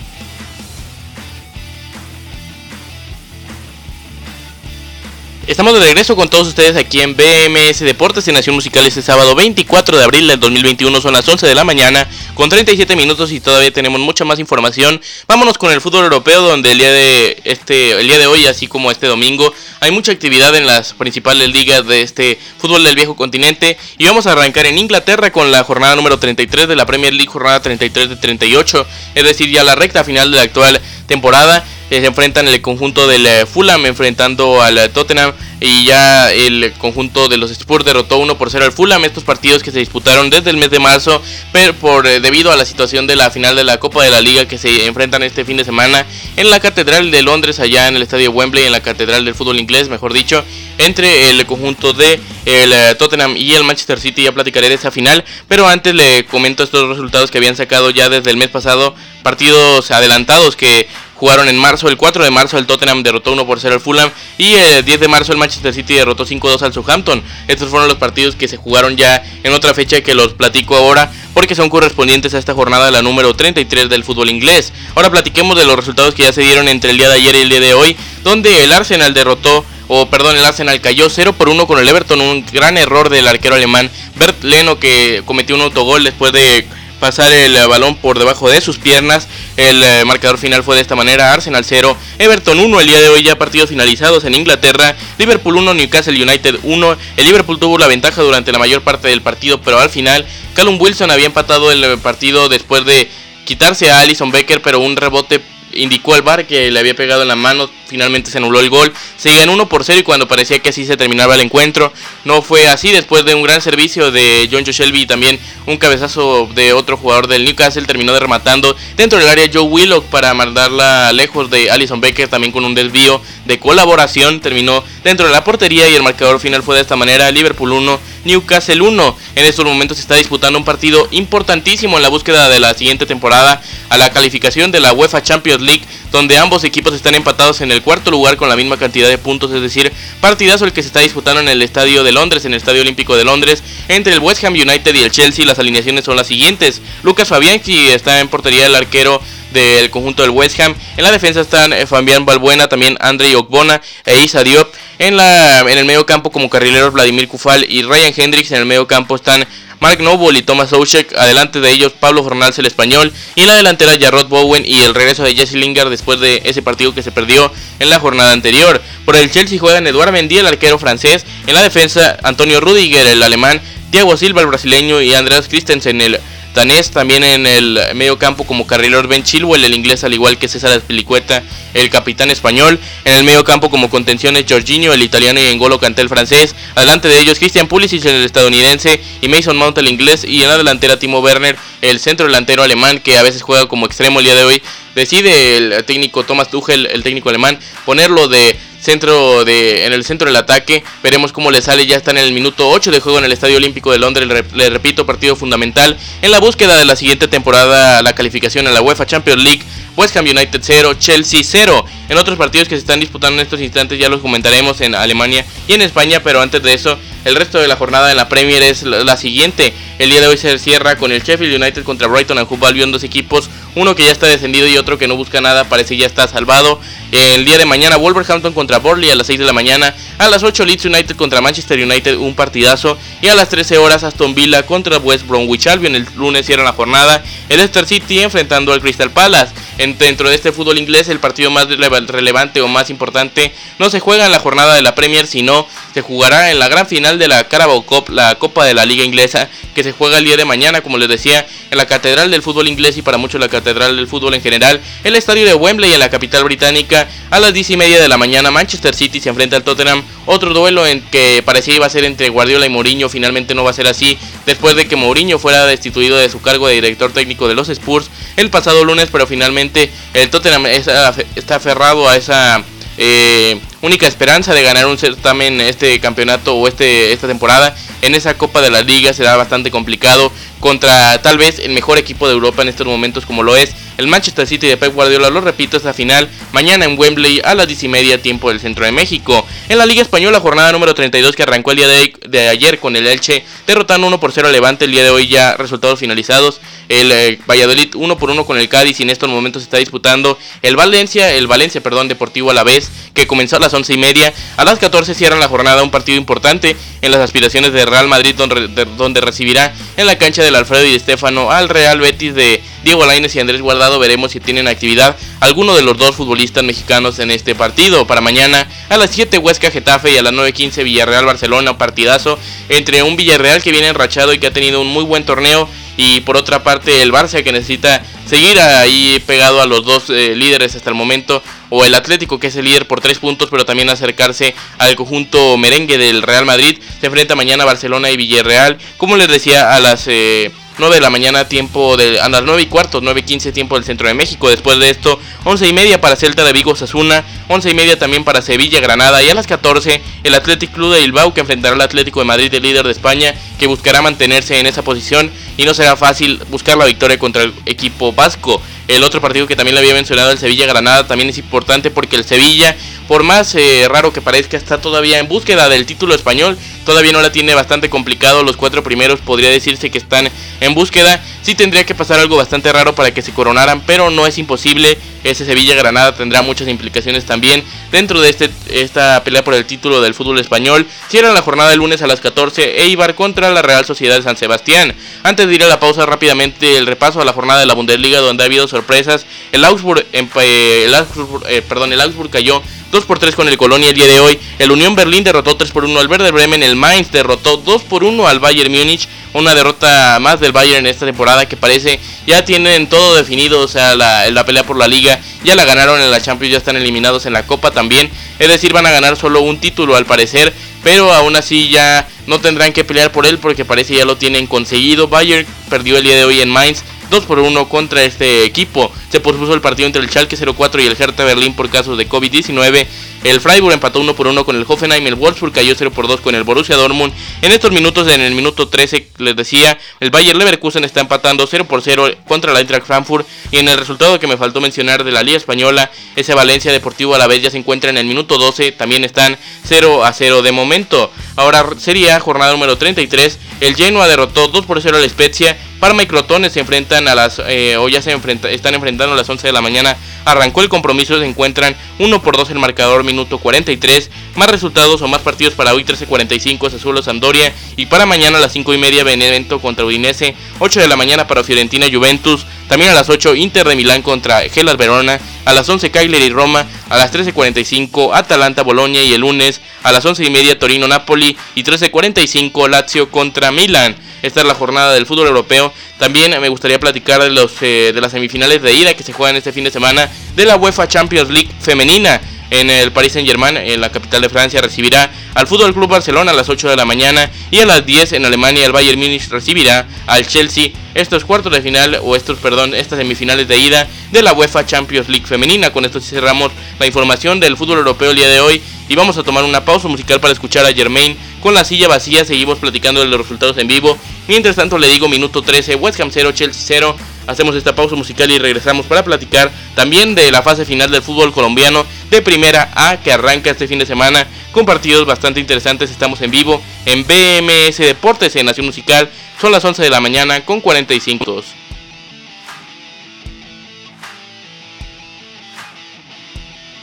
Estamos 5.45 5.73
de 5.73 5.81
regreso 5.81 6.15
con 6.15 6.29
todos 6.29 6.47
ustedes 6.47 6.77
aquí 6.77 7.01
en 7.01 7.17
BMS 7.17 7.79
Deportes 7.79 8.25
y 8.29 8.31
Nación 8.31 8.55
Musical 8.55 8.85
este 8.85 9.01
sábado 9.01 9.35
24 9.35 9.97
de 9.97 10.03
abril 10.05 10.25
del 10.25 10.39
2021. 10.39 11.01
Son 11.01 11.11
las 11.11 11.27
11 11.27 11.45
de 11.45 11.53
la 11.53 11.65
mañana 11.65 12.07
con 12.33 12.49
37 12.49 12.95
minutos 12.95 13.29
y 13.33 13.41
todavía 13.41 13.69
tenemos 13.73 13.99
mucha 13.99 14.23
más 14.23 14.39
información. 14.39 15.01
Vámonos 15.27 15.57
con 15.57 15.69
el 15.73 15.81
fútbol 15.81 16.05
europeo 16.05 16.43
donde 16.43 16.71
el 16.71 16.77
día 16.77 16.93
de 16.93 17.41
este 17.43 17.91
el 17.91 18.07
día 18.07 18.19
de 18.19 18.25
hoy 18.25 18.45
así 18.45 18.67
como 18.67 18.89
este 18.89 19.07
domingo 19.07 19.53
hay 19.81 19.91
mucha 19.91 20.13
actividad 20.13 20.55
en 20.55 20.65
las 20.65 20.93
principales 20.93 21.49
ligas 21.49 21.85
de 21.85 22.03
este 22.03 22.39
fútbol 22.57 22.81
del 22.85 22.95
viejo 22.95 23.17
continente 23.17 23.77
y 23.97 24.05
vamos 24.05 24.25
a 24.27 24.31
arrancar 24.31 24.65
en 24.65 24.79
Inglaterra 24.79 25.33
con 25.33 25.51
la 25.51 25.65
jornada 25.65 25.97
número 25.97 26.19
33 26.19 26.69
de 26.69 26.77
la 26.77 26.85
Premier 26.85 27.13
League, 27.13 27.29
jornada 27.29 27.61
33 27.61 28.07
de 28.07 28.15
38, 28.15 28.87
es 29.15 29.23
decir, 29.25 29.49
ya 29.51 29.65
la 29.65 29.75
recta 29.75 30.05
final 30.05 30.31
de 30.31 30.37
la 30.37 30.43
actual 30.43 30.81
temporada 31.05 31.65
se 31.89 32.05
enfrentan 32.05 32.47
el 32.47 32.61
conjunto 32.61 33.07
del 33.07 33.25
eh, 33.25 33.45
Fulham 33.45 33.85
enfrentando 33.85 34.61
al 34.61 34.77
eh, 34.77 34.89
Tottenham 34.89 35.33
y 35.59 35.85
ya 35.85 36.31
el 36.31 36.73
conjunto 36.77 37.27
de 37.29 37.37
los 37.37 37.51
Spurs 37.51 37.85
derrotó 37.85 38.17
1 38.17 38.37
por 38.37 38.49
0 38.49 38.65
al 38.65 38.71
Fulham. 38.71 39.05
Estos 39.05 39.23
partidos 39.23 39.63
que 39.63 39.71
se 39.71 39.79
disputaron 39.79 40.29
desde 40.29 40.49
el 40.49 40.57
mes 40.57 40.71
de 40.71 40.79
marzo, 40.79 41.21
pero 41.51 41.73
por 41.75 42.07
eh, 42.07 42.19
debido 42.19 42.51
a 42.51 42.55
la 42.55 42.65
situación 42.65 43.07
de 43.07 43.15
la 43.15 43.29
final 43.31 43.55
de 43.55 43.63
la 43.63 43.79
Copa 43.79 44.03
de 44.03 44.09
la 44.09 44.21
Liga 44.21 44.45
que 44.47 44.57
se 44.57 44.87
enfrentan 44.87 45.23
este 45.23 45.45
fin 45.45 45.57
de 45.57 45.65
semana 45.65 46.05
en 46.35 46.49
la 46.49 46.59
Catedral 46.59 47.11
de 47.11 47.21
Londres, 47.21 47.59
allá 47.59 47.87
en 47.87 47.95
el 47.95 48.01
Estadio 48.01 48.31
Wembley, 48.31 48.65
en 48.65 48.71
la 48.71 48.81
Catedral 48.81 49.23
del 49.23 49.35
Fútbol 49.35 49.59
Inglés, 49.59 49.89
mejor 49.89 50.13
dicho, 50.13 50.43
entre 50.77 51.29
el 51.29 51.45
conjunto 51.45 51.93
de 51.93 52.19
el 52.45 52.97
Tottenham 52.97 53.37
y 53.37 53.53
el 53.53 53.63
Manchester 53.63 53.99
City. 53.99 54.23
Ya 54.23 54.31
platicaré 54.31 54.69
de 54.69 54.75
esa 54.75 54.91
final, 54.91 55.23
pero 55.47 55.67
antes 55.67 55.93
le 55.93 56.25
comento 56.25 56.63
estos 56.63 56.89
resultados 56.89 57.31
que 57.31 57.37
habían 57.37 57.55
sacado 57.55 57.89
ya 57.91 58.09
desde 58.09 58.31
el 58.31 58.37
mes 58.37 58.49
pasado, 58.49 58.95
partidos 59.21 59.91
adelantados 59.91 60.55
que 60.55 60.87
jugaron 61.23 61.47
en 61.47 61.55
marzo. 61.55 61.87
El 61.87 61.95
4 61.95 62.21
de 62.21 62.31
marzo 62.31 62.57
el 62.57 62.65
Tottenham 62.65 63.01
derrotó 63.01 63.31
1 63.31 63.47
por 63.47 63.57
0 63.57 63.75
al 63.75 63.79
Fulham. 63.79 64.11
Y 64.37 64.55
el 64.55 64.83
10 64.83 64.99
de 64.99 65.07
marzo 65.07 65.31
el 65.31 65.37
Manchester 65.37 65.73
City 65.73 65.93
derrotó 65.93 66.25
5-2 66.25 66.61
al 66.63 66.73
Southampton. 66.73 67.23
Estos 67.47 67.69
fueron 67.69 67.87
los 67.87 67.95
partidos 67.95 68.35
que 68.35 68.49
se 68.49 68.57
jugaron 68.57 68.97
ya 68.97 69.23
en 69.41 69.53
otra 69.53 69.73
fecha 69.73 70.01
que 70.01 70.15
los 70.15 70.33
platico 70.33 70.75
ahora 70.75 71.09
porque 71.33 71.55
son 71.55 71.69
correspondientes 71.69 72.33
a 72.33 72.39
esta 72.39 72.53
jornada, 72.53 72.91
la 72.91 73.01
número 73.01 73.33
33 73.33 73.87
del 73.87 74.03
fútbol 74.03 74.29
inglés. 74.29 74.73
Ahora 74.95 75.09
platiquemos 75.11 75.57
de 75.57 75.63
los 75.63 75.77
resultados 75.77 76.13
que 76.13 76.23
ya 76.23 76.33
se 76.33 76.41
dieron 76.41 76.67
entre 76.67 76.91
el 76.91 76.97
día 76.97 77.07
de 77.07 77.15
ayer 77.15 77.35
y 77.35 77.41
el 77.43 77.49
día 77.49 77.61
de 77.61 77.73
hoy, 77.73 77.95
donde 78.25 78.65
el 78.65 78.73
Arsenal 78.73 79.13
derrotó 79.13 79.63
o 79.87 80.07
perdón, 80.07 80.35
el 80.35 80.43
Arsenal 80.43 80.81
cayó 80.81 81.09
0 81.09 81.33
por 81.37 81.47
1 81.47 81.67
con 81.67 81.79
el 81.79 81.87
Everton, 81.87 82.19
un 82.19 82.45
gran 82.51 82.77
error 82.77 83.09
del 83.09 83.27
arquero 83.27 83.55
alemán 83.55 83.89
Bert 84.15 84.43
Leno 84.43 84.77
que 84.79 85.23
cometió 85.25 85.55
un 85.55 85.61
autogol 85.61 86.03
después 86.03 86.33
de 86.33 86.67
pasar 87.03 87.33
el 87.33 87.53
eh, 87.53 87.67
balón 87.67 87.97
por 87.97 88.17
debajo 88.17 88.49
de 88.49 88.61
sus 88.61 88.77
piernas. 88.77 89.27
El 89.57 89.83
eh, 89.83 90.05
marcador 90.05 90.37
final 90.37 90.63
fue 90.63 90.75
de 90.77 90.81
esta 90.81 90.95
manera: 90.95 91.33
Arsenal 91.33 91.65
0, 91.65 91.97
Everton 92.17 92.57
1. 92.57 92.79
El 92.79 92.87
día 92.87 93.01
de 93.01 93.09
hoy 93.09 93.23
ya 93.23 93.37
partidos 93.37 93.67
finalizados 93.67 94.23
en 94.23 94.35
Inglaterra: 94.35 94.95
Liverpool 95.17 95.57
1, 95.57 95.73
Newcastle 95.73 96.23
United 96.23 96.59
1. 96.63 96.97
El 97.17 97.25
Liverpool 97.25 97.59
tuvo 97.59 97.77
la 97.77 97.87
ventaja 97.87 98.21
durante 98.21 98.53
la 98.53 98.59
mayor 98.59 98.83
parte 98.83 99.09
del 99.09 99.21
partido, 99.21 99.59
pero 99.61 99.79
al 99.79 99.89
final 99.89 100.25
Callum 100.53 100.79
Wilson 100.79 101.11
había 101.11 101.25
empatado 101.25 101.73
el 101.73 101.99
partido 101.99 102.47
después 102.47 102.85
de 102.85 103.09
quitarse 103.43 103.91
a 103.91 103.99
Alison 103.99 104.31
Becker, 104.31 104.61
pero 104.61 104.79
un 104.79 104.95
rebote 104.95 105.41
indicó 105.75 106.15
al 106.15 106.21
bar 106.21 106.45
que 106.45 106.71
le 106.71 106.79
había 106.79 106.95
pegado 106.95 107.21
en 107.21 107.27
la 107.27 107.35
mano, 107.35 107.69
finalmente 107.87 108.31
se 108.31 108.37
anuló 108.37 108.59
el 108.59 108.69
gol. 108.69 108.93
Seguían 109.17 109.49
1 109.49 109.69
por 109.69 109.83
0 109.83 109.99
y 109.99 110.03
cuando 110.03 110.27
parecía 110.27 110.59
que 110.59 110.69
así 110.69 110.85
se 110.85 110.97
terminaba 110.97 111.35
el 111.35 111.41
encuentro, 111.41 111.93
no 112.25 112.41
fue 112.41 112.67
así. 112.67 112.91
Después 112.91 113.25
de 113.25 113.35
un 113.35 113.43
gran 113.43 113.61
servicio 113.61 114.11
de 114.11 114.47
John 114.51 114.63
Joe 114.65 114.73
Shelby 114.73 115.01
y 115.01 115.05
también 115.05 115.39
un 115.65 115.77
cabezazo 115.77 116.49
de 116.53 116.73
otro 116.73 116.97
jugador 116.97 117.27
del 117.27 117.45
Newcastle, 117.45 117.85
terminó 117.85 118.17
rematando 118.19 118.75
dentro 118.97 119.19
del 119.19 119.27
área 119.27 119.49
Joe 119.51 119.63
Willock 119.63 120.05
para 120.05 120.33
mandarla 120.33 121.11
lejos 121.13 121.49
de 121.49 121.71
Alison 121.71 122.01
Becker, 122.01 122.27
también 122.27 122.51
con 122.51 122.65
un 122.65 122.75
desvío 122.75 123.21
de 123.45 123.59
colaboración. 123.59 124.39
Terminó 124.39 124.83
dentro 125.03 125.25
de 125.25 125.31
la 125.31 125.43
portería 125.43 125.89
y 125.89 125.95
el 125.95 126.03
marcador 126.03 126.39
final 126.39 126.63
fue 126.63 126.75
de 126.75 126.81
esta 126.81 126.95
manera: 126.95 127.31
Liverpool 127.31 127.71
1, 127.71 127.99
Newcastle 128.25 128.81
1. 128.81 129.17
En 129.35 129.45
estos 129.45 129.65
momentos 129.65 129.97
se 129.97 130.01
está 130.01 130.15
disputando 130.15 130.57
un 130.57 130.65
partido 130.65 131.07
importantísimo 131.11 131.97
en 131.97 132.03
la 132.03 132.09
búsqueda 132.09 132.49
de 132.49 132.59
la 132.59 132.73
siguiente 132.73 133.05
temporada 133.05 133.61
a 133.89 133.97
la 133.97 134.11
calificación 134.11 134.71
de 134.71 134.79
la 134.79 134.93
UEFA 134.93 135.23
Champions 135.23 135.61
League, 135.61 135.83
donde 136.11 136.37
ambos 136.37 136.63
equipos 136.63 136.93
están 136.93 137.15
empatados 137.15 137.61
en 137.61 137.71
el 137.71 137.81
cuarto 137.81 138.11
lugar 138.11 138.37
con 138.37 138.49
la 138.49 138.55
misma 138.55 138.77
cantidad 138.77 139.09
de 139.09 139.17
puntos, 139.17 139.51
es 139.51 139.61
decir, 139.61 139.91
partidazo 140.21 140.65
el 140.65 140.73
que 140.73 140.81
se 140.81 140.87
está 140.87 140.99
disputando 141.01 141.41
en 141.41 141.49
el 141.49 141.61
Estadio 141.61 142.03
de 142.03 142.11
Londres, 142.11 142.45
en 142.45 142.53
el 142.53 142.57
Estadio 142.57 142.81
Olímpico 142.81 143.15
de 143.15 143.23
Londres, 143.23 143.63
entre 143.87 144.13
el 144.13 144.19
West 144.19 144.43
Ham 144.43 144.53
United 144.53 144.95
y 144.95 145.03
el 145.03 145.11
Chelsea. 145.11 145.45
Las 145.45 145.59
alineaciones 145.59 146.05
son 146.05 146.15
las 146.15 146.27
siguientes: 146.27 146.81
Lucas 147.03 147.27
Fabianchi 147.27 147.87
está 147.87 148.19
en 148.19 148.29
portería 148.29 148.63
del 148.63 148.75
arquero 148.75 149.21
del 149.53 149.89
conjunto 149.89 150.23
del 150.23 150.31
West 150.31 150.59
Ham. 150.59 150.75
En 150.97 151.03
la 151.03 151.11
defensa 151.11 151.41
están 151.41 151.71
eh, 151.73 151.85
Fabián 151.85 152.25
Balbuena, 152.25 152.67
también 152.67 152.97
Andrei 152.99 153.33
Ogbona 153.35 153.81
e 154.05 154.23
Isa 154.23 154.43
Diop. 154.43 154.73
En, 154.99 155.17
la, 155.17 155.61
en 155.61 155.77
el 155.77 155.85
medio 155.85 156.05
campo 156.05 156.31
como 156.31 156.49
carrileros 156.49 156.93
Vladimir 156.93 157.27
Kufal 157.27 157.65
y 157.69 157.83
Ryan 157.83 158.13
Hendricks. 158.15 158.51
En 158.51 158.59
el 158.59 158.65
medio 158.65 158.87
campo 158.87 159.15
están 159.15 159.45
Mark 159.83 159.99
Noble 159.99 160.39
y 160.39 160.43
Thomas 160.43 160.71
Oushek, 160.71 161.13
adelante 161.17 161.59
de 161.59 161.69
ellos 161.69 161.91
Pablo 161.91 162.23
Fornals 162.23 162.57
el 162.57 162.65
español 162.65 163.11
y 163.35 163.41
en 163.41 163.47
la 163.47 163.55
delantera 163.55 163.97
Jarrod 163.99 164.27
Bowen 164.29 164.63
y 164.65 164.81
el 164.81 164.95
regreso 164.95 165.23
de 165.23 165.35
Jesse 165.35 165.55
Lingard 165.55 165.89
después 165.89 166.21
de 166.21 166.41
ese 166.45 166.61
partido 166.61 166.95
que 166.95 167.03
se 167.03 167.11
perdió 167.11 167.51
en 167.79 167.89
la 167.89 167.99
jornada 167.99 168.31
anterior. 168.31 168.81
Por 169.03 169.17
el 169.17 169.29
Chelsea 169.29 169.59
juegan 169.59 169.85
Eduard 169.85 170.13
Mendy, 170.13 170.37
el 170.37 170.47
arquero 170.47 170.79
francés, 170.79 171.25
en 171.47 171.53
la 171.53 171.61
defensa 171.61 172.17
Antonio 172.23 172.61
Rudiger, 172.61 173.05
el 173.07 173.21
alemán, 173.21 173.59
Thiago 173.91 174.15
Silva, 174.15 174.39
el 174.39 174.47
brasileño 174.47 175.01
y 175.01 175.13
Andreas 175.13 175.49
Christensen, 175.49 175.99
el 175.99 176.17
danés, 176.53 176.91
también 176.91 177.23
en 177.23 177.45
el 177.47 177.79
medio 177.95 178.17
campo 178.17 178.45
como 178.45 178.67
carrilero 178.67 179.07
Ben 179.07 179.23
Chilwell, 179.23 179.63
el 179.63 179.73
inglés 179.73 180.03
al 180.03 180.13
igual 180.13 180.37
que 180.37 180.47
César 180.47 180.71
Espilicueta, 180.71 181.43
el 181.73 181.89
capitán 181.89 182.31
español, 182.31 182.79
en 183.05 183.13
el 183.15 183.23
medio 183.23 183.43
campo 183.43 183.69
como 183.69 183.89
contenciones 183.89 184.45
Jorginho, 184.47 184.93
el 184.93 185.01
italiano 185.01 185.39
y 185.39 185.45
Engolo 185.45 185.79
Kanté 185.79 186.01
el 186.01 186.09
francés, 186.09 186.55
adelante 186.75 187.07
de 187.07 187.19
ellos 187.19 187.39
Christian 187.39 187.67
Pulisic 187.67 188.05
el 188.05 188.23
estadounidense 188.23 189.01
y 189.21 189.27
Mason 189.27 189.57
Mount 189.57 189.77
el 189.77 189.87
inglés 189.87 190.23
y 190.23 190.43
en 190.43 190.49
la 190.49 190.57
delantera 190.57 190.99
Timo 190.99 191.19
Werner, 191.19 191.57
el 191.81 191.99
centro 191.99 192.25
delantero 192.25 192.63
alemán 192.63 192.99
que 192.99 193.17
a 193.17 193.23
veces 193.23 193.41
juega 193.41 193.67
como 193.67 193.85
extremo 193.85 194.19
el 194.19 194.25
día 194.25 194.35
de 194.35 194.43
hoy, 194.43 194.63
decide 194.95 195.57
el 195.57 195.83
técnico 195.85 196.23
Thomas 196.23 196.49
Tuchel, 196.49 196.87
el 196.87 197.03
técnico 197.03 197.29
alemán, 197.29 197.59
ponerlo 197.85 198.27
de 198.27 198.57
centro 198.83 199.45
de, 199.45 199.85
en 199.85 199.93
el 199.93 200.03
centro 200.03 200.27
del 200.27 200.35
ataque. 200.35 200.83
Veremos 201.01 201.31
cómo 201.31 201.49
le 201.51 201.61
sale. 201.61 201.85
Ya 201.87 201.95
está 201.95 202.11
en 202.11 202.17
el 202.17 202.33
minuto 202.33 202.69
8 202.69 202.91
de 202.91 202.99
juego 202.99 203.19
en 203.19 203.25
el 203.25 203.31
Estadio 203.31 203.57
Olímpico 203.57 203.91
de 203.91 203.99
Londres. 203.99 204.27
Le, 204.53 204.69
repito, 204.69 205.05
partido 205.05 205.35
fundamental 205.35 205.97
en 206.21 206.31
la 206.31 206.39
búsqueda 206.39 206.77
de 206.77 206.85
la 206.85 206.95
siguiente 206.95 207.27
temporada, 207.27 208.01
la 208.01 208.13
calificación 208.13 208.67
a 208.67 208.71
la 208.71 208.81
UEFA 208.81 209.05
Champions 209.05 209.41
League. 209.41 209.63
West 209.95 210.15
Ham 210.17 210.25
United 210.25 210.59
0, 210.61 210.95
Chelsea 210.99 211.41
0. 211.43 211.85
En 212.09 212.17
otros 212.17 212.37
partidos 212.37 212.67
que 212.67 212.75
se 212.75 212.79
están 212.79 212.99
disputando 212.99 213.39
en 213.39 213.45
estos 213.45 213.61
instantes 213.61 213.99
ya 213.99 214.09
los 214.09 214.21
comentaremos 214.21 214.81
en 214.81 214.95
Alemania 214.95 215.45
y 215.67 215.73
en 215.73 215.81
España, 215.81 216.21
pero 216.23 216.41
antes 216.41 216.61
de 216.61 216.73
eso 216.73 216.97
El 217.25 217.35
resto 217.35 217.57
de 217.59 217.69
la 217.69 217.77
jornada 217.77 218.11
en 218.11 218.17
la 218.17 218.27
Premier 218.27 218.61
es 218.63 218.83
la, 218.83 219.15
siguiente. 219.15 219.73
El 219.97 220.09
día 220.09 220.19
de 220.19 220.27
hoy 220.27 220.37
se 220.37 220.59
cierra 220.59 220.97
con 220.97 221.13
el 221.13 221.23
Sheffield 221.23 221.55
United 221.55 221.83
contra 221.83 222.07
Brighton 222.07 222.37
and 222.37 222.47
Hove 222.51 222.67
Albion, 222.67 222.91
dos 222.91 223.03
equipos, 223.03 223.49
uno 223.75 223.95
que 223.95 224.03
ya 224.03 224.11
está 224.11 224.27
descendido 224.27 224.67
y 224.67 224.77
otro 224.77 224.97
que 224.97 225.07
no 225.07 225.15
busca 225.15 225.39
nada, 225.39 225.63
parece 225.63 225.95
ya 225.95 226.05
está 226.05 226.27
salvado. 226.27 226.81
El 227.13 227.45
día 227.45 227.57
de 227.57 227.65
mañana 227.65 227.95
Wolverhampton 227.95 228.51
contra 228.53 228.79
Burnley 228.79 229.09
a 229.09 229.15
las 229.15 229.27
6 229.27 229.39
de 229.39 229.45
la 229.45 229.53
mañana, 229.53 229.95
a 230.17 230.27
las 230.27 230.43
8 230.43 230.65
Leeds 230.65 230.83
United 230.83 231.15
contra 231.15 231.39
Manchester 231.39 231.79
United, 231.79 232.17
un 232.17 232.35
partidazo, 232.35 232.97
y 233.21 233.29
a 233.29 233.35
las 233.35 233.47
13 233.47 233.77
horas 233.77 234.03
Aston 234.03 234.35
Villa 234.35 234.65
contra 234.65 234.97
West 234.97 235.25
Bromwich 235.25 235.67
Albion. 235.67 235.95
El 235.95 236.05
lunes 236.17 236.45
cierra 236.45 236.63
la 236.65 236.73
jornada 236.73 237.23
el 237.49 237.57
Leicester 237.57 237.85
City 237.85 238.19
enfrentando 238.19 238.73
al 238.73 238.81
Crystal 238.81 239.11
Palace. 239.11 239.53
Dentro 239.91 240.29
de 240.29 240.35
este 240.35 240.51
fútbol 240.51 240.77
inglés, 240.77 241.09
el 241.09 241.19
partido 241.19 241.51
más 241.51 241.67
relevante 241.67 242.61
o 242.61 242.67
más 242.67 242.89
importante 242.89 243.53
no 243.79 243.89
se 243.89 243.99
juega 243.99 244.25
en 244.25 244.31
la 244.31 244.39
jornada 244.39 244.75
de 244.75 244.81
la 244.81 244.95
Premier, 244.95 245.27
sino 245.27 245.67
se 245.93 246.01
jugará 246.01 246.51
en 246.51 246.59
la 246.59 246.69
gran 246.69 246.87
final 246.87 247.19
de 247.19 247.27
la 247.27 247.47
Carabao 247.47 247.81
Cup, 247.83 248.09
la 248.09 248.35
Copa 248.35 248.65
de 248.65 248.73
la 248.73 248.85
Liga 248.85 249.03
Inglesa, 249.03 249.49
que 249.75 249.83
se 249.83 249.91
juega 249.91 250.17
el 250.17 250.25
día 250.25 250.37
de 250.37 250.45
mañana, 250.45 250.81
como 250.81 250.97
les 250.97 251.09
decía, 251.09 251.45
en 251.69 251.77
la 251.77 251.85
Catedral 251.85 252.31
del 252.31 252.41
Fútbol 252.41 252.67
Inglés 252.67 252.97
y 252.97 253.01
para 253.01 253.17
muchos 253.17 253.41
la 253.41 253.49
Catedral 253.49 253.95
del 253.95 254.07
Fútbol 254.07 254.33
en 254.33 254.41
general, 254.41 254.81
el 255.03 255.15
estadio 255.15 255.45
de 255.45 255.53
Wembley 255.53 255.93
en 255.93 255.99
la 255.99 256.09
capital 256.09 256.43
británica, 256.43 257.09
a 257.29 257.39
las 257.39 257.53
10 257.53 257.71
y 257.71 257.77
media 257.77 258.01
de 258.01 258.07
la 258.07 258.17
mañana, 258.17 258.51
Manchester 258.51 258.95
City 258.95 259.19
se 259.19 259.29
enfrenta 259.29 259.57
al 259.57 259.63
Tottenham, 259.63 260.03
otro 260.25 260.53
duelo 260.53 260.87
en 260.87 261.01
que 261.01 261.41
parecía 261.43 261.75
iba 261.75 261.85
a 261.85 261.89
ser 261.89 262.05
entre 262.05 262.29
Guardiola 262.29 262.65
y 262.65 262.69
Mourinho, 262.69 263.09
finalmente 263.09 263.53
no 263.53 263.63
va 263.63 263.71
a 263.71 263.73
ser 263.73 263.87
así, 263.87 264.17
después 264.45 264.75
de 264.75 264.87
que 264.87 264.95
Mourinho 264.95 265.39
fuera 265.39 265.65
destituido 265.65 266.17
de 266.17 266.29
su 266.29 266.41
cargo 266.41 266.67
de 266.67 266.75
director 266.75 267.11
técnico 267.11 267.47
de 267.47 267.55
los 267.55 267.69
Spurs 267.69 268.09
el 268.37 268.49
pasado 268.49 268.83
lunes, 268.85 269.09
pero 269.11 269.27
finalmente 269.27 269.72
el 270.13 270.29
Tottenham 270.29 270.65
está, 270.65 271.09
aferrado 271.55 272.07
a 272.07 272.15
esa 272.15 272.63
eh, 272.97 273.59
única 273.83 274.07
esperanza 274.07 274.53
de 274.53 274.63
ganar 274.63 274.87
un 274.87 274.97
certamen 274.97 275.59
este 275.59 275.99
campeonato 275.99 276.55
o 276.55 276.67
este 276.67 277.11
esta 277.11 277.27
temporada 277.27 277.75
en 278.01 278.15
esa 278.15 278.37
Copa 278.37 278.61
de 278.61 278.71
la 278.71 278.81
Liga 278.81 279.13
será 279.13 279.35
bastante 279.35 279.71
complicado 279.71 280.31
contra 280.61 281.21
tal 281.21 281.37
vez 281.37 281.59
el 281.59 281.71
mejor 281.71 281.97
equipo 281.97 282.25
de 282.27 282.33
Europa 282.33 282.61
en 282.61 282.69
estos 282.69 282.87
momentos 282.87 283.25
como 283.25 283.43
lo 283.43 283.57
es 283.57 283.75
el 283.97 284.07
Manchester 284.07 284.47
City 284.47 284.67
de 284.67 284.77
Pep 284.77 284.93
Guardiola. 284.93 285.29
Lo 285.29 285.41
repito, 285.41 285.77
esta 285.77 285.93
final 285.93 286.29
mañana 286.51 286.85
en 286.85 286.97
Wembley 286.97 287.41
a 287.43 287.55
las 287.55 287.67
10 287.67 287.83
y 287.83 287.87
media 287.87 288.21
tiempo 288.21 288.49
del 288.49 288.59
centro 288.59 288.85
de 288.85 288.91
México. 288.91 289.45
En 289.69 289.77
la 289.77 289.85
Liga 289.85 290.01
Española, 290.01 290.39
jornada 290.39 290.71
número 290.71 290.93
32 290.93 291.35
que 291.35 291.43
arrancó 291.43 291.71
el 291.71 291.77
día 291.77 291.87
de, 291.87 292.49
ayer 292.49 292.79
con 292.79 292.95
el 292.95 293.07
Elche, 293.07 293.45
derrotando 293.67 294.07
1 294.07 294.19
por 294.19 294.31
0 294.31 294.47
al 294.47 294.53
Levante. 294.53 294.85
El 294.85 294.91
día 294.91 295.03
de 295.03 295.09
hoy 295.09 295.27
ya 295.27 295.55
resultados 295.57 295.99
finalizados. 295.99 296.59
El 296.89 297.11
eh, 297.11 297.39
Valladolid 297.49 297.95
1 297.95 298.17
por 298.17 298.29
1 298.29 298.45
con 298.45 298.57
el 298.57 298.67
Cádiz 298.67 298.99
y 298.99 299.03
en 299.03 299.09
estos 299.09 299.29
momentos 299.29 299.63
está 299.63 299.77
disputando 299.77 300.37
el 300.61 300.75
Valencia, 300.75 301.31
el 301.31 301.47
Valencia, 301.47 301.81
perdón, 301.81 302.07
Deportivo 302.07 302.51
a 302.51 302.53
la 302.53 302.63
vez, 302.63 302.91
que 303.13 303.25
comenzó 303.25 303.55
a 303.55 303.59
las 303.59 303.72
11 303.73 303.93
y 303.93 303.97
media. 303.97 304.33
A 304.57 304.65
las 304.65 304.79
14 304.79 305.13
cierran 305.15 305.39
la 305.39 305.47
jornada 305.47 305.83
un 305.83 305.91
partido 305.91 306.17
importante 306.17 306.75
en 307.01 307.11
las 307.11 307.21
aspiraciones 307.21 307.73
de 307.73 307.85
Real 307.85 308.07
Madrid, 308.07 308.35
donde, 308.37 308.67
donde 308.97 309.21
recibirá 309.21 309.73
en 309.97 310.05
la 310.05 310.17
cancha 310.17 310.43
del 310.43 310.55
Alfredo 310.55 310.85
y 310.85 310.91
de 310.91 310.95
Estefano 310.95 311.51
al 311.51 311.69
Real 311.69 311.99
Betis 311.99 312.35
de 312.35 312.61
Diego 312.83 313.05
Lainez 313.05 313.35
y 313.35 313.39
Andrés 313.39 313.61
Guardado. 313.61 313.99
Veremos 313.99 314.31
si 314.31 314.39
tienen 314.39 314.67
actividad 314.67 315.15
alguno 315.39 315.75
de 315.75 315.81
los 315.81 315.97
dos 315.97 316.15
futbolistas 316.15 316.63
mexicanos 316.63 317.19
en 317.19 317.31
este 317.31 317.55
partido. 317.55 318.05
Para 318.05 318.21
mañana 318.21 318.67
a 318.89 318.97
las 318.97 319.11
7 319.11 319.37
Huesca 319.37 319.71
Getafe 319.71 320.11
y 320.11 320.17
a 320.17 320.21
las 320.21 320.33
9.15 320.33 320.83
Villarreal 320.83 321.25
Barcelona. 321.25 321.77
Partidazo 321.77 322.37
entre 322.69 323.03
un 323.03 323.15
Villarreal 323.15 323.61
que 323.61 323.71
viene 323.71 323.87
enrachado 323.87 324.33
y 324.33 324.39
que 324.39 324.47
ha 324.47 324.53
tenido 324.53 324.81
un 324.81 324.87
muy 324.87 325.03
buen 325.03 325.25
torneo. 325.25 325.67
Y 325.95 326.21
por 326.21 326.37
otra 326.37 326.63
parte 326.63 327.01
el 327.01 327.11
Barça 327.11 327.43
que 327.43 327.51
necesita 327.51 328.03
seguir 328.33 328.59
ahí 328.59 329.21
pegado 329.27 329.61
a 329.61 329.67
los 329.67 329.85
dos 329.85 330.09
eh, 330.09 330.33
líderes 330.35 330.75
hasta 330.75 330.89
el 330.89 330.95
momento. 330.95 331.43
O 331.69 331.85
el 331.85 331.93
Atlético 331.93 332.39
que 332.39 332.47
es 332.47 332.55
el 332.55 332.65
líder 332.65 332.87
por 332.87 332.99
3 332.99 333.19
puntos 333.19 333.49
pero 333.51 333.63
también 333.63 333.89
acercarse 333.89 334.55
al 334.79 334.95
conjunto 334.95 335.55
merengue 335.57 335.99
del 335.99 336.23
Real 336.23 336.45
Madrid. 336.45 336.79
Se 336.99 337.07
enfrenta 337.07 337.35
mañana 337.35 337.63
Barcelona 337.63 338.09
y 338.09 338.17
Villarreal. 338.17 338.79
Como 338.97 339.17
les 339.17 339.27
decía 339.27 339.75
a 339.75 339.79
las... 339.79 340.05
Eh, 340.07 340.51
9 340.77 340.95
de 340.95 341.01
la 341.01 341.09
mañana 341.09 341.47
tiempo 341.47 341.97
de 341.97 342.19
a 342.19 342.29
las 342.29 342.43
9 342.43 342.63
y 342.63 342.65
cuarto, 342.65 342.99
9 343.01 343.19
y 343.19 343.23
15 343.23 343.51
tiempo 343.51 343.75
del 343.75 343.83
centro 343.83 344.07
de 344.07 344.13
México. 344.13 344.49
Después 344.49 344.79
de 344.79 344.89
esto, 344.89 345.19
11 345.43 345.67
y 345.67 345.73
media 345.73 346.01
para 346.01 346.15
Celta 346.15 346.43
de 346.43 346.53
Vigo 346.53 346.75
Sasuna, 346.75 347.23
11 347.47 347.69
y 347.69 347.73
media 347.73 347.99
también 347.99 348.23
para 348.23 348.41
Sevilla 348.41 348.79
Granada 348.79 349.21
y 349.21 349.29
a 349.29 349.33
las 349.33 349.47
14 349.47 350.01
el 350.23 350.35
Athletic 350.35 350.71
Club 350.71 350.93
de 350.93 351.01
Bilbao 351.01 351.33
que 351.33 351.41
enfrentará 351.41 351.75
al 351.75 351.81
Atlético 351.81 352.19
de 352.19 352.25
Madrid, 352.25 352.53
el 352.53 352.63
líder 352.63 352.85
de 352.85 352.91
España, 352.91 353.35
que 353.59 353.67
buscará 353.67 354.01
mantenerse 354.01 354.59
en 354.59 354.65
esa 354.65 354.81
posición 354.81 355.31
y 355.57 355.65
no 355.65 355.73
será 355.73 355.95
fácil 355.95 356.39
buscar 356.49 356.77
la 356.77 356.85
victoria 356.85 357.19
contra 357.19 357.43
el 357.43 357.53
equipo 357.65 358.13
vasco. 358.23 358.61
El 358.87 359.03
otro 359.03 359.21
partido 359.21 359.47
que 359.47 359.55
también 359.55 359.75
le 359.75 359.81
había 359.81 359.93
mencionado, 359.93 360.31
el 360.31 360.37
Sevilla 360.37 360.65
Granada, 360.65 361.07
también 361.07 361.29
es 361.29 361.37
importante 361.37 361.89
porque 361.89 362.17
el 362.17 362.25
Sevilla, 362.25 362.75
por 363.07 363.23
más 363.23 363.55
eh, 363.55 363.87
raro 363.87 364.11
que 364.11 364.21
parezca, 364.21 364.57
está 364.57 364.81
todavía 364.81 365.19
en 365.19 365.27
búsqueda 365.27 365.69
del 365.69 365.85
título 365.85 366.13
español 366.13 366.57
todavía 366.83 367.11
no 367.11 367.21
la 367.21 367.31
tiene 367.31 367.53
bastante 367.55 367.89
complicado. 367.89 368.43
Los 368.43 368.57
cuatro 368.57 368.83
primeros 368.83 369.21
podría 369.21 369.49
decirse 369.49 369.89
que 369.89 369.97
están 369.97 370.29
en 370.59 370.73
búsqueda. 370.73 371.21
Sí 371.41 371.55
tendría 371.55 371.85
que 371.85 371.95
pasar 371.95 372.19
algo 372.19 372.37
bastante 372.37 372.71
raro 372.71 372.95
para 372.95 373.13
que 373.13 373.21
se 373.21 373.33
coronaran, 373.33 373.81
pero 373.81 374.09
no 374.09 374.27
es 374.27 374.37
imposible. 374.37 374.97
Ese 375.23 375.45
Sevilla-Granada 375.45 376.15
tendrá 376.15 376.41
muchas 376.41 376.67
implicaciones 376.67 377.25
también 377.25 377.63
dentro 377.91 378.19
de 378.19 378.29
este, 378.29 378.49
esta 378.69 379.23
pelea 379.23 379.43
por 379.43 379.53
el 379.53 379.65
título 379.65 380.01
del 380.01 380.13
fútbol 380.13 380.39
español. 380.39 380.85
Cierra 381.07 381.31
la 381.31 381.41
jornada 381.41 381.71
el 381.71 381.79
lunes 381.79 382.01
a 382.01 382.07
las 382.07 382.19
14, 382.19 382.81
Eibar 382.83 383.15
contra 383.15 383.49
la 383.51 383.61
Real 383.61 383.85
Sociedad 383.85 384.17
de 384.17 384.23
San 384.23 384.35
Sebastián. 384.35 384.93
Antes 385.23 385.47
de 385.47 385.55
ir 385.55 385.63
a 385.63 385.67
la 385.67 385.79
pausa 385.79 386.05
rápidamente, 386.05 386.77
el 386.77 386.87
repaso 386.87 387.21
a 387.21 387.25
la 387.25 387.31
jornada 387.31 387.61
de 387.61 387.65
la 387.65 387.73
Bundesliga 387.73 388.19
donde 388.19 388.43
ha 388.43 388.47
habido 388.47 388.67
sorpresas. 388.73 389.25
El 389.51 389.63
Augsburg, 389.63 390.05
eh, 390.11 390.83
el 390.85 390.93
Augsburg, 390.93 391.45
eh, 391.47 391.61
perdón, 391.61 391.93
el 391.93 392.01
Augsburg 392.01 392.29
cayó 392.29 392.61
2 392.93 393.05
por 393.05 393.17
3 393.17 393.35
con 393.35 393.47
el 393.47 393.57
Colonia 393.57 393.89
el 393.89 393.95
día 393.95 394.05
de 394.05 394.19
hoy. 394.19 394.39
El 394.59 394.71
Unión 394.71 394.95
Berlín 394.95 395.23
derrotó 395.23 395.55
3 395.55 395.71
por 395.71 395.83
1 395.83 395.99
al 395.99 396.07
Werder 396.07 396.31
Bremen. 396.31 396.61
El 396.61 396.75
Mainz 396.75 397.11
derrotó 397.11 397.57
2 397.57 397.81
por 397.83 398.03
1 398.03 398.27
al 398.27 398.39
Bayern 398.39 398.71
Múnich. 398.71 399.07
Una 399.33 399.55
derrota 399.55 400.19
más 400.21 400.39
del 400.39 400.51
Bayern 400.51 400.85
en 400.85 400.91
esta 400.91 401.07
temporada 401.07 401.47
que 401.47 401.57
parece 401.57 401.99
ya 402.27 402.45
tienen 402.45 402.87
todo 402.87 403.15
definido. 403.15 403.61
O 403.61 403.67
sea, 403.67 403.95
la, 403.95 404.29
la 404.29 404.45
pelea 404.45 404.63
por 404.63 404.77
la 404.77 404.87
liga 404.87 405.19
ya 405.43 405.55
la 405.55 405.65
ganaron 405.65 405.99
en 406.01 406.11
la 406.11 406.21
Champions, 406.21 406.51
ya 406.51 406.57
están 406.59 406.75
eliminados 406.75 407.25
en 407.25 407.33
la 407.33 407.47
Copa 407.47 407.71
también. 407.71 408.11
Es 408.37 408.47
decir, 408.47 408.73
van 408.73 408.85
a 408.85 408.91
ganar 408.91 409.17
solo 409.17 409.41
un 409.41 409.59
título 409.59 409.95
al 409.95 410.05
parecer. 410.05 410.53
Pero 410.83 411.13
aún 411.13 411.35
así 411.35 411.69
ya 411.69 412.07
no 412.27 412.39
tendrán 412.41 412.73
que 412.73 412.83
pelear 412.83 413.11
por 413.11 413.25
él 413.25 413.39
porque 413.39 413.65
parece 413.65 413.95
ya 413.95 414.05
lo 414.05 414.17
tienen 414.17 414.45
conseguido. 414.45 415.07
Bayern 415.07 415.47
perdió 415.69 415.97
el 415.97 416.03
día 416.03 416.15
de 416.15 416.25
hoy 416.25 416.41
en 416.41 416.49
Mainz 416.49 416.83
2 417.13 417.25
por 417.25 417.37
1 417.37 417.69
contra 417.69 418.03
este 418.03 418.43
equipo. 418.43 418.91
Se 419.11 419.19
pospuso 419.19 419.53
el 419.53 419.61
partido 419.61 419.85
entre 419.85 420.01
el 420.01 420.09
Schalke 420.09 420.35
04 420.35 420.81
y 420.81 420.87
el 420.87 420.97
Hertha 420.99 421.23
Berlín 421.23 421.55
por 421.55 421.69
casos 421.69 421.95
de 421.95 422.09
COVID-19. 422.09 422.87
El 423.23 423.39
Freiburg 423.39 423.73
empató 423.73 423.99
1 424.01 424.15
por 424.15 424.27
1 424.27 424.43
con 424.43 424.55
el 424.55 424.65
Hoffenheim, 424.67 425.05
el 425.07 425.15
Wolfsburg 425.15 425.53
cayó 425.53 425.75
0 425.77 425.91
por 425.91 426.07
2 426.07 426.21
con 426.21 426.33
el 426.33 426.43
Borussia 426.43 426.75
Dortmund. 426.75 427.13
En 427.41 427.51
estos 427.51 427.71
minutos, 427.71 428.11
en 428.11 428.19
el 428.19 428.33
minuto 428.33 428.67
13, 428.67 429.07
les 429.19 429.35
decía, 429.35 429.77
el 429.99 430.09
Bayer 430.09 430.35
Leverkusen 430.35 430.83
está 430.83 431.01
empatando 431.01 431.47
0 431.47 431.65
por 431.65 431.81
0 431.81 432.15
contra 432.27 432.51
el 432.51 432.57
Eintracht 432.57 432.85
Frankfurt. 432.85 433.25
Y 433.51 433.59
en 433.59 433.69
el 433.69 433.77
resultado 433.77 434.19
que 434.19 434.27
me 434.27 434.35
faltó 434.35 434.59
mencionar 434.59 435.03
de 435.03 435.11
la 435.11 435.21
Liga 435.21 435.37
Española, 435.37 435.91
ese 436.15 436.33
Valencia 436.33 436.71
Deportivo 436.71 437.13
a 437.13 437.19
la 437.19 437.27
vez 437.27 437.43
ya 437.43 437.51
se 437.51 437.57
encuentra 437.57 437.91
en 437.91 437.97
el 437.97 438.07
minuto 438.07 438.37
12, 438.37 438.71
también 438.71 439.03
están 439.03 439.37
0 439.65 440.03
a 440.03 440.11
0 440.11 440.41
de 440.41 440.51
momento. 440.51 441.11
Ahora 441.35 441.63
sería 441.77 442.19
jornada 442.19 442.51
número 442.51 442.77
33, 442.77 443.37
el 443.61 443.75
Genoa 443.75 444.07
derrotó 444.07 444.47
2 444.47 444.65
por 444.65 444.81
0 444.81 444.97
al 444.97 445.09
Spezia 445.09 445.57
Parma 445.83 446.01
y 446.01 446.05
Crotone 446.05 446.49
se 446.49 446.61
enfrentan 446.61 447.09
a 447.09 447.13
las, 447.13 447.41
eh, 447.45 447.75
o 447.75 447.89
ya 447.89 448.01
se 448.01 448.11
enfrenta, 448.11 448.49
están 448.49 448.73
enfrentando 448.73 449.15
a 449.15 449.17
las 449.17 449.29
11 449.29 449.45
de 449.45 449.51
la 449.51 449.59
mañana. 449.59 449.97
Arrancó 450.23 450.61
el 450.61 450.69
compromiso, 450.69 451.19
se 451.19 451.25
encuentran 451.25 451.75
1 451.99 452.21
por 452.21 452.37
2 452.37 452.51
el 452.51 452.59
marcador, 452.59 453.03
minuto 453.03 453.37
43. 453.37 454.09
Más 454.37 454.49
resultados 454.49 455.01
o 455.01 455.09
más 455.09 455.19
partidos 455.19 455.55
para 455.55 455.73
hoy, 455.73 455.83
13.45 455.83 456.71
Sassuolo 456.71 457.01
Sandoria. 457.01 457.53
Y 457.75 457.87
para 457.87 458.05
mañana 458.05 458.37
a 458.37 458.39
las 458.39 458.53
5 458.53 458.73
y 458.73 458.77
media 458.77 459.03
Benevento 459.03 459.59
contra 459.59 459.83
Udinese. 459.83 460.35
8 460.59 460.79
de 460.79 460.87
la 460.87 460.95
mañana 460.95 461.27
para 461.27 461.43
Fiorentina 461.43 461.87
Juventus. 461.91 462.45
También 462.69 462.91
a 462.91 462.93
las 462.93 463.09
8 463.09 463.35
Inter 463.35 463.67
de 463.67 463.75
Milán 463.75 464.03
contra 464.03 464.39
Gelas 464.47 464.77
Verona. 464.77 465.19
A 465.45 465.53
las 465.53 465.67
11 465.67 465.91
Cagliari 465.91 466.29
Roma. 466.29 466.65
A 466.89 466.97
las 466.97 467.13
13.45 467.13 468.11
Atalanta 468.13 468.63
Bolonia. 468.63 469.03
Y 469.03 469.13
el 469.13 469.21
lunes 469.21 469.61
a 469.83 469.91
las 469.91 470.05
11 470.05 470.25
y 470.25 470.29
media 470.29 470.57
Torino 470.57 470.87
Napoli. 470.87 471.37
Y 471.55 471.63
13.45 471.63 472.69
Lazio 472.69 473.09
contra 473.09 473.51
Milán. 473.51 473.95
Esta 474.21 474.39
es 474.39 474.47
la 474.47 474.55
jornada 474.55 474.93
del 474.93 475.05
fútbol 475.05 475.27
europeo. 475.27 475.73
También 475.99 476.39
me 476.39 476.49
gustaría 476.49 476.79
platicar 476.79 477.21
de, 477.21 477.29
los, 477.29 477.51
eh, 477.61 477.91
de 477.93 478.01
las 478.01 478.13
semifinales 478.13 478.61
de 478.61 478.73
ida 478.73 478.93
que 478.93 479.03
se 479.03 479.11
juegan 479.11 479.35
este 479.35 479.51
fin 479.51 479.65
de 479.65 479.71
semana 479.71 480.09
de 480.35 480.45
la 480.45 480.55
UEFA 480.55 480.87
Champions 480.87 481.29
League 481.29 481.49
femenina 481.59 482.21
en 482.49 482.69
el 482.69 482.91
Paris 482.91 483.13
Saint 483.13 483.27
Germain, 483.27 483.57
en 483.57 483.81
la 483.81 483.91
capital 483.91 484.21
de 484.21 484.29
Francia, 484.29 484.61
recibirá 484.61 485.11
al 485.33 485.47
Fútbol 485.47 485.73
Club 485.73 485.89
Barcelona 485.89 486.31
a 486.31 486.35
las 486.35 486.49
8 486.49 486.69
de 486.69 486.75
la 486.75 486.85
mañana 486.85 487.29
y 487.51 487.59
a 487.59 487.65
las 487.65 487.85
10 487.85 488.13
en 488.13 488.25
Alemania 488.25 488.65
el 488.65 488.71
Bayern 488.71 488.99
Munich 488.99 489.27
recibirá 489.29 489.87
al 490.07 490.27
Chelsea. 490.27 490.71
Estos 490.93 491.25
cuartos 491.25 491.51
de 491.51 491.61
final, 491.61 491.99
o 492.03 492.15
estos, 492.15 492.37
perdón, 492.37 492.75
estas 492.75 492.99
semifinales 492.99 493.47
de 493.47 493.57
ida 493.57 493.87
de 494.11 494.21
la 494.21 494.33
UEFA 494.33 494.65
Champions 494.65 495.09
League 495.09 495.25
femenina. 495.25 495.71
Con 495.71 495.85
esto 495.85 495.99
cerramos 495.99 496.51
la 496.79 496.85
información 496.85 497.39
del 497.39 497.57
fútbol 497.57 497.79
europeo 497.79 498.11
el 498.11 498.17
día 498.17 498.27
de 498.27 498.39
hoy 498.39 498.61
y 498.87 498.95
vamos 498.95 499.17
a 499.17 499.23
tomar 499.23 499.43
una 499.43 499.65
pausa 499.65 499.87
musical 499.87 500.19
para 500.19 500.33
escuchar 500.33 500.65
a 500.65 500.73
Germain 500.73 501.17
con 501.41 501.53
la 501.53 501.65
silla 501.65 501.87
vacía. 501.87 502.25
Seguimos 502.25 502.59
platicando 502.59 503.01
de 503.01 503.07
los 503.07 503.19
resultados 503.19 503.57
en 503.57 503.67
vivo. 503.67 503.97
Mientras 504.27 504.55
tanto, 504.55 504.77
le 504.77 504.87
digo 504.87 505.09
minuto 505.09 505.41
13, 505.41 505.75
West 505.75 505.99
Ham 505.99 506.09
0, 506.11 506.31
Chelsea 506.31 506.63
0. 506.65 506.95
Hacemos 507.27 507.55
esta 507.55 507.75
pausa 507.75 507.95
musical 507.95 508.29
y 508.31 508.37
regresamos 508.39 508.85
para 508.85 509.03
platicar 509.03 509.51
también 509.75 510.15
de 510.15 510.31
la 510.31 510.41
fase 510.41 510.65
final 510.65 510.91
del 510.91 511.01
fútbol 511.01 511.33
colombiano 511.33 511.85
de 512.09 512.21
primera 512.21 512.69
A 512.75 512.97
que 512.97 513.11
arranca 513.11 513.49
este 513.49 513.67
fin 513.67 513.79
de 513.79 513.85
semana 513.85 514.27
con 514.51 514.65
partidos 514.65 515.05
bastante 515.05 515.39
interesantes. 515.39 515.89
Estamos 515.89 516.21
en 516.21 516.31
vivo 516.31 516.61
en 516.85 517.05
BMS 517.05 517.77
Deportes 517.77 518.35
en 518.35 518.45
Nación 518.45 518.65
Musical. 518.65 519.09
Son 519.39 519.51
las 519.51 519.63
11 519.63 519.83
de 519.83 519.89
la 519.89 519.99
mañana 519.99 520.43
con 520.45 520.61
45. 520.61 521.62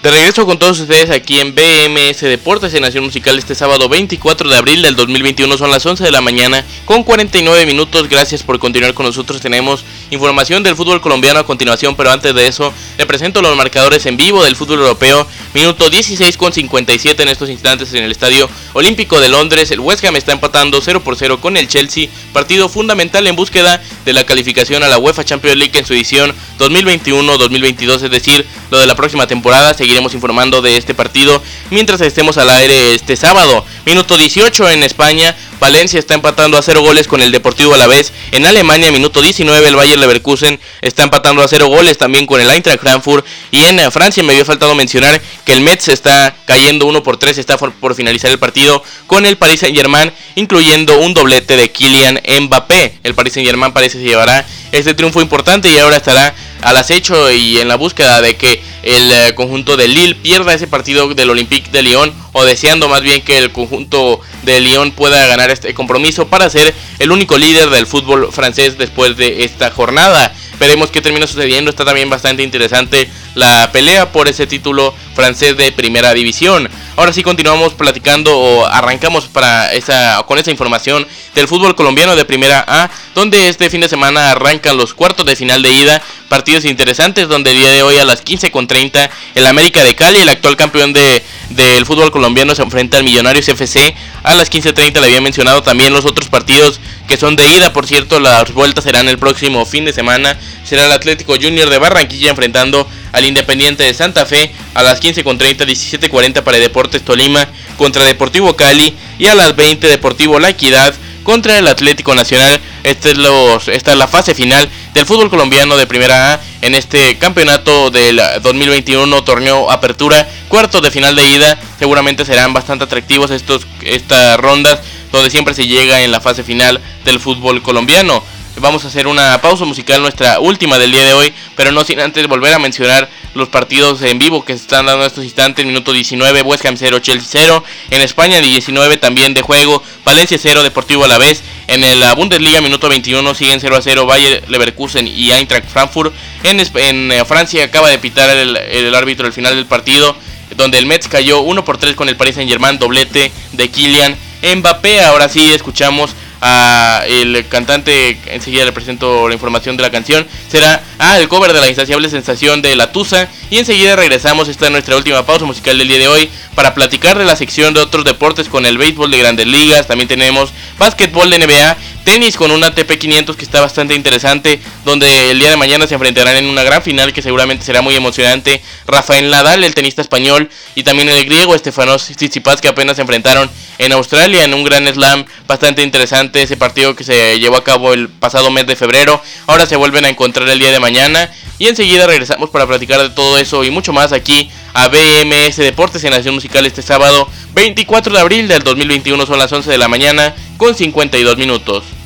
De 0.03 0.11
regreso 0.11 0.47
con 0.47 0.59
todos 0.59 0.81
ustedes 0.81 1.11
aquí 1.11 1.41
en 1.41 1.55
BMS 1.55 2.21
Deportes 2.23 2.73
en 2.73 2.81
Nación 2.81 3.05
Musical 3.05 3.39
este 3.39 3.55
sábado 3.55 3.87
24 3.91 4.49
de 4.49 4.57
abril 4.57 4.81
del 4.81 4.97
2021 4.97 5.59
son 5.59 5.71
las 5.71 5.85
11 5.85 6.03
de 6.03 6.11
la 6.11 6.23
mañana 6.23 6.65
con 6.87 7.05
49 7.05 7.67
minutos. 7.67 8.09
Gracias 8.09 8.43
por 8.43 8.59
continuar 8.59 8.95
con 8.95 9.05
nosotros. 9.05 9.43
Tenemos 9.43 9.85
información 10.11 10.63
del 10.63 10.75
fútbol 10.75 11.03
colombiano 11.03 11.41
a 11.41 11.45
continuación, 11.45 11.97
pero 11.97 12.13
antes 12.13 12.35
de 12.35 12.47
eso 12.47 12.73
le 12.97 13.05
presento 13.05 13.43
los 13.43 13.55
marcadores 13.55 14.07
en 14.07 14.17
vivo 14.17 14.43
del 14.43 14.57
fútbol 14.57 14.79
europeo. 14.79 15.27
Minuto 15.53 15.91
16 15.91 16.35
con 16.39 16.55
57 16.55 17.23
en 17.23 17.29
estos 17.29 17.51
instantes 17.51 17.93
en 17.93 18.03
el 18.03 18.11
Estadio 18.11 18.49
Olímpico 18.73 19.21
de 19.21 19.29
Londres. 19.29 19.71
El 19.71 19.81
West 19.81 20.03
Ham 20.07 20.17
está 20.17 20.33
empatando 20.33 20.81
0 20.81 21.03
por 21.05 21.17
0 21.17 21.43
con 21.43 21.59
el 21.59 21.69
Chelsea, 21.69 22.09
partido 22.33 22.71
fundamental 22.71 23.27
en 23.27 23.37
búsqueda 23.37 23.83
de 24.07 24.15
la 24.15 24.25
calificación 24.25 24.83
a 24.83 24.89
la 24.89 24.97
UEFA 24.97 25.27
Champions 25.27 25.59
League 25.59 25.79
en 25.79 25.85
su 25.85 25.93
edición 25.93 26.35
2021-2022, 26.59 28.05
es 28.05 28.11
decir, 28.11 28.47
lo 28.71 28.79
de 28.79 28.87
la 28.87 28.95
próxima 28.95 29.27
temporada 29.27 29.75
seguiremos 29.91 30.15
informando 30.15 30.63
de 30.63 30.77
este 30.77 30.95
partido 30.95 31.43
mientras 31.71 32.01
estemos 32.01 32.39
al 32.39 32.49
aire 32.49 32.95
este 32.95 33.17
sábado. 33.17 33.65
Minuto 33.85 34.17
18 34.17 34.71
en 34.71 34.85
España. 34.85 35.37
Valencia 35.59 35.99
está 35.99 36.15
empatando 36.15 36.57
a 36.57 36.63
0 36.63 36.81
goles 36.81 37.09
con 37.09 37.21
el 37.21 37.33
Deportivo 37.33 37.75
Alavés. 37.75 38.13
En 38.31 38.47
Alemania, 38.47 38.93
minuto 38.93 39.21
19, 39.21 39.67
el 39.67 39.75
Bayer 39.75 39.99
Leverkusen 39.99 40.61
está 40.81 41.03
empatando 41.03 41.43
a 41.43 41.49
0 41.49 41.67
goles 41.67 41.99
también 41.99 42.25
con 42.25 42.41
el 42.41 42.49
Eintracht 42.49 42.81
Frankfurt. 42.81 43.27
Y 43.51 43.65
en 43.65 43.91
Francia 43.91 44.23
me 44.23 44.33
había 44.33 44.45
faltado 44.45 44.77
mencionar 44.77 45.21
que 45.45 45.53
el 45.53 45.61
Metz 45.61 45.89
está 45.89 46.37
cayendo 46.47 46.87
1 46.87 47.03
por 47.03 47.17
3, 47.17 47.37
está 47.37 47.59
por, 47.59 47.95
finalizar 47.97 48.31
el 48.31 48.39
partido 48.39 48.83
con 49.09 49.27
el 49.27 49.37
Paris 49.37 49.61
Saint 49.61 49.77
Germain, 49.77 50.13
incluyendo 50.37 50.99
un 51.01 51.15
doblete 51.15 51.57
de 51.57 51.69
Kylian 51.69 52.21
Mbappé. 52.43 53.01
El 53.03 53.15
Paris 53.17 53.35
Saint 53.35 53.47
Germain 53.47 53.73
parece 53.73 53.99
que 53.99 54.05
llevará 54.05 54.47
este 54.71 54.95
triunfo 54.95 55.21
importante 55.21 55.69
y 55.69 55.79
ahora 55.79 55.97
estará 55.97 56.33
al 56.63 56.77
acecho 56.77 57.31
y 57.31 57.59
en 57.59 57.69
la 57.69 57.77
búsqueda 57.77 58.21
de 58.21 58.37
que 58.37 58.63
el 58.83 59.11
eh, 59.11 59.35
conjunto 59.35 59.77
de 59.77 59.89
Lille 59.89 60.15
pierda 60.15 60.55
ese 60.55 60.67
partido 60.67 61.13
del 61.15 61.31
Olympique 61.31 61.71
de 61.71 61.83
Lyon 61.83 62.13
o 62.33 62.45
deseando 62.45 62.89
más 62.89 63.03
bien 63.03 63.23
que 63.23 63.39
el 63.39 63.53
conjunto 63.53 64.21
de 64.43 64.61
Lyon 64.61 64.93
pueda 64.93 65.27
ganar 65.27 65.51
este 65.51 65.75
compromiso 65.75 66.29
para 66.29 66.49
ser 66.49 66.75
el 66.99 67.11
único 67.11 67.39
líder 67.39 67.71
del 67.71 67.87
fútbol 67.87 68.33
francés 68.33 68.79
después 68.79 69.17
de 69.17 69.45
esta 69.45 69.71
jornada. 69.71 70.35
Veremos 70.61 70.91
qué 70.91 71.01
termina 71.01 71.27
sucediendo. 71.27 71.71
Está 71.71 71.87
también 71.87 72.11
bastante 72.11 72.43
interesante 72.43 73.11
la 73.35 73.73
pelea 73.73 74.13
por 74.13 74.29
ese 74.29 74.47
título 74.47 74.95
francés 75.15 75.57
de 75.57 75.73
primera 75.73 76.13
división. 76.13 76.69
Ahora 76.97 77.15
sí 77.15 77.23
continuamos 77.23 77.73
platicando 77.73 78.39
o 78.39 78.67
arrancamos 78.67 79.27
para 79.27 79.73
esa, 79.73 80.23
con 80.27 80.39
esa 80.39 80.51
información 80.51 81.09
del 81.35 81.49
fútbol 81.49 81.75
colombiano 81.75 82.15
de 82.15 82.27
primera 82.27 82.63
A, 82.69 82.91
donde 83.15 83.49
este 83.49 83.71
fin 83.71 83.81
de 83.81 83.89
semana 83.89 84.33
arrancan 84.33 84.77
los 84.77 84.93
cuartos 84.93 85.25
de 85.25 85.35
final 85.35 85.63
de 85.63 85.73
ida, 85.73 86.03
partidos 86.31 86.65
interesantes 86.65 87.27
donde 87.27 87.51
el 87.51 87.59
día 87.59 87.71
de 87.73 87.83
hoy 87.83 87.97
a 87.97 88.05
las 88.05 88.25
15.30 88.25 89.11
el 89.35 89.47
América 89.47 89.83
de 89.83 89.97
Cali, 89.97 90.21
el 90.21 90.29
actual 90.29 90.57
campeón 90.57 90.93
de, 90.93 91.25
del 91.49 91.85
fútbol 91.85 92.13
colombiano, 92.13 92.55
se 92.55 92.63
enfrenta 92.63 92.99
al 92.99 93.05
Millonarios 93.05 93.49
FC. 93.49 93.97
A 94.23 94.37
las 94.37 94.49
15.30 94.49 95.01
le 95.01 95.07
había 95.07 95.21
mencionado 95.21 95.65
también 95.65 95.93
los 95.93 96.05
otros 96.05 96.29
partidos 96.29 96.79
que 97.09 97.17
son 97.17 97.35
de 97.35 97.49
ida, 97.49 97.73
por 97.73 97.89
cierto, 97.89 98.21
las 98.21 98.55
vueltas 98.55 98.85
serán 98.85 99.09
el 99.09 99.19
próximo 99.19 99.67
fin 99.67 99.85
de 99.85 99.93
semana. 99.93 100.39
Será 100.65 100.87
el 100.87 100.93
Atlético 100.93 101.35
Junior 101.35 101.69
de 101.69 101.79
Barranquilla 101.79 102.31
enfrentando 102.31 102.89
al 103.11 103.25
Independiente 103.25 103.83
de 103.83 103.93
Santa 103.93 104.25
Fe 104.25 104.53
a 104.75 104.85
las 104.85 105.03
15.30, 105.03 105.67
17.40 105.67 106.45
para 106.45 106.59
Deportes 106.59 107.03
Tolima 107.03 107.49
contra 107.77 108.05
Deportivo 108.05 108.55
Cali 108.55 108.95
y 109.19 109.27
a 109.27 109.35
las 109.35 109.57
20 109.57 109.89
Deportivo 109.89 110.39
La 110.39 110.51
Equidad 110.51 110.95
contra 111.25 111.59
el 111.59 111.67
Atlético 111.67 112.15
Nacional. 112.15 112.61
Este 112.85 113.11
es 113.11 113.19
los, 113.19 113.67
esta 113.69 113.93
es 113.93 113.99
la 113.99 114.07
fase 114.07 114.35
final 114.35 114.71
del 114.95 115.07
fútbol 115.07 115.31
colombiano 115.31 115.77
de 115.77 115.87
primera 115.87 116.35
A 116.35 116.41
en 116.63 116.75
este 116.75 117.19
campeonato 117.19 117.91
del 117.91 118.21
2021 118.43 119.25
torneo 119.25 119.71
apertura 119.71 120.29
cuartos 120.49 120.83
de 120.83 120.91
final 120.91 121.15
de 121.15 121.29
ida. 121.29 121.59
Seguramente 121.79 122.25
serán 122.25 122.53
bastante 122.53 122.85
atractivos 122.85 123.31
estos 123.31 123.67
estas 123.83 124.39
rondas 124.39 124.81
donde 125.13 125.31
siempre 125.31 125.55
se 125.55 125.67
llega 125.67 126.03
en 126.03 126.13
la 126.13 126.21
fase 126.21 126.43
final 126.43 126.81
del 127.05 127.21
fútbol 127.21 127.63
colombiano 127.63 128.23
vamos 128.57 128.85
a 128.85 128.89
hacer 128.89 129.07
una 129.07 129.41
pausa 129.41 129.65
musical, 129.65 130.03
nuestra 130.03 130.41
última 130.41 130.79
del 130.79 130.93
día 130.93 131.05
de 131.05 131.13
hoy, 131.13 131.33
pero 131.57 131.73
no 131.73 131.85
sin 131.85 132.01
antes 132.01 132.27
volver 132.27 132.53
a 132.55 132.59
mencionar 132.59 133.09
los 133.35 133.49
partidos 133.49 134.03
en 134.03 134.19
vivo 134.19 134.45
que 134.45 134.55
se 134.55 134.63
están 134.63 134.87
dando 134.87 135.03
en 135.03 135.07
estos 135.07 135.25
instantes. 135.25 135.65
Minuto 135.65 135.93
19, 135.93 136.43
West 136.43 136.65
Ham 136.67 136.77
0, 136.77 136.99
Chelsea 136.99 137.29
0. 137.31 137.65
En 137.91 138.03
España, 138.03 138.41
19 138.41 138.97
también 138.97 139.35
de 139.35 139.43
juego, 139.43 139.83
Valencia 140.05 140.39
0, 140.41 140.63
Deportivo 140.63 141.05
a 141.05 141.09
la 141.09 141.19
vez. 141.19 141.43
En 141.69 142.01
la 142.01 142.15
Bundesliga, 142.15 142.61
minuto 142.61 142.89
21, 142.89 143.35
siguen 143.35 143.61
0 143.61 143.77
a 143.77 143.83
0, 143.83 144.07
Bayer 144.07 144.43
Leverkusen 144.49 145.07
y 145.07 145.31
Eintracht 145.31 145.69
Frankfurt. 145.69 146.13
En, 146.43 146.61
en 146.61 147.13
eh, 147.13 147.25
Francia 147.25 147.65
acaba 147.65 147.89
de 147.89 147.99
pitar 147.99 148.29
el, 148.31 148.57
el 148.57 148.95
árbitro 148.95 149.27
al 149.27 149.33
final 149.33 149.55
del 149.55 149.67
partido, 149.67 150.17
donde 150.57 150.79
el 150.79 150.87
Metz 150.87 151.07
cayó 151.07 151.41
1 151.41 151.65
por 151.65 151.79
3 151.79 151.95
con 151.95 152.09
el 152.09 152.17
Paris 152.17 152.35
Saint 152.35 152.51
Germain, 152.51 152.79
doblete 152.79 153.31
de 153.53 153.69
Kylian 153.69 154.17
Mbappé. 154.57 155.03
Ahora 155.03 155.29
sí 155.29 155.53
escuchamos 155.53 156.11
a 156.41 157.05
el 157.07 157.47
cantante, 157.49 158.19
enseguida 158.27 158.65
le 158.65 158.73
presento 158.73 159.29
la 159.29 159.35
información 159.35 159.77
de 159.77 159.83
la 159.83 159.91
canción, 159.91 160.27
será 160.49 160.83
ah, 160.99 161.19
el 161.19 161.29
cover 161.29 161.53
de 161.53 161.61
la 161.61 161.69
insaciable 161.69 162.09
sensación 162.09 162.63
de 162.63 162.77
La 162.77 162.93
Tusa 162.93 163.29
y 163.51 163.59
enseguida 163.59 163.97
regresamos, 163.97 164.49
esta 164.49 164.67
es 164.67 164.73
nuestra 164.73 164.97
última 164.97 165.25
pausa 165.27 165.45
musical 165.45 165.79
del 165.79 165.89
día 165.89 165.99
de 165.99 166.09
hoy 166.09 166.31
para 166.55 166.75
platicar 166.75 167.19
de 167.19 167.25
la 167.25 167.37
sección 167.37 167.75
de 167.75 167.81
otros 167.81 168.05
deportes 168.05 168.49
con 168.49 168.67
el 168.67 168.79
béisbol 168.79 169.11
de 169.11 169.19
grandes 169.19 169.47
ligas, 169.47 169.87
también 169.87 170.09
tenemos 170.09 170.51
básquetbol 170.79 171.31
de 171.31 171.39
NBA 171.39 171.77
tenis 172.05 172.37
con 172.37 172.51
un 172.51 172.65
ATP 172.65 172.99
500 172.99 173.37
que 173.37 173.45
está 173.45 173.61
bastante 173.61 173.95
interesante, 173.95 174.61
donde 174.85 175.31
el 175.31 175.39
día 175.39 175.51
de 175.51 175.57
mañana 175.57 175.87
se 175.87 175.95
enfrentarán 175.95 176.37
en 176.37 176.47
una 176.47 176.63
gran 176.63 176.83
final 176.83 177.13
que 177.13 177.23
seguramente 177.23 177.65
será 177.65 177.83
muy 177.83 177.95
emocionante. 177.95 178.63
Rafael 178.87 179.31
Nadal, 179.31 179.65
el 179.65 179.75
tenista 179.75 180.03
español, 180.03 180.51
y 180.75 180.83
también 180.83 181.09
el 181.09 181.25
griego 181.25 181.55
Estefanos 181.55 182.07
Tsitsipas 182.07 182.61
que 182.61 182.69
apenas 182.69 182.97
se 182.97 183.03
enfrentaron 183.03 183.51
en 183.79 183.93
Australia 183.93 184.45
en 184.45 184.55
un 184.55 184.65
gran 184.65 184.87
slam 184.93 185.25
bastante 185.47 185.83
interesante 185.83 186.30
ese 186.35 186.57
partido 186.57 186.95
que 186.95 187.05
se 187.05 187.39
llevó 187.39 187.57
a 187.57 187.65
cabo 187.65 187.93
el 187.93 188.09
pasado 188.09 188.51
mes 188.51 188.67
de 188.67 188.77
febrero. 188.77 189.21
Ahora 189.47 189.67
se 189.67 189.77
vuelven 189.77 190.05
a 190.05 190.09
encontrar 190.09 190.49
el 190.49 190.59
día 190.59 190.71
de 190.71 190.81
mañana 190.81 191.31
y 191.59 191.69
enseguida 191.69 192.07
regresamos 192.07 192.51
para 192.51 192.67
platicar 192.67 193.01
de 193.01 193.11
todo 193.11 193.39
eso 193.39 193.65
y 193.65 193.71
mucho 193.71 193.93
más 193.93 194.13
aquí 194.13 194.51
a 194.73 194.89
BMS 194.89 195.57
Deportes 195.57 196.03
en 196.05 196.11
Nación 196.11 196.35
Musical 196.35 196.65
este 196.65 196.83
sábado 196.83 197.29
24 197.55 198.15
de 198.15 198.21
abril 198.21 198.49
del 198.49 198.63
2021 198.63 199.27
son 199.27 199.39
las 199.39 199.53
11 199.53 199.71
de 199.71 199.79
la 199.79 199.89
mañana 199.89 200.35
con 200.57 200.75
52 200.75 201.37
minutos. 201.37 202.00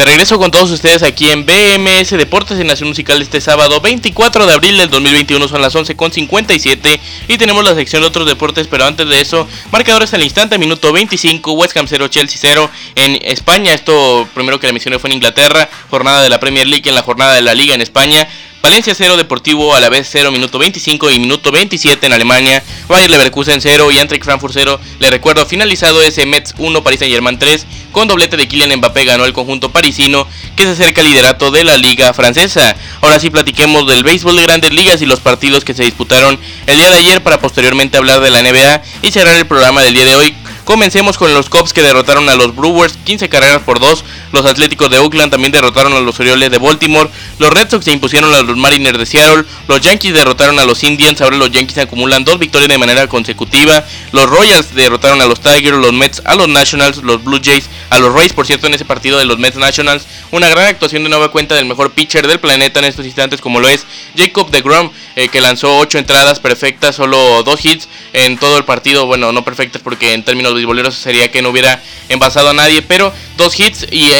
De 0.00 0.06
regreso 0.06 0.38
con 0.38 0.50
todos 0.50 0.70
ustedes 0.70 1.02
aquí 1.02 1.28
en 1.28 1.44
BMS 1.44 2.08
Deportes 2.12 2.58
en 2.58 2.68
Nación 2.68 2.88
Musical 2.88 3.20
este 3.20 3.38
sábado 3.38 3.82
24 3.82 4.46
de 4.46 4.54
abril 4.54 4.78
del 4.78 4.88
2021 4.88 5.46
son 5.46 5.60
las 5.60 5.74
11 5.74 5.94
con 5.94 6.10
57 6.10 6.98
y 7.28 7.36
tenemos 7.36 7.62
la 7.62 7.74
sección 7.74 8.00
de 8.00 8.08
otros 8.08 8.26
deportes 8.26 8.66
pero 8.66 8.86
antes 8.86 9.06
de 9.06 9.20
eso 9.20 9.46
marcadores 9.70 10.14
al 10.14 10.22
instante 10.22 10.56
minuto 10.56 10.90
25 10.90 11.52
West 11.52 11.76
Ham 11.76 11.84
0 11.86 12.08
Chelsea 12.08 12.38
0 12.40 12.70
en 12.94 13.18
España 13.26 13.74
esto 13.74 14.26
primero 14.32 14.58
que 14.58 14.68
la 14.68 14.72
mencioné 14.72 14.98
fue 14.98 15.10
en 15.10 15.16
Inglaterra 15.16 15.68
jornada 15.90 16.22
de 16.22 16.30
la 16.30 16.40
Premier 16.40 16.66
League 16.66 16.88
en 16.88 16.94
la 16.94 17.02
jornada 17.02 17.34
de 17.34 17.42
la 17.42 17.52
Liga 17.52 17.74
en 17.74 17.82
España 17.82 18.26
Valencia 18.62 18.94
0, 18.94 19.16
Deportivo 19.16 19.74
a 19.74 19.80
la 19.80 19.88
vez 19.88 20.06
0, 20.10 20.30
minuto 20.30 20.58
25 20.58 21.10
y 21.10 21.18
minuto 21.18 21.50
27 21.50 22.06
en 22.06 22.12
Alemania. 22.12 22.62
Bayer 22.88 23.10
Leverkusen 23.10 23.60
0 23.60 23.90
y 23.90 23.98
Eintracht 23.98 24.22
Frankfurt 24.22 24.52
0. 24.52 24.78
Le 24.98 25.10
recuerdo, 25.10 25.46
finalizado 25.46 26.02
ese 26.02 26.26
Metz 26.26 26.52
1, 26.58 26.84
Paris 26.84 26.98
Saint 26.98 27.12
Germain 27.12 27.38
3. 27.38 27.66
Con 27.92 28.06
doblete 28.06 28.36
de 28.36 28.46
Kylian 28.46 28.78
Mbappé 28.78 29.04
ganó 29.04 29.24
el 29.24 29.32
conjunto 29.32 29.70
parisino 29.70 30.26
que 30.56 30.62
se 30.62 30.70
acerca 30.70 31.00
al 31.00 31.08
liderato 31.08 31.50
de 31.50 31.64
la 31.64 31.76
liga 31.76 32.12
francesa. 32.14 32.76
Ahora 33.00 33.18
sí 33.18 33.30
platiquemos 33.30 33.86
del 33.86 34.04
béisbol 34.04 34.36
de 34.36 34.42
grandes 34.42 34.72
ligas 34.72 35.02
y 35.02 35.06
los 35.06 35.20
partidos 35.20 35.64
que 35.64 35.74
se 35.74 35.84
disputaron 35.84 36.38
el 36.66 36.76
día 36.76 36.90
de 36.90 36.96
ayer 36.98 37.22
para 37.22 37.40
posteriormente 37.40 37.98
hablar 37.98 38.20
de 38.20 38.30
la 38.30 38.42
NBA 38.42 38.82
y 39.02 39.10
cerrar 39.10 39.36
el 39.36 39.46
programa 39.46 39.82
del 39.82 39.94
día 39.94 40.04
de 40.04 40.14
hoy 40.14 40.36
Comencemos 40.70 41.18
con 41.18 41.34
los 41.34 41.48
Cubs 41.48 41.72
que 41.72 41.82
derrotaron 41.82 42.28
a 42.28 42.36
los 42.36 42.54
Brewers 42.54 42.96
15 43.02 43.28
carreras 43.28 43.60
por 43.62 43.80
2. 43.80 44.04
Los 44.30 44.46
Atléticos 44.46 44.88
de 44.88 44.98
Oakland 45.00 45.32
también 45.32 45.50
derrotaron 45.50 45.92
a 45.94 45.98
los 45.98 46.20
Orioles 46.20 46.48
de 46.48 46.58
Baltimore. 46.58 47.10
Los 47.40 47.50
Red 47.50 47.70
Sox 47.70 47.84
se 47.84 47.90
impusieron 47.90 48.32
a 48.32 48.42
los 48.42 48.56
Mariners 48.56 48.96
de 48.96 49.04
Seattle. 49.04 49.44
Los 49.66 49.80
Yankees 49.80 50.14
derrotaron 50.14 50.60
a 50.60 50.64
los 50.64 50.84
Indians. 50.84 51.20
Ahora 51.22 51.38
los 51.38 51.50
Yankees 51.50 51.76
acumulan 51.78 52.22
dos 52.22 52.38
victorias 52.38 52.68
de 52.68 52.78
manera 52.78 53.08
consecutiva. 53.08 53.84
Los 54.12 54.30
Royals 54.30 54.72
derrotaron 54.72 55.20
a 55.20 55.26
los 55.26 55.40
Tigers. 55.40 55.76
Los 55.76 55.92
Mets 55.92 56.22
a 56.24 56.36
los 56.36 56.46
Nationals. 56.46 56.98
Los 56.98 57.24
Blue 57.24 57.40
Jays 57.42 57.68
a 57.90 57.98
los 57.98 58.14
Rays. 58.14 58.32
Por 58.32 58.46
cierto, 58.46 58.68
en 58.68 58.74
ese 58.74 58.84
partido 58.84 59.18
de 59.18 59.24
los 59.24 59.40
Mets 59.40 59.56
Nationals. 59.56 60.06
Una 60.30 60.48
gran 60.50 60.66
actuación 60.66 61.02
de 61.02 61.08
nueva 61.08 61.32
cuenta 61.32 61.56
del 61.56 61.64
mejor 61.64 61.90
pitcher 61.90 62.28
del 62.28 62.38
planeta 62.38 62.78
en 62.78 62.84
estos 62.84 63.04
instantes 63.04 63.40
como 63.40 63.58
lo 63.58 63.68
es 63.68 63.86
Jacob 64.16 64.48
de 64.52 64.62
Grom 64.62 64.92
eh, 65.16 65.28
que 65.28 65.40
lanzó 65.40 65.78
8 65.78 65.98
entradas 65.98 66.40
perfectas, 66.40 66.96
solo 66.96 67.42
2 67.42 67.64
hits 67.64 67.88
en 68.12 68.38
todo 68.38 68.58
el 68.58 68.64
partido. 68.64 69.06
Bueno, 69.06 69.32
no 69.32 69.44
perfectas 69.44 69.82
porque 69.82 70.12
en 70.12 70.24
términos 70.24 70.54
beisboleros 70.54 70.94
sería 70.94 71.30
que 71.30 71.42
no 71.42 71.50
hubiera 71.50 71.82
envasado 72.08 72.50
a 72.50 72.54
nadie, 72.54 72.82
pero 72.82 73.12
2 73.36 73.60
hits 73.60 73.86
y 73.90 74.10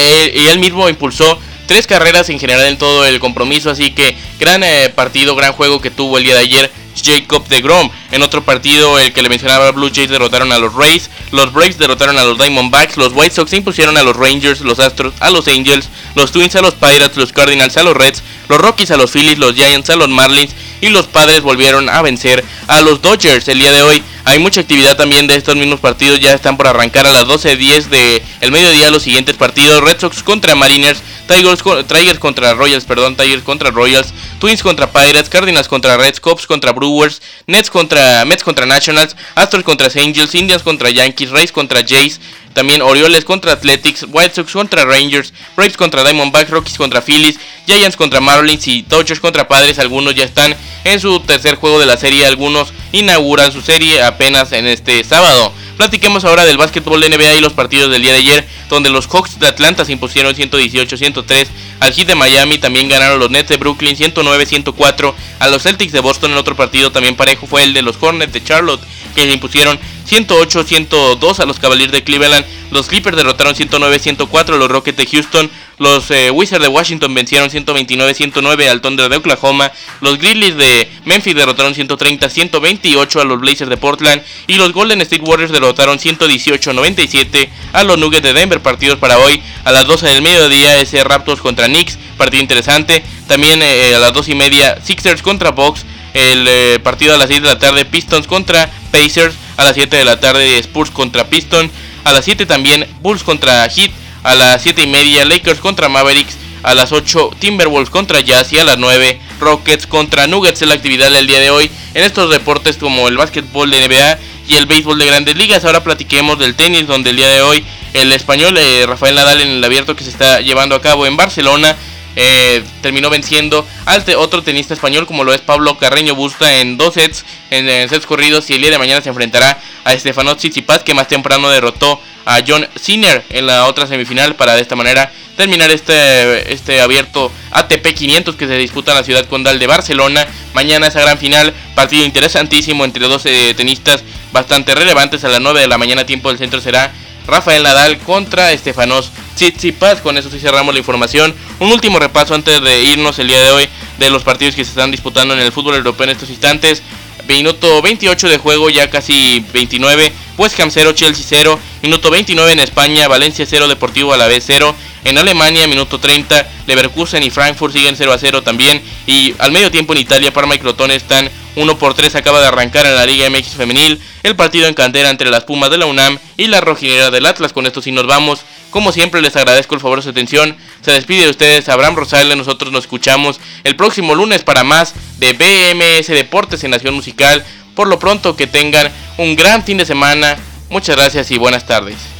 él, 0.49 0.59
mismo 0.59 0.89
impulsó 0.89 1.39
tres 1.67 1.87
carreras 1.87 2.29
en 2.29 2.39
general 2.39 2.67
en 2.67 2.77
todo 2.77 3.07
el 3.07 3.21
compromiso, 3.21 3.71
así 3.71 3.93
que 3.93 4.17
gran 4.39 4.63
eh, 4.65 4.91
partido, 4.95 5.37
gran 5.37 5.53
juego 5.53 5.81
que 5.81 5.91
tuvo 5.91 6.19
el 6.19 6.25
día 6.25 6.35
de 6.35 6.41
ayer 6.41 6.73
Jacob 7.03 7.47
de 7.49 7.63
Grom. 7.63 7.91
En 8.13 8.23
otro 8.23 8.43
partido, 8.43 8.99
el 8.99 9.13
que 9.13 9.23
le 9.23 9.29
mencionaba, 9.29 9.71
Blue 9.71 9.91
Jays 9.95 10.11
derrotaron 10.11 10.51
a 10.53 10.59
los 10.59 10.75
Rays, 10.75 11.11
los 11.31 11.53
Braves 11.53 11.79
derrotaron 11.79 12.19
a 12.19 12.25
los 12.25 12.39
Diamondbacks, 12.39 12.97
los 12.97 13.13
White 13.13 13.35
Sox 13.35 13.53
impusieron 13.53 13.97
a 13.97 14.03
los 14.03 14.17
Rangers, 14.17 14.61
los 14.63 14.81
Astros 14.81 15.15
a 15.21 15.31
los 15.31 15.47
Angels, 15.47 15.89
los 16.17 16.33
Twins 16.33 16.57
a 16.57 16.63
los 16.63 16.75
Pirates, 16.75 17.17
los 17.17 17.33
Cardinals 17.33 17.77
a 17.77 17.85
los 17.85 17.97
Reds, 17.97 18.23
los 18.49 18.59
Rockies 18.59 18.91
a 18.91 18.97
los 18.97 19.13
Phillies, 19.13 19.39
los 19.39 19.55
Giants 19.55 19.91
a 19.91 19.97
los 19.97 20.09
Marlins 20.09 20.55
y 20.81 20.89
los 20.89 21.07
Padres 21.07 21.43
volvieron 21.43 21.89
a 21.89 22.03
vencer 22.03 22.45
a 22.67 22.81
los 22.81 23.01
Dodgers 23.03 23.47
el 23.49 23.59
día 23.59 23.73
de 23.73 23.83
hoy. 23.83 24.03
Hay 24.25 24.39
mucha 24.39 24.61
actividad 24.61 24.97
también 24.97 25.27
de 25.27 25.37
estos 25.37 25.57
mismos 25.57 25.81
partidos, 25.81 26.21
ya 26.21 26.35
están 26.35 26.57
por 26.57 26.67
arrancar 26.67 27.07
a 27.07 27.13
las 27.13 27.25
12.10 27.25 27.85
de 27.85 28.23
el 28.41 28.53
mediodía 28.53 28.91
los 28.91 29.03
siguientes 29.03 29.37
partidos, 29.37 29.83
Red 29.83 30.01
Sox 30.01 30.23
contra 30.23 30.55
Mariners, 30.55 31.03
Tigers, 31.27 31.63
Tigers 31.87 32.19
contra 32.19 32.55
Royals, 32.55 32.85
perdón, 32.85 33.17
Tigers 33.17 33.43
contra 33.43 33.71
Royals, 33.71 34.13
Twins 34.41 34.63
contra 34.63 34.91
Pirates, 34.91 35.29
Cardinals 35.29 35.69
contra 35.69 35.97
Reds, 35.97 36.21
Cubs 36.21 36.47
contra 36.47 36.73
Brewers, 36.73 37.23
Nets 37.47 37.71
contra 37.71 38.00
Mets 38.27 38.43
contra 38.43 38.67
Nationals, 38.67 39.17
Astros 39.35 39.65
contra 39.65 39.89
Angels, 39.95 40.35
Indians 40.35 40.63
contra 40.63 40.91
Yankees, 40.91 41.31
Rays 41.31 41.53
contra 41.53 41.83
Jays, 41.87 42.21
también 42.53 42.83
Orioles 42.83 43.25
contra 43.25 43.53
Athletics, 43.53 44.07
White 44.09 44.35
Sox 44.35 44.53
contra 44.53 44.85
Rangers, 44.85 45.33
Braves 45.57 45.77
contra 45.77 46.03
Diamondbacks, 46.03 46.51
Rockies 46.51 46.77
contra 46.77 47.01
Phillies, 47.01 47.39
Giants 47.67 47.97
contra 47.97 48.21
Marlins 48.21 48.67
y 48.67 48.83
Dodgers 48.83 49.21
contra 49.21 49.47
Padres. 49.47 49.79
Algunos 49.79 50.15
ya 50.15 50.25
están 50.25 50.57
en 50.85 51.01
su 51.01 51.21
tercer 51.21 51.55
juego 51.57 51.79
de 51.79 51.87
la 51.87 51.97
serie, 51.97 52.27
algunos 52.27 52.73
inauguran 52.93 53.53
su 53.53 53.63
serie 53.63 54.03
apenas 54.03 54.53
en 54.53 54.67
este 54.67 55.05
sábado. 55.05 55.53
Platiquemos 55.81 56.27
ahora 56.27 56.45
del 56.45 56.59
básquetbol 56.59 57.01
de 57.01 57.09
NBA 57.09 57.37
y 57.37 57.41
los 57.41 57.55
partidos 57.55 57.91
del 57.91 58.03
día 58.03 58.13
de 58.13 58.19
ayer, 58.19 58.47
donde 58.69 58.91
los 58.91 59.07
Hawks 59.07 59.39
de 59.39 59.47
Atlanta 59.47 59.87
se 59.87 59.93
impusieron 59.93 60.35
118-103 60.35 61.47
al 61.81 61.95
Heat 61.95 62.07
de 62.07 62.15
Miami, 62.15 62.59
también 62.59 62.87
ganaron 62.87 63.19
los 63.19 63.31
Nets 63.31 63.49
de 63.49 63.57
Brooklyn 63.57 63.97
109-104 63.97 65.15
a 65.39 65.49
los 65.49 65.63
Celtics 65.63 65.93
de 65.93 66.01
Boston. 66.01 66.33
En 66.33 66.37
otro 66.37 66.55
partido 66.55 66.93
también 66.93 67.17
parejo 67.17 67.47
fue 67.47 67.63
el 67.63 67.73
de 67.73 67.81
los 67.81 67.97
Hornets 67.99 68.35
de 68.35 68.45
Charlotte 68.45 68.83
que 69.15 69.23
se 69.23 69.33
impusieron 69.33 69.79
108-102 70.11 71.39
a 71.39 71.47
los 71.47 71.59
Cavaliers 71.59 71.93
de 71.93 72.03
Cleveland. 72.03 72.45
Los 72.71 72.87
Clippers 72.87 73.17
derrotaron 73.17 73.55
109-104 73.55 74.55
a 74.55 74.57
los 74.57 74.69
Rockets 74.71 74.97
de 74.97 75.07
Houston. 75.07 75.51
Los 75.79 76.11
eh, 76.11 76.31
Wizards 76.31 76.63
de 76.63 76.69
Washington 76.69 77.15
vencieron 77.15 77.49
129-109 77.49 78.69
al 78.69 78.81
Thunder 78.81 79.09
de 79.09 79.17
Oklahoma. 79.17 79.71
Los 80.01 80.19
Grizzlies 80.19 80.57
de 80.57 80.91
Memphis 81.05 81.35
derrotaron 81.35 81.75
130-128 81.75 83.21
a 83.21 83.25
los 83.25 83.41
Blazers 83.41 83.71
de 83.71 83.77
Portland. 83.77 84.23
Y 84.47 84.55
los 84.55 84.73
Golden 84.73 85.01
State 85.01 85.23
Warriors 85.23 85.53
derrotaron 85.53 85.99
118-97 85.99 87.49
a 87.73 87.85
los 87.85 87.99
Nuggets 87.99 88.23
de 88.23 88.33
Denver. 88.33 88.61
Partidos 88.61 88.99
para 88.99 89.19
hoy 89.19 89.41
a 89.65 89.73
las 89.73 89.87
12 89.87 90.07
del 90.07 90.23
mediodía. 90.23 90.79
Ese 90.79 91.03
Raptors 91.05 91.41
contra 91.41 91.67
Knicks. 91.67 91.99
Partido 92.17 92.43
interesante. 92.43 93.03
También 93.27 93.61
eh, 93.63 93.95
a 93.95 93.99
las 93.99 94.13
2 94.13 94.29
y 94.29 94.35
media 94.35 94.81
Sixers 94.83 95.23
contra 95.23 95.51
Bucks. 95.51 95.85
El 96.15 96.47
eh, 96.49 96.79
partido 96.83 97.15
a 97.15 97.19
las 97.19 97.29
6 97.29 97.43
de 97.43 97.47
la 97.47 97.59
tarde 97.59 97.85
Pistons 97.85 98.27
contra 98.27 98.69
Pacers. 98.91 99.35
A 99.57 99.65
las 99.65 99.75
7 99.75 99.97
de 99.97 100.05
la 100.05 100.21
tarde 100.21 100.59
Spurs 100.59 100.91
contra 100.91 101.29
Pistons. 101.29 101.71
A 102.05 102.13
las 102.13 102.25
7 102.25 102.47
también 102.47 102.87
Bulls 103.01 103.23
contra 103.23 103.69
Heat. 103.69 103.91
A 104.23 104.35
las 104.35 104.63
7 104.63 104.83
y 104.83 104.87
media 104.87 105.25
Lakers 105.25 105.61
contra 105.61 105.89
Mavericks. 105.89 106.37
A 106.63 106.75
las 106.75 106.93
8 106.93 107.31
Timberwolves 107.39 107.91
contra 107.91 108.21
Jazz. 108.21 108.53
Y 108.53 108.59
a 108.59 108.65
las 108.65 108.79
9 108.79 109.21
Rockets 109.41 109.87
contra 109.87 110.27
Nuggets. 110.27 110.63
Es 110.63 110.69
la 110.69 110.75
actividad 110.75 111.11
del 111.11 111.27
día 111.27 111.41
de 111.41 111.51
hoy. 111.51 111.71
En 111.95 112.05
estos 112.05 112.31
deportes 112.31 112.77
como 112.77 113.09
el 113.09 113.17
básquetbol 113.17 113.71
de 113.71 113.89
NBA 113.89 114.19
y 114.49 114.57
el 114.57 114.67
béisbol 114.67 114.99
de 114.99 115.07
grandes 115.07 115.37
ligas. 115.37 115.65
Ahora 115.65 115.85
platiquemos 115.85 116.39
del 116.39 116.55
tenis 116.55 116.87
donde 116.87 117.11
el 117.11 117.17
día 117.17 117.29
de 117.29 117.41
hoy 117.41 117.65
el 117.93 118.13
español 118.13 118.57
eh, 118.59 118.85
Rafael 118.87 119.15
Nadal 119.15 119.41
en 119.41 119.49
el 119.49 119.65
abierto 119.65 119.97
que 119.97 120.05
se 120.05 120.11
está 120.11 120.41
llevando 120.41 120.75
a 120.75 120.81
cabo 120.81 121.07
en 121.07 121.17
Barcelona 121.17 121.77
eh, 122.17 122.63
terminó 122.83 123.11
venciendo 123.11 123.67
al 123.87 124.05
otro 124.17 124.43
tenista 124.43 124.75
español 124.75 125.07
como 125.07 125.25
lo 125.25 125.33
es 125.33 125.41
Pablo 125.41 125.79
Carreño 125.79 126.15
Busta 126.15 126.59
en 126.59 126.77
dos 126.77 126.95
sets, 126.95 127.25
en, 127.51 127.89
sets 127.89 128.07
corridos 128.07 128.51
y 128.51 128.55
el 128.55 128.63
día 128.63 128.71
de 128.71 128.79
mañana 128.79 129.01
se 129.01 129.09
enfrentará 129.09 129.61
a 129.85 129.97
Stefano 129.97 130.37
Tsitsipas 130.37 130.83
que 130.83 130.95
más 130.95 131.09
temprano 131.09 131.49
derrotó 131.51 132.01
a 132.27 132.41
John 132.47 132.67
Sinner 132.77 133.25
en 133.31 133.47
la 133.47 133.67
otra 133.67 133.87
semifinal 133.87 134.35
para 134.35 134.55
de 134.55 134.63
esta 134.63 134.77
manera 134.77 135.13
terminar 135.37 135.71
este, 135.71 136.53
este 136.53 136.81
abierto 136.81 137.33
ATP 137.53 137.95
500 137.95 138.37
que 138.37 138.47
se 138.47 138.57
disputa 138.57 138.93
en 138.93 138.99
la 138.99 139.05
ciudad 139.05 139.25
condal 139.27 139.59
de 139.59 139.67
Barcelona. 139.67 140.27
Mañana 140.53 140.89
esa 140.89 141.01
gran 141.01 141.17
final, 141.17 141.55
partido 141.75 142.05
interesantísimo 142.05 142.85
entre 142.85 143.09
dos 143.09 143.23
tenistas 143.57 144.05
bastante 144.33 144.75
relevantes 144.75 145.25
a 145.25 145.29
las 145.29 145.41
9 145.41 145.61
de 145.61 145.69
la 145.69 145.79
mañana 145.79 146.05
tiempo 146.05 146.29
del 146.29 146.39
centro 146.39 146.61
será 146.61 146.93
Rafael 147.27 147.63
Nadal 147.63 147.99
contra 147.99 148.53
Estefanos 148.53 149.13
Tsitsipas. 149.35 150.01
Con 150.01 150.19
eso 150.19 150.31
sí 150.31 150.39
cerramos 150.39 150.75
la 150.75 150.81
información. 150.81 151.35
Un 151.61 151.71
último 151.73 151.99
repaso 151.99 152.35
antes 152.35 152.59
de 152.63 152.85
irnos 152.85 153.19
el 153.19 153.29
día 153.29 153.43
de 153.43 153.51
hoy 153.51 153.69
de 153.99 154.09
los 154.09 154.23
partidos 154.23 154.55
que 154.55 154.65
se 154.65 154.71
están 154.71 154.91
disputando 154.91 155.35
en 155.35 155.41
el 155.41 155.53
fútbol 155.53 155.75
europeo 155.75 156.05
en 156.05 156.11
estos 156.11 156.31
instantes. 156.31 156.83
Minuto 157.29 157.83
28 157.83 158.31
de 158.31 158.39
juego, 158.39 158.71
ya 158.71 158.89
casi 158.89 159.45
29. 159.53 160.11
West 160.39 160.59
Ham 160.59 160.71
0, 160.71 160.93
Chelsea 160.93 161.27
0. 161.29 161.61
Minuto 161.83 162.11
29 162.11 162.53
en 162.53 162.61
España, 162.61 163.09
Valencia 163.09 163.45
0, 163.47 163.69
Deportivo 163.69 164.15
a 164.15 164.17
la 164.17 164.27
vez 164.27 164.43
0. 164.47 164.75
En 165.05 165.19
Alemania, 165.19 165.67
minuto 165.67 165.99
30, 165.99 166.49
Leverkusen 166.67 167.23
y 167.23 167.31
Frankfurt 167.31 167.75
siguen 167.75 167.95
0 167.95 168.11
a 168.11 168.19
0 168.19 168.41
también. 168.41 168.83
Y 169.07 169.35
al 169.39 169.53
medio 169.53 169.71
tiempo 169.71 169.93
en 169.93 169.99
Italia, 169.99 170.33
Parma 170.33 170.55
y 170.55 170.59
Crotone 170.61 170.95
están 170.95 171.31
1 171.57 171.79
por 171.79 171.93
3. 171.93 172.15
Acaba 172.15 172.41
de 172.41 172.47
arrancar 172.47 172.87
en 172.87 172.97
la 172.97 173.05
Liga 173.05 173.29
MX 173.29 173.49
Femenil. 173.49 174.01
El 174.23 174.35
partido 174.35 174.67
en 174.67 174.73
cantera 174.73 175.11
entre 175.11 175.29
las 175.29 175.45
Pumas 175.45 175.71
de 175.71 175.77
la 175.77 175.85
UNAM 175.85 176.19
y 176.39 176.47
la 176.47 176.63
Rojinera 176.63 177.11
del 177.11 177.27
Atlas. 177.27 177.53
Con 177.53 177.67
esto 177.67 177.83
sí 177.83 177.93
nos 177.93 178.07
vamos. 178.07 178.41
Como 178.71 178.93
siempre, 178.93 179.21
les 179.21 179.37
agradezco 179.37 179.75
el 179.75 179.81
favor 179.81 179.99
de 179.99 180.03
su 180.03 180.11
atención. 180.11 180.57
Se 180.81 180.93
despide 180.93 181.25
de 181.25 181.31
ustedes 181.31 181.69
Abraham 181.69 181.97
Rosales. 181.97 182.37
Nosotros 182.37 182.73
nos 182.73 182.85
escuchamos 182.85 183.41
el 183.65 183.77
próximo 183.77 184.15
lunes 184.15 184.43
para 184.43 184.65
más 184.65 184.95
de 185.19 185.33
BMS 185.33 186.07
Deportes 186.09 186.63
en 186.65 186.71
Nación 186.71 186.95
Musical. 186.95 187.45
Por 187.75 187.89
lo 187.89 187.99
pronto, 187.99 188.37
que 188.37 188.47
tengan 188.47 188.93
un 189.19 189.37
gran 189.37 189.65
fin 189.65 189.79
de 189.79 189.87
semana. 189.87 190.37
Muchas 190.69 190.97
gracias 190.97 191.31
y 191.31 191.39
buenas 191.39 191.67
tardes. 191.67 192.20